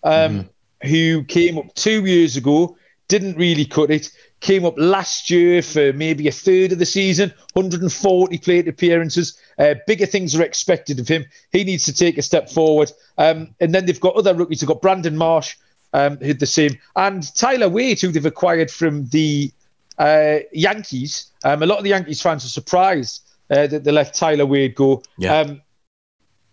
[0.03, 0.45] um,
[0.83, 0.87] mm-hmm.
[0.87, 2.77] who came up two years ago,
[3.07, 4.11] didn't really cut it
[4.43, 9.37] came up last year for maybe a third of the season, 140 plate appearances.
[9.57, 11.25] Uh, bigger things are expected of him.
[11.53, 12.91] He needs to take a step forward.
[13.17, 14.59] Um, and then they've got other rookies.
[14.59, 15.55] They've got Brandon Marsh,
[15.93, 19.49] um, who's the same, and Tyler Wade, who they've acquired from the
[19.97, 21.31] uh, Yankees.
[21.45, 24.75] Um, a lot of the Yankees fans are surprised uh, that they left Tyler Wade
[24.75, 25.01] go.
[25.17, 25.37] Yeah.
[25.37, 25.61] Um,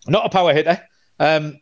[0.06, 0.80] not a power hitter.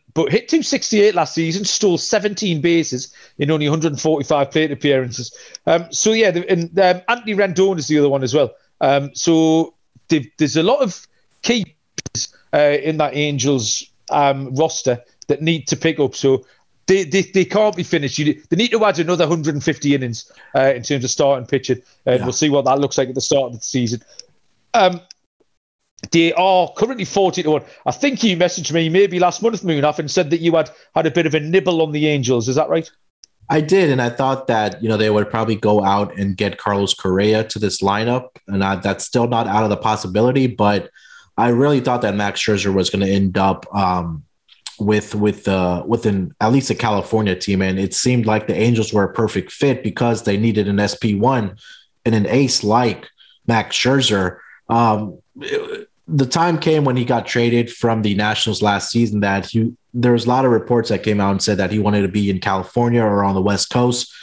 [0.09, 5.35] Um, but hit 268 last season, stole 17 bases in only 145 plate appearances.
[5.65, 8.53] Um, so yeah, and um, Anthony Rendon is the other one as well.
[8.81, 9.75] Um, so
[10.09, 11.07] there's a lot of
[11.41, 11.75] key
[12.53, 16.15] uh, in that Angels um, roster that need to pick up.
[16.15, 16.45] So
[16.87, 18.17] they, they, they can't be finished.
[18.17, 22.19] You, they need to add another 150 innings uh, in terms of starting pitching, and
[22.19, 22.23] yeah.
[22.23, 24.01] we'll see what that looks like at the start of the season.
[26.11, 27.63] They are currently 40 to 1.
[27.85, 31.05] I think you messaged me maybe last month, Munaf, and said that you had had
[31.05, 32.47] a bit of a nibble on the Angels.
[32.47, 32.89] Is that right?
[33.49, 36.59] I did, and I thought that you know they would probably go out and get
[36.59, 40.45] Carlos Correa to this lineup, and I, that's still not out of the possibility.
[40.45, 40.89] But
[41.35, 44.23] I really thought that Max Scherzer was going to end up um,
[44.79, 48.55] with with uh, with an at least a California team, and it seemed like the
[48.55, 51.57] Angels were a perfect fit because they needed an SP one
[52.05, 53.07] and an ace like
[53.47, 54.37] Max Scherzer.
[54.69, 55.19] Um,
[56.11, 60.13] the time came when he got traded from the Nationals last season that he there
[60.13, 62.29] was a lot of reports that came out and said that he wanted to be
[62.29, 64.13] in California or on the West Coast.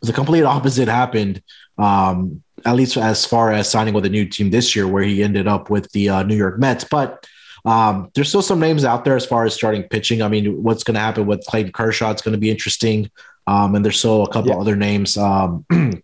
[0.00, 1.42] But the complete opposite happened.
[1.78, 5.22] Um, at least as far as signing with a new team this year, where he
[5.22, 6.84] ended up with the uh, New York Mets.
[6.84, 7.26] But
[7.64, 10.22] um, there's still some names out there as far as starting pitching.
[10.22, 12.10] I mean, what's going to happen with Clayton Kershaw?
[12.10, 13.10] It's going to be interesting.
[13.46, 14.58] Um, and there's still a couple yeah.
[14.58, 15.64] other names um,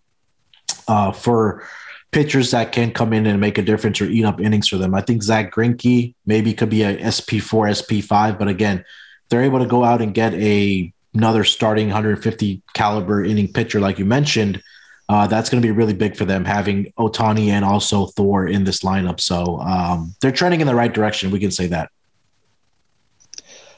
[0.88, 1.66] uh, for
[2.12, 4.94] pitchers that can come in and make a difference or eat up innings for them.
[4.94, 8.84] I think Zach Greinke maybe could be a SP4, SP5, but again,
[9.28, 13.98] they're able to go out and get a another starting 150 caliber inning pitcher like
[13.98, 14.62] you mentioned.
[15.08, 18.64] Uh, that's going to be really big for them having Ohtani and also Thor in
[18.64, 19.20] this lineup.
[19.20, 21.30] So um, they're trending in the right direction.
[21.30, 21.90] We can say that.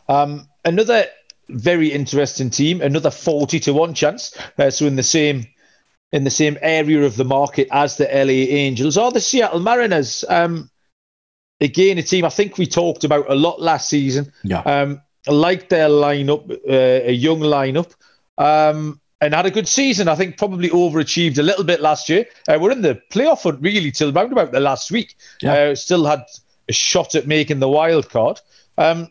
[0.08, 1.06] Um, another
[1.48, 4.36] very interesting team, another 40 to 1 chance.
[4.58, 5.46] Uh, so in the same
[6.14, 10.24] in the same area of the market as the LA Angels or the Seattle Mariners.
[10.28, 10.70] Um,
[11.60, 14.32] again, a team I think we talked about a lot last season.
[14.44, 14.60] Yeah.
[14.60, 17.92] Um, their lineup, uh, a young lineup,
[18.38, 20.06] um, and had a good season.
[20.06, 22.26] I think probably overachieved a little bit last year.
[22.46, 25.16] Uh, we're in the playoff hunt really till around about the last week.
[25.42, 25.52] Yeah.
[25.52, 26.22] Uh, still had
[26.68, 28.40] a shot at making the wild card.
[28.78, 29.10] Um,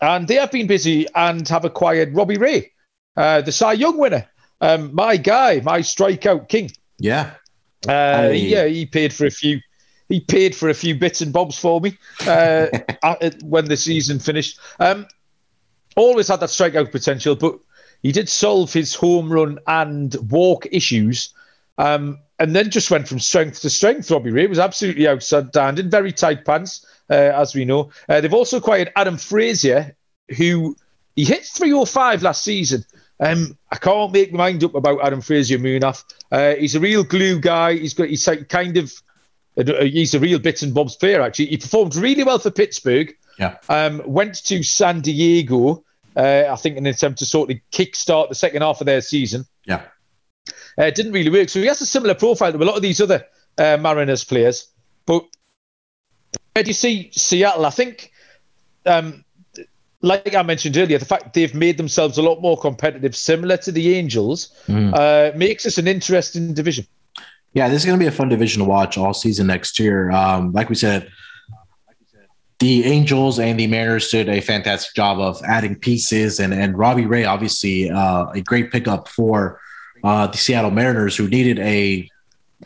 [0.00, 2.70] and they have been busy and have acquired Robbie Ray,
[3.16, 4.28] uh, the Cy Young winner.
[4.60, 6.70] Um, my guy, my strikeout king.
[6.98, 7.32] Yeah.
[7.86, 9.60] Uh, Yeah, he paid for a few.
[10.08, 12.66] He paid for a few bits and bobs for me uh,
[13.42, 14.58] when the season finished.
[14.80, 15.06] Um,
[15.96, 17.58] always had that strikeout potential, but
[18.02, 21.34] he did solve his home run and walk issues.
[21.76, 24.10] Um, and then just went from strength to strength.
[24.10, 27.90] Robbie Ray was absolutely outstanding, very tight pants, uh, as we know.
[28.08, 29.94] Uh, they've also acquired Adam Frazier,
[30.36, 30.76] who
[31.16, 32.84] he hit 305 last season.
[33.20, 36.04] Um, I can't make my mind up about Adam Frazier Munaf.
[36.30, 37.74] Uh, he's a real glue guy.
[37.74, 38.92] He's got he's like kind of
[39.58, 41.20] uh, he's a real bits and bobs player.
[41.20, 43.12] Actually, he performed really well for Pittsburgh.
[43.38, 43.56] Yeah.
[43.68, 45.84] Um, went to San Diego.
[46.16, 49.00] Uh, I think in an attempt to sort of kickstart the second half of their
[49.00, 49.46] season.
[49.64, 49.82] Yeah.
[50.76, 51.48] Uh, didn't really work.
[51.48, 53.26] So he has a similar profile to a lot of these other
[53.56, 54.68] uh, Mariners players.
[55.06, 55.24] But
[56.54, 57.66] where do you see Seattle?
[57.66, 58.12] I think
[58.86, 59.24] um,
[60.02, 63.72] like I mentioned earlier, the fact they've made themselves a lot more competitive, similar to
[63.72, 64.94] the Angels, mm.
[64.94, 66.86] uh, makes us an interesting division.
[67.52, 70.10] Yeah, this is going to be a fun division to watch all season next year.
[70.10, 71.10] Um, like we said,
[72.60, 77.06] the Angels and the Mariners did a fantastic job of adding pieces, and and Robbie
[77.06, 79.60] Ray, obviously, uh, a great pickup for
[80.04, 82.08] uh, the Seattle Mariners, who needed a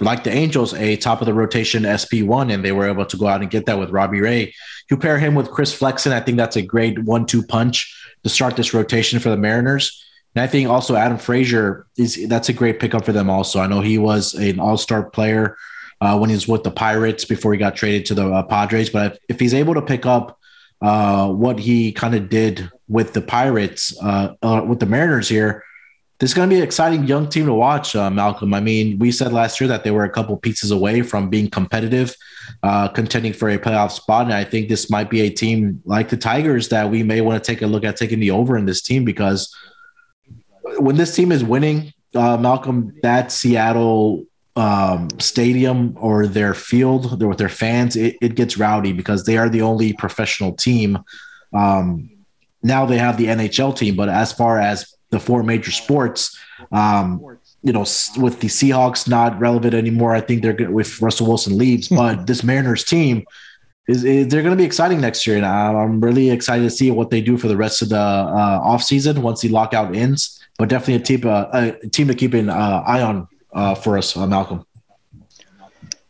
[0.00, 3.16] like the Angels, a top of the rotation SP one, and they were able to
[3.16, 4.54] go out and get that with Robbie Ray.
[4.90, 8.56] You pair him with Chris Flexen, I think that's a great one-two punch to start
[8.56, 10.04] this rotation for the Mariners.
[10.34, 13.28] And I think also Adam Frazier is that's a great pickup for them.
[13.28, 15.56] Also, I know he was an All-Star player
[16.00, 18.90] uh, when he was with the Pirates before he got traded to the uh, Padres.
[18.90, 20.38] But if, if, he's able to pick up
[20.80, 25.62] uh, what he kind of did with the Pirates, uh, uh, with the Mariners here,
[26.22, 28.54] this is going to be an exciting young team to watch, uh, Malcolm.
[28.54, 31.50] I mean, we said last year that they were a couple pieces away from being
[31.50, 32.14] competitive,
[32.94, 34.26] contending for a playoff spot.
[34.26, 37.42] And I think this might be a team like the Tigers that we may want
[37.42, 39.52] to take a look at taking the over in this team because
[40.78, 44.24] when this team is winning, Malcolm, that Seattle
[44.54, 49.48] um, stadium or their field with their fans, it, it, gets rowdy because they are
[49.48, 51.00] the only professional team.
[51.52, 52.10] Um,
[52.62, 56.36] now they have the NHL team, but as far as the four major sports,
[56.72, 57.20] um,
[57.62, 57.84] you know,
[58.16, 62.26] with the Seahawks not relevant anymore, I think they're good with Russell Wilson leaves, but
[62.26, 63.24] this Mariners team
[63.86, 66.90] is, is they're going to be exciting next year, and I'm really excited to see
[66.90, 70.40] what they do for the rest of the uh, off season once the lockout ends.
[70.58, 73.98] But definitely a team, uh, a team to keep an uh, eye on uh, for
[73.98, 74.64] us, uh, Malcolm.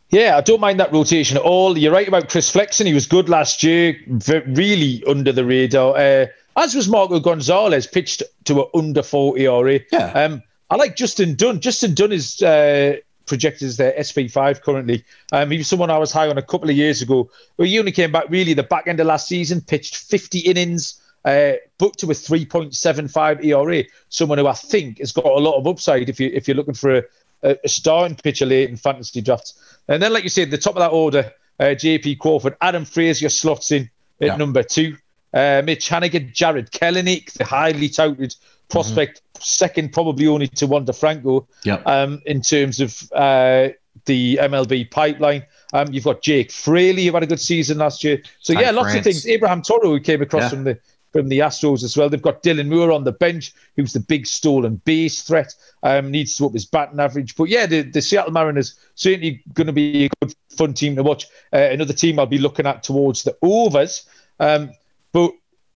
[0.09, 1.75] Yeah, I don't mind that rotation at all.
[1.75, 2.85] You're right about Chris Flexen.
[2.85, 3.97] He was good last year,
[4.45, 6.29] really under the radar.
[6.55, 9.79] As was Marco Gonzales, pitched to an under 40 ERA.
[9.91, 10.11] Yeah.
[10.11, 11.59] Um, I like Justin Dunn.
[11.59, 15.03] Justin Dunn is uh, projected as their SP5 currently.
[15.31, 17.29] Um, he was someone I was high on a couple of years ago.
[17.57, 21.01] But he only came back really the back end of last season, pitched 50 innings,
[21.25, 23.83] uh, booked to a 3.75 ERA.
[24.09, 26.73] Someone who I think has got a lot of upside if you if you're looking
[26.73, 27.03] for a,
[27.43, 29.77] a, a starting pitcher late in fantasy drafts.
[29.87, 33.29] And then, like you said, the top of that order, uh, JP Crawford, Adam Frazier
[33.29, 33.89] slots in
[34.21, 34.35] at yeah.
[34.35, 34.97] number two.
[35.33, 38.35] Uh, Mitch Haniger, Jarred Kelenic, the highly touted
[38.69, 39.41] prospect, mm-hmm.
[39.43, 41.85] second probably only to Wander Franco yep.
[41.87, 43.69] um, in terms of uh,
[44.05, 45.43] the MLB pipeline.
[45.73, 48.21] Um, you've got Jake Fraley, who had a good season last year.
[48.39, 48.97] So, yeah, lots France.
[48.97, 49.27] of things.
[49.27, 50.49] Abraham Toro, who came across yeah.
[50.49, 50.79] from the
[51.13, 52.09] from the Astros as well.
[52.09, 55.53] They've got Dylan Moore on the bench, who's the big stolen base threat.
[55.83, 57.35] Um, needs to up his batting average.
[57.35, 61.03] But yeah, the, the Seattle Mariners certainly going to be a good, fun team to
[61.03, 61.27] watch.
[61.53, 64.09] Uh, another team I'll be looking at towards the overs.
[64.39, 64.71] Um,
[65.13, 65.31] but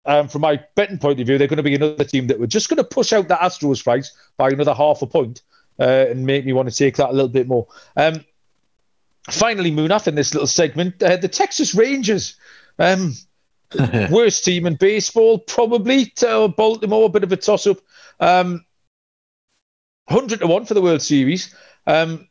[0.05, 2.47] um, from my betting point of view, they're going to be another team that we're
[2.47, 5.43] just going to push out the Astros price by another half a point,
[5.79, 7.67] uh, and make me want to take that a little bit more.
[7.97, 8.25] Um,
[9.31, 12.37] finally, Munaf in this little segment, uh, the Texas Rangers.
[12.79, 13.15] Um,
[14.11, 16.07] Worst team in baseball, probably.
[16.17, 17.79] To Baltimore, a bit of a toss up.
[18.21, 18.65] Um,
[20.09, 21.55] 100 to 1 for the World Series.
[21.87, 22.29] Um,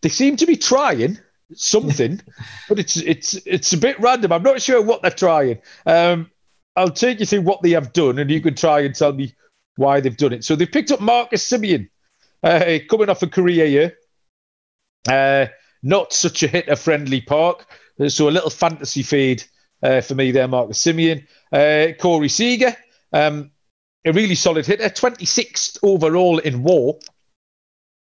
[0.00, 1.18] they seem to be trying
[1.52, 2.20] something,
[2.68, 4.32] but it's it's it's a bit random.
[4.32, 5.58] I'm not sure what they're trying.
[5.86, 6.30] Um,
[6.76, 9.34] I'll take you through what they have done, and you can try and tell me
[9.76, 10.44] why they've done it.
[10.44, 11.88] So they've picked up Marcus Semien,
[12.42, 13.96] uh, coming off a career year.
[15.08, 15.46] Uh,
[15.82, 17.66] not such a hitter-friendly park,
[18.08, 19.44] so a little fantasy fade
[19.82, 21.26] uh, for me there, Marcus Semien.
[21.52, 22.74] Uh, Corey Seager,
[23.12, 23.50] um,
[24.04, 26.98] a really solid hitter, 26th overall in war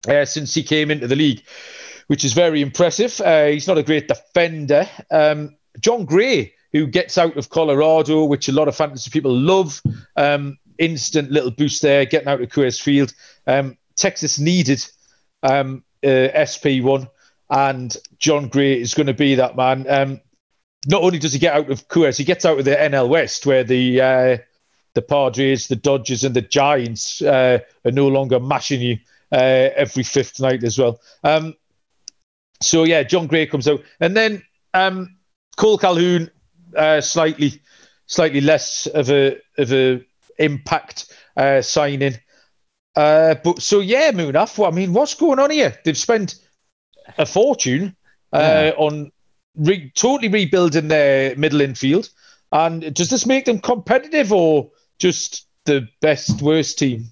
[0.08, 1.42] uh, since he came into the league,
[2.06, 3.20] which is very impressive.
[3.20, 4.88] Uh, he's not a great defender.
[5.10, 9.82] Um, Jon Gray, who gets out of Colorado, which a lot of fantasy people love.
[10.16, 13.12] Um, instant little boost there, getting out of Coors Field.
[13.46, 14.84] Um, Texas needed
[15.42, 17.08] um, uh, SP1,
[17.50, 19.86] and Jon Gray is going to be that man.
[19.88, 20.20] Um,
[20.86, 23.46] not only does he get out of Coors, he gets out of the NL West
[23.46, 24.36] where the uh,
[24.94, 28.98] the Padres, the Dodgers, and the Giants uh, are no longer mashing you
[29.32, 31.00] uh, every fifth night as well.
[31.24, 31.54] Um,
[32.60, 34.42] so yeah, Jon Gray comes out, and then
[34.74, 35.16] um,
[35.56, 36.30] Kole Calhoun,
[36.76, 37.60] uh, slightly
[38.06, 40.04] slightly less of a of a
[40.38, 42.14] impact uh, signing.
[42.94, 44.58] Uh, but so yeah, Munaf.
[44.58, 45.78] Well, I mean, what's going on here?
[45.84, 46.36] They've spent
[47.18, 47.96] a fortune
[48.32, 48.72] yeah.
[48.76, 49.12] on
[49.56, 52.10] re- totally rebuilding their middle infield.
[52.52, 57.06] And does this make them competitive or just the best worst team?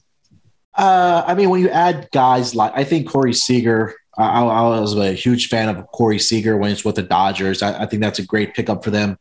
[0.76, 4.96] Uh, I mean, when you add guys like I think Corey Seager, I, I was
[4.96, 7.62] a huge fan of Corey Seager when he's with the Dodgers.
[7.62, 9.18] I, I, think that's a great pickup for them.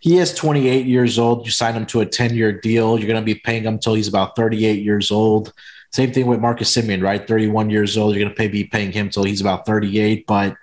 [0.00, 1.44] He is 28 years old.
[1.44, 2.98] You sign him to a 10 year deal.
[2.98, 5.52] You're going to be paying him until he's about 38 years old.
[5.92, 7.26] Same thing with Marcus Semien, right?
[7.26, 8.14] 31 years old.
[8.14, 10.26] You're going to pay, be paying him until he's about 38.
[10.26, 10.56] But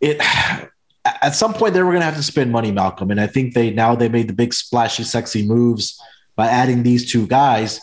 [0.00, 0.20] it
[1.04, 3.54] at some point they were going to have to spend money, Malcolm, and I think
[3.54, 6.00] they now they made the big splashy, sexy moves
[6.36, 7.80] by adding these two guys.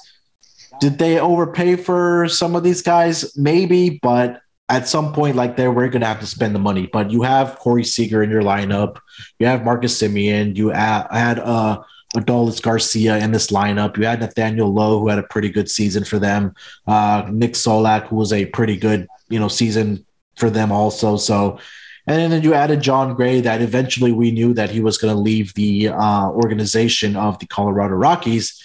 [0.79, 3.37] Did they overpay for some of these guys?
[3.37, 4.41] Maybe, but
[4.71, 6.87] at some point, like they were going to have to spend the money.
[6.91, 8.99] But you have Corey Seager in your lineup.
[9.37, 10.55] You have Marcus Semien.
[10.55, 11.83] You add, had uh,
[12.15, 13.97] Adolis Garcia in this lineup.
[13.97, 16.55] You had Nathaniel Lowe, who had a pretty good season for them.
[16.87, 20.05] Uh, Nick Solak, who was a pretty good, you know, season
[20.37, 21.17] for them also.
[21.17, 21.59] So,
[22.07, 25.19] and then you added Jon Gray, that eventually we knew that he was going to
[25.19, 28.63] leave the uh, organization of the Colorado Rockies.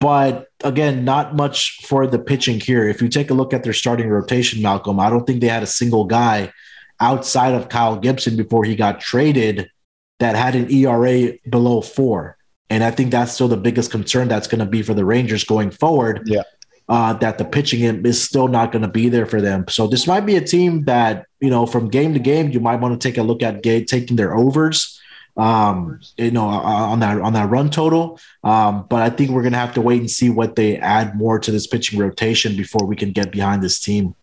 [0.00, 2.88] But again, not much for the pitching here.
[2.88, 5.62] If you take a look at their starting rotation, Malcolm, I don't think they had
[5.62, 6.52] a single guy
[7.00, 9.70] outside of Kyle Gibson before he got traded
[10.18, 12.36] that had an ERA below four.
[12.68, 15.44] And I think that's still the biggest concern that's going to be for the Rangers
[15.44, 16.22] going forward.
[16.26, 16.42] Yeah.
[16.88, 19.64] Uh, that the pitching is still not going to be there for them.
[19.68, 22.76] So this might be a team that, you know, from game to game, you might
[22.76, 24.95] want to take a look at taking their overs
[25.36, 28.18] um, you know, uh, on that on that run total.
[28.44, 31.38] Um, but I think we're gonna have to wait and see what they add more
[31.38, 34.14] to this pitching rotation before we can get behind this team.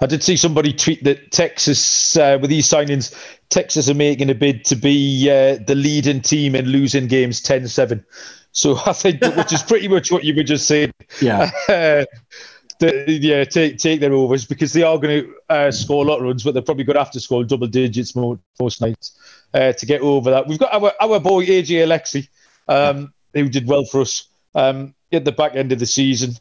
[0.00, 3.14] I did see somebody tweet that Texas, uh, with these signings,
[3.50, 7.68] Texas are making a bid to be uh, the leading team in losing games 10
[7.68, 8.04] 7.
[8.52, 10.92] So I think, which is pretty much what you were just saying.
[11.20, 11.50] Yeah.
[12.80, 16.18] the, yeah, take take their overs because they are going to uh, score a lot
[16.18, 19.18] of runs, but they're probably going to have to score double digits most, nights
[19.54, 20.48] uh, to get over that.
[20.48, 22.28] We've got our our boy AJ Alexy,
[22.68, 26.34] um, who did well for us um, at the back end of the season.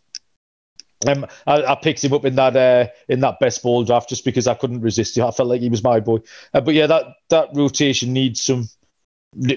[1.08, 4.26] Um, I, I, picked him up in that uh, in that best ball draft just
[4.26, 5.26] because I couldn't resist him.
[5.26, 6.20] I felt like he was my boy.
[6.54, 8.68] Uh, but yeah, that that rotation needs some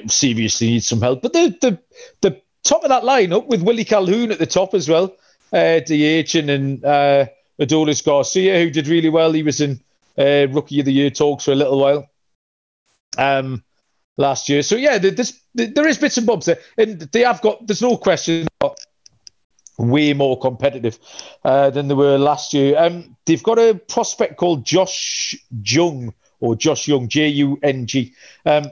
[0.08, 1.22] seriously needs some help.
[1.22, 1.78] But the the
[2.20, 5.16] the top of that lineup with Willie Calhoun at the top as well,
[5.52, 7.26] uh, DH and uh,
[7.60, 9.32] Adolis Garcia who did really well.
[9.32, 9.80] He was in
[10.18, 12.08] uh, rookie of the year talks for a little while
[13.18, 13.62] um,
[14.16, 14.62] last year.
[14.62, 17.66] So yeah, there's, there is bits and bobs there, and they have got.
[17.66, 18.48] There's no question.
[19.78, 20.98] Way more competitive
[21.44, 22.78] uh, than they were last year.
[22.78, 25.34] Um, they've got a prospect called Josh
[25.64, 28.12] Jung or Josh Young, J U N G.
[28.44, 28.66] Um,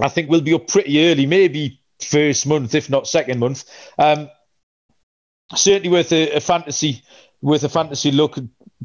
[0.00, 3.64] I think we'll be up pretty early, maybe first month, if not second month.
[3.98, 4.28] Um,
[5.54, 7.02] certainly worth a, a, fantasy,
[7.42, 8.38] worth a fantasy look.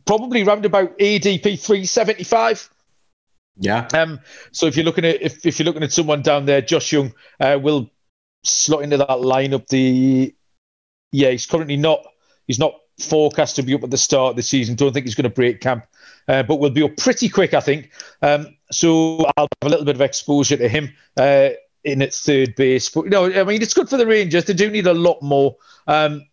[0.05, 2.69] Probably around about ADP three seventy five.
[3.57, 3.87] Yeah.
[3.93, 4.19] Um.
[4.51, 7.13] So if you're looking at if, if you're looking at someone down there, Josh Young
[7.39, 7.89] uh, will
[8.43, 9.67] slot into that lineup.
[9.67, 10.33] The
[11.11, 12.05] yeah, he's currently not.
[12.47, 14.75] He's not forecast to be up at the start of the season.
[14.75, 15.85] Don't think he's going to break camp,
[16.27, 17.91] uh, but we'll be up pretty quick, I think.
[18.21, 21.49] Um, so I'll have a little bit of exposure to him uh,
[21.83, 22.89] in at third base.
[22.89, 24.45] But you know, I mean, it's good for the Rangers.
[24.45, 25.55] They do need a lot more.
[25.87, 26.25] Um,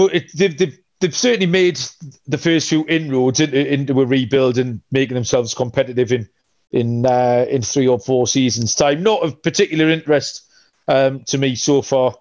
[0.00, 1.78] but it, they've, they've they've certainly made
[2.26, 6.26] the first few inroads into, into a rebuild and making themselves competitive in
[6.72, 9.02] in uh, in three or four seasons time.
[9.02, 10.50] Not of particular interest
[10.88, 12.14] um, to me so far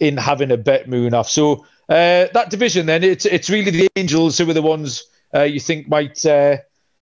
[0.00, 1.28] in having a bet Munaf.
[1.28, 5.42] So uh, that division then it's it's really the Angels who are the ones uh,
[5.42, 6.56] you think might uh,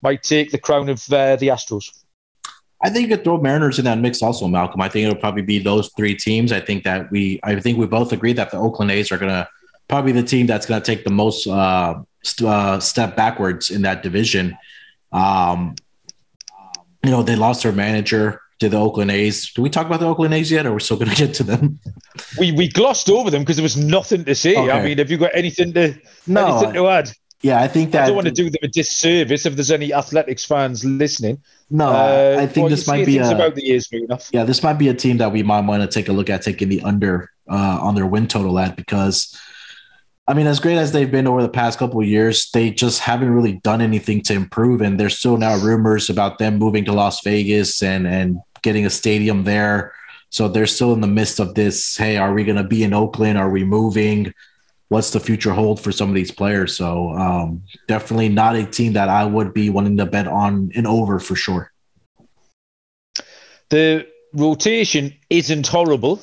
[0.02, 1.84] might take the crown of uh, the Astros.
[2.82, 4.80] I think you could throw Mariners in that mix also, Malcolm.
[4.80, 6.50] I think it'll probably be those three teams.
[6.50, 9.48] I think that we I think we both agree that the Oakland A's are gonna
[9.90, 13.82] probably the team that's going to take the most uh, st- uh, step backwards in
[13.82, 14.56] that division.
[15.12, 15.74] Um,
[17.04, 19.52] you know, they lost their manager to the Oakland A's.
[19.52, 21.34] Do we talk about the Oakland A's yet, or are we're still going to get
[21.34, 21.78] to them?
[22.38, 24.54] We we glossed over them because there was nothing to say.
[24.54, 24.70] Okay.
[24.70, 25.94] I mean, have you got anything to
[26.26, 27.10] no, anything to add?
[27.42, 29.94] Yeah, I think that I don't want to do them a disservice if there's any
[29.94, 31.40] athletics fans listening.
[31.70, 34.28] No, uh, I think this might be a, about the years enough.
[34.32, 36.42] Yeah, this might be a team that we might want to take a look at
[36.42, 39.38] taking the under uh, on their win total at because
[40.28, 43.00] I mean, as great as they've been over the past couple of years, they just
[43.00, 44.80] haven't really done anything to improve.
[44.80, 48.90] And there's still now rumors about them moving to Las Vegas and and getting a
[48.90, 49.92] stadium there.
[50.28, 51.96] So they're still in the midst of this.
[51.96, 53.38] Hey, are we going to be in Oakland?
[53.38, 54.32] Are we moving?
[54.88, 56.76] What's the future hold for some of these players?
[56.76, 60.86] So um, definitely not a team that I would be wanting to bet on and
[60.86, 61.72] over for sure.
[63.70, 66.20] The rotation isn't horrible.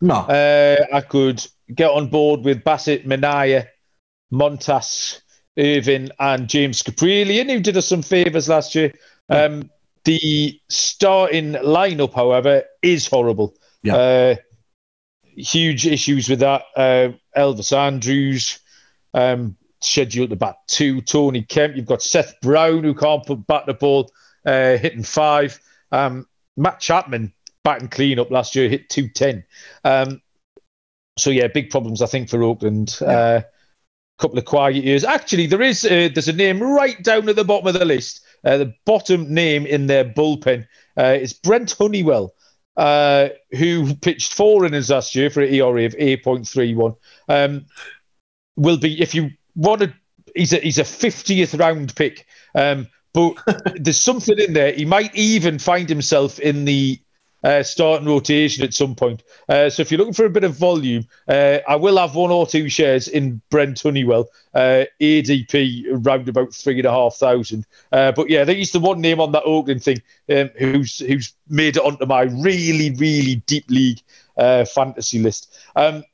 [0.00, 3.68] No, uh, I could get on board with Bassitt, Manaea,
[4.32, 5.20] Montas,
[5.58, 8.92] Irvin, and James Kaprielian, who did us some favours last year.
[9.30, 9.44] Yeah.
[9.44, 9.70] Um,
[10.04, 13.54] the starting lineup, however, is horrible.
[13.82, 13.96] Yeah.
[13.96, 14.34] Uh,
[15.36, 16.62] huge issues with that.
[16.76, 18.60] Uh, Elvis Andrus
[19.14, 21.00] um, scheduled to bat two.
[21.00, 21.76] Tony Kemp.
[21.76, 24.10] You've got Seth Brown, who can't put bat the ball,
[24.44, 25.58] uh, hitting five.
[25.90, 26.26] Um,
[26.56, 27.32] Matt Chapman
[27.64, 29.44] batting clean up last year, hit 210.
[29.84, 30.22] Um,
[31.16, 32.98] so yeah, big problems I think for Oakland.
[33.00, 33.10] A yeah.
[33.10, 33.40] uh,
[34.18, 35.04] couple of quiet years.
[35.04, 38.20] Actually, there is uh, there's a name right down at the bottom of the list.
[38.44, 40.66] Uh, the bottom name in their bullpen
[40.96, 42.32] uh, is Brent Honeywell,
[42.76, 46.96] uh, who pitched four innings last year for an ERA of 8.31.
[47.28, 47.66] Um,
[48.56, 49.92] will be, if you want to,
[50.34, 52.26] he's a, he's a 50th round pick.
[52.54, 53.34] Um, but
[53.76, 54.72] there's something in there.
[54.72, 57.00] He might even find himself in the
[57.44, 59.22] uh, starting rotation at some point.
[59.48, 62.30] Uh, so if you're looking for a bit of volume, uh, I will have one
[62.30, 67.66] or two shares in Brent Honeywell, uh, ADP around about three and a half thousand.
[67.92, 71.34] Uh, but yeah, I he's the one name on that Oakland thing um, who's who's
[71.48, 74.00] made it onto my really really deep league
[74.36, 75.56] uh, fantasy list.
[75.76, 76.04] Um,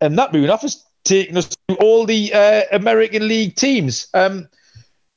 [0.00, 2.32] and that moving off has taken us to all the
[2.72, 4.08] American League teams.
[4.14, 4.48] Um,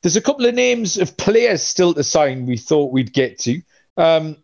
[0.01, 2.45] there's a couple of names of players still to sign.
[2.45, 3.61] We thought we'd get to.
[3.97, 4.37] Um,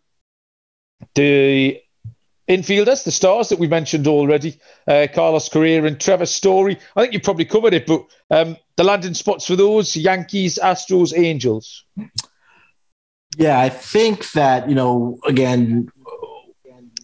[1.14, 1.80] the
[2.48, 6.78] infielders, the stars that we mentioned already, uh, Carlos Correa and Trevor Story.
[6.96, 11.16] I think you probably covered it, but um, the landing spots for those Yankees, Astros,
[11.16, 11.84] Angels.
[13.36, 15.88] Yeah, I think that, you know, again,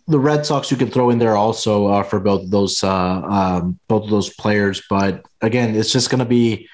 [0.08, 3.78] the Red Sox you can throw in there also uh, for both those uh, um,
[3.88, 6.66] both of those players, but again, it's just going to be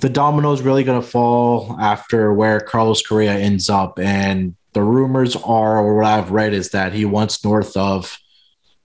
[0.00, 5.36] the dominoes really going to fall after where Carlos Correa ends up, and the rumors
[5.36, 8.18] are, or what I've read, is that he wants north of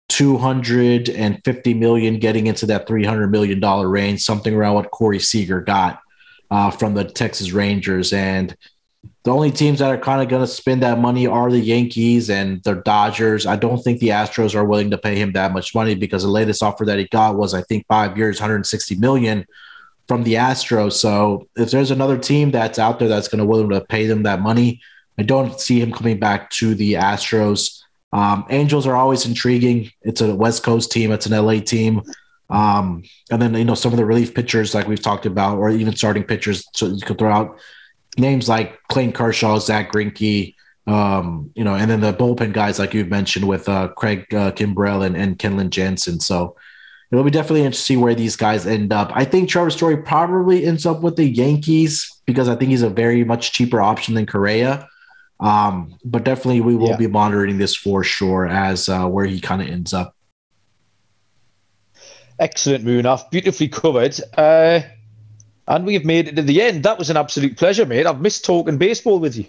[0.10, 6.00] 250 million, getting into that 300 million dollar range, something around what Corey Seager got
[6.50, 8.14] uh, from the Texas Rangers.
[8.14, 8.56] And
[9.24, 12.30] the only teams that are kind of going to spend that money are the Yankees
[12.30, 13.46] and the Dodgers.
[13.46, 16.30] I don't think the Astros are willing to pay him that much money because the
[16.30, 19.46] latest offer that he got was, I think, five years, 160 million
[20.08, 20.94] from the Astros.
[20.94, 24.24] So if there's another team that's out there that's going to willing to pay them
[24.24, 24.82] that money,
[25.18, 27.80] I don't see him coming back to the Astros.
[28.14, 29.92] Um, Angels are always intriguing.
[30.02, 31.12] It's a West Coast team.
[31.12, 32.02] It's an LA team.
[32.50, 35.70] Um, and then you know some of the relief pitchers like we've talked about, or
[35.70, 36.66] even starting pitchers.
[36.74, 37.60] So you could throw out
[38.18, 40.56] names like Clayton Kershaw, Zach Greinke,
[40.88, 44.52] um, you know, and then the bullpen guys like you've mentioned with uh, Craig uh,
[44.52, 46.20] Kimbrel and, and Kenley Jansen.
[46.22, 46.56] So
[47.12, 49.12] it'll be definitely interesting to see where these guys end up.
[49.14, 52.90] I think Trevor Story probably ends up with the Yankees because I think he's a
[52.90, 54.88] very much cheaper option than Correa.
[55.40, 56.98] Um, but definitely, we will yeah.
[56.98, 60.16] be monitoring this for sure as uh, where he kind of ends up.
[62.40, 63.30] Excellent, Munaf.
[63.32, 64.20] Beautifully covered.
[64.38, 64.82] Uh,
[65.68, 66.84] and we have made it to the end.
[66.84, 68.06] That was an absolute pleasure, mate.
[68.06, 69.46] I've missed talking baseball with you.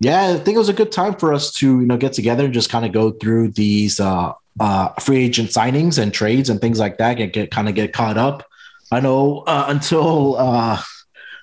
[0.00, 2.46] Yeah, I think it was a good time for us to you know get together
[2.46, 6.60] and just kind of go through these uh, uh, free agent signings and trades and
[6.60, 7.14] things like that.
[7.14, 8.44] Get, get kind of get caught up.
[8.90, 10.82] I know uh, until uh,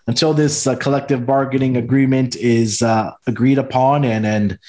[0.08, 4.60] until this uh, collective bargaining agreement is uh, agreed upon and and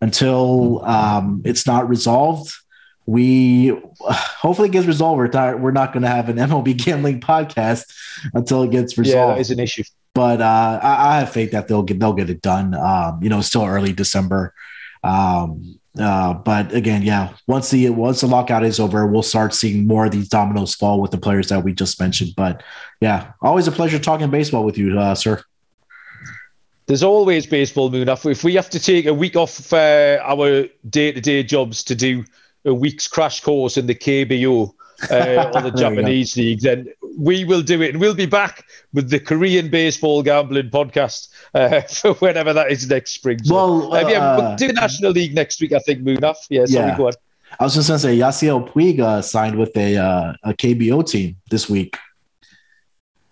[0.00, 2.52] until um, it's not resolved
[3.06, 3.68] we
[4.00, 5.18] hopefully it gets resolved.
[5.18, 7.84] We're not, we're not going to have an mlb gambling podcast
[8.34, 9.84] until it gets resolved yeah that is an issue.
[10.14, 12.74] But uh, I, I, have faith that they'll get they'll get it done.
[12.74, 14.54] Um, you know it's still early december.
[15.04, 19.86] Um, uh, but again, yeah, once the once the lockout is over, we'll start seeing
[19.86, 22.32] more of these dominoes fall with the players that we just mentioned.
[22.36, 22.62] But
[23.00, 25.42] yeah, always a pleasure talking baseball with you, uh, sir.
[26.86, 28.08] There's always baseball, Moon.
[28.08, 32.24] If we have to take a week off uh, our day-to-day jobs to do
[32.64, 34.72] a week's crash course in the KBO
[35.10, 39.10] uh, or the Japanese league, then we will do it, and we'll be back with
[39.10, 43.42] the Korean baseball gambling podcast uh, for whenever that is next spring.
[43.42, 46.02] So, well, uh, yeah, we'll do the National League next week, I think.
[46.02, 46.96] Munaf, yeah, sorry, yeah.
[46.96, 47.12] go on.
[47.58, 51.36] I was just gonna say Yasiel Puig uh, signed with a uh, a KBO team
[51.50, 51.96] this week.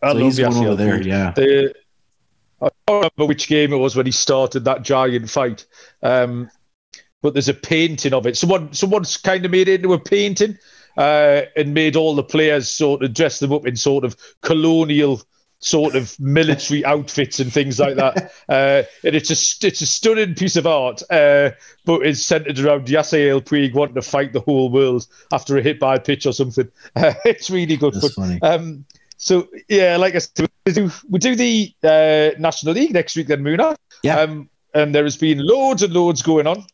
[0.02, 1.32] I so he's Yasiel over there, yeah.
[1.34, 1.74] The,
[2.62, 5.66] I don't remember which game it was when he started that giant fight.
[6.02, 6.50] Um,
[7.20, 8.36] but there's a painting of it.
[8.36, 10.58] Someone someone's kind of made it into a painting
[10.96, 15.22] uh, and made all the players sort of dress them up in sort of colonial
[15.64, 18.32] sort of military outfits and things like that.
[18.48, 21.50] Uh, and it's a it's a stunning piece of art, uh,
[21.84, 25.80] but it's centered around Yasiel Puig wanting to fight the whole world after a hit
[25.80, 26.70] by a pitch or something.
[26.94, 28.38] Uh, it's really good That's fun.
[28.42, 28.84] Um,
[29.16, 33.28] so yeah, like I said, we do, we do the uh, National League next week
[33.28, 33.76] then, Muna.
[34.02, 34.20] Yeah.
[34.20, 36.66] Um, and there has been loads and loads going on.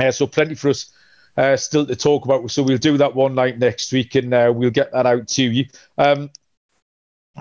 [0.00, 0.92] Uh, so plenty for us
[1.40, 2.50] uh, still to talk about.
[2.50, 5.42] So we'll do that one night next week, and uh, we'll get that out to
[5.42, 5.64] you.
[5.96, 6.30] Um,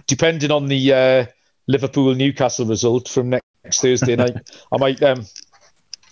[0.08, 1.26] depending on the uh,
[1.68, 4.38] Liverpool Newcastle result from next Thursday night,
[4.72, 5.26] I might um,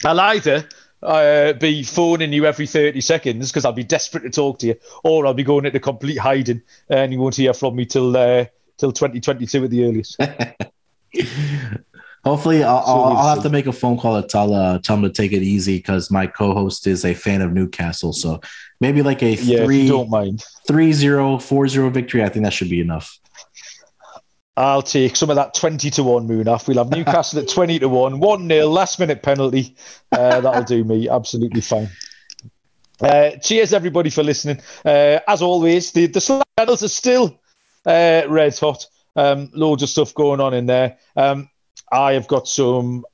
[0.03, 0.67] I'll either
[1.01, 4.75] uh, be phoning you every 30 seconds because I'll be desperate to talk to you,
[5.05, 8.45] or I'll be going into complete hiding and you won't hear from me till uh,
[8.77, 10.19] till 2022 at the earliest.
[12.27, 15.03] Hopefully, I'll, I'll, I'll, have to make a phone call to tell uh, tell him
[15.03, 18.11] to take it easy because my co-host is a fan of Newcastle.
[18.11, 18.41] So
[18.81, 20.43] maybe like a yeah, three, don't mind.
[20.67, 22.25] three zero four zero victory.
[22.25, 23.17] I think that should be enough.
[24.57, 26.67] I'll take some of that 20 to 1 Munaf.
[26.67, 29.75] We'll have Newcastle at 20 to 1, 1 nil, last minute penalty.
[30.11, 31.89] Uh, that'll do me absolutely fine.
[32.99, 34.59] Uh, cheers, everybody, for listening.
[34.83, 37.39] Uh, as always, the, the channels are still
[37.85, 38.83] uh, red hot.
[39.15, 40.97] Um, loads of stuff going on in there.
[41.15, 41.51] Um,
[41.91, 43.05] I have got some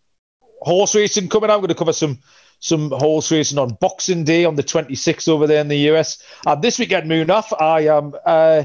[0.62, 1.56] horse racing coming out.
[1.56, 2.20] I'm going to cover some
[2.60, 6.24] some horse racing on Boxing Day on the 26th over there in the US.
[6.46, 8.64] And this weekend, Munaf, I am uh,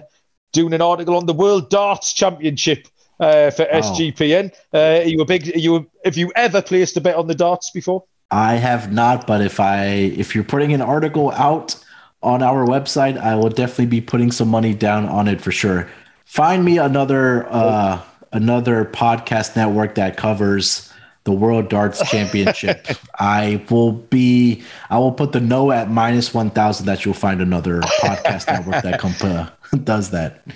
[0.53, 2.87] doing an article on the World Darts Championship
[3.19, 3.81] uh, for oh.
[3.81, 4.53] SGPN.
[4.73, 5.47] Uh, you a big?
[5.57, 8.05] You have you ever placed a bet on the darts before?
[8.31, 11.77] I have not, but if I if you're putting an article out
[12.23, 15.89] on our website, I will definitely be putting some money down on it for sure.
[16.25, 18.03] Find me another uh,
[18.33, 20.93] another podcast network that covers
[21.25, 22.87] the World Darts Championship.
[23.19, 24.63] I will be.
[24.89, 26.87] I will put the no at minus one thousand.
[26.87, 29.51] That you'll find another podcast network that comp- uh,
[29.85, 30.47] does that.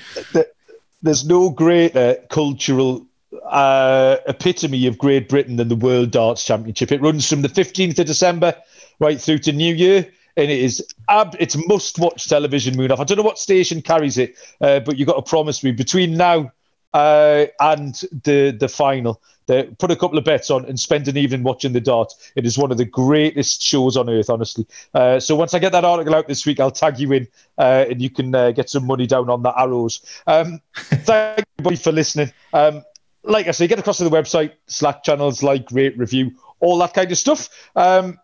[1.03, 3.07] There's no greater cultural
[3.45, 6.93] uh, epitome of Great Britain than the World Darts Championship.
[6.93, 8.55] It runs from the 15th of December
[8.99, 10.09] right through to New Year.
[10.37, 12.99] And it is ab- it's must watch television Munaf.
[12.99, 16.17] I don't know what station carries it, uh, but you've got to promise me between
[16.17, 16.51] now
[16.95, 17.95] uh, and
[18.25, 21.81] the the final put a couple of bets on and spend an evening watching the
[21.81, 22.13] dart.
[22.37, 24.67] It is one of the greatest shows on earth, honestly.
[24.95, 27.29] Uh, so once I get that article out this week, I'll tag you in
[27.59, 30.01] uh, and you can uh, get some money down on the arrows.
[30.27, 32.33] Um, thank everybody for listening.
[32.53, 32.83] Um,
[33.25, 36.95] like I say, get across to the website, Slack channels, like, rate, review, all that
[36.95, 37.49] kind of stuff.
[37.77, 38.19] Um,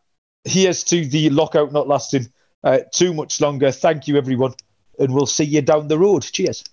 [0.45, 2.32] here's to the lockout not lasting
[2.65, 3.70] uh, too much longer.
[3.70, 4.55] Thank you, everyone,
[4.99, 6.23] and we'll see you down the road.
[6.23, 6.65] Cheers.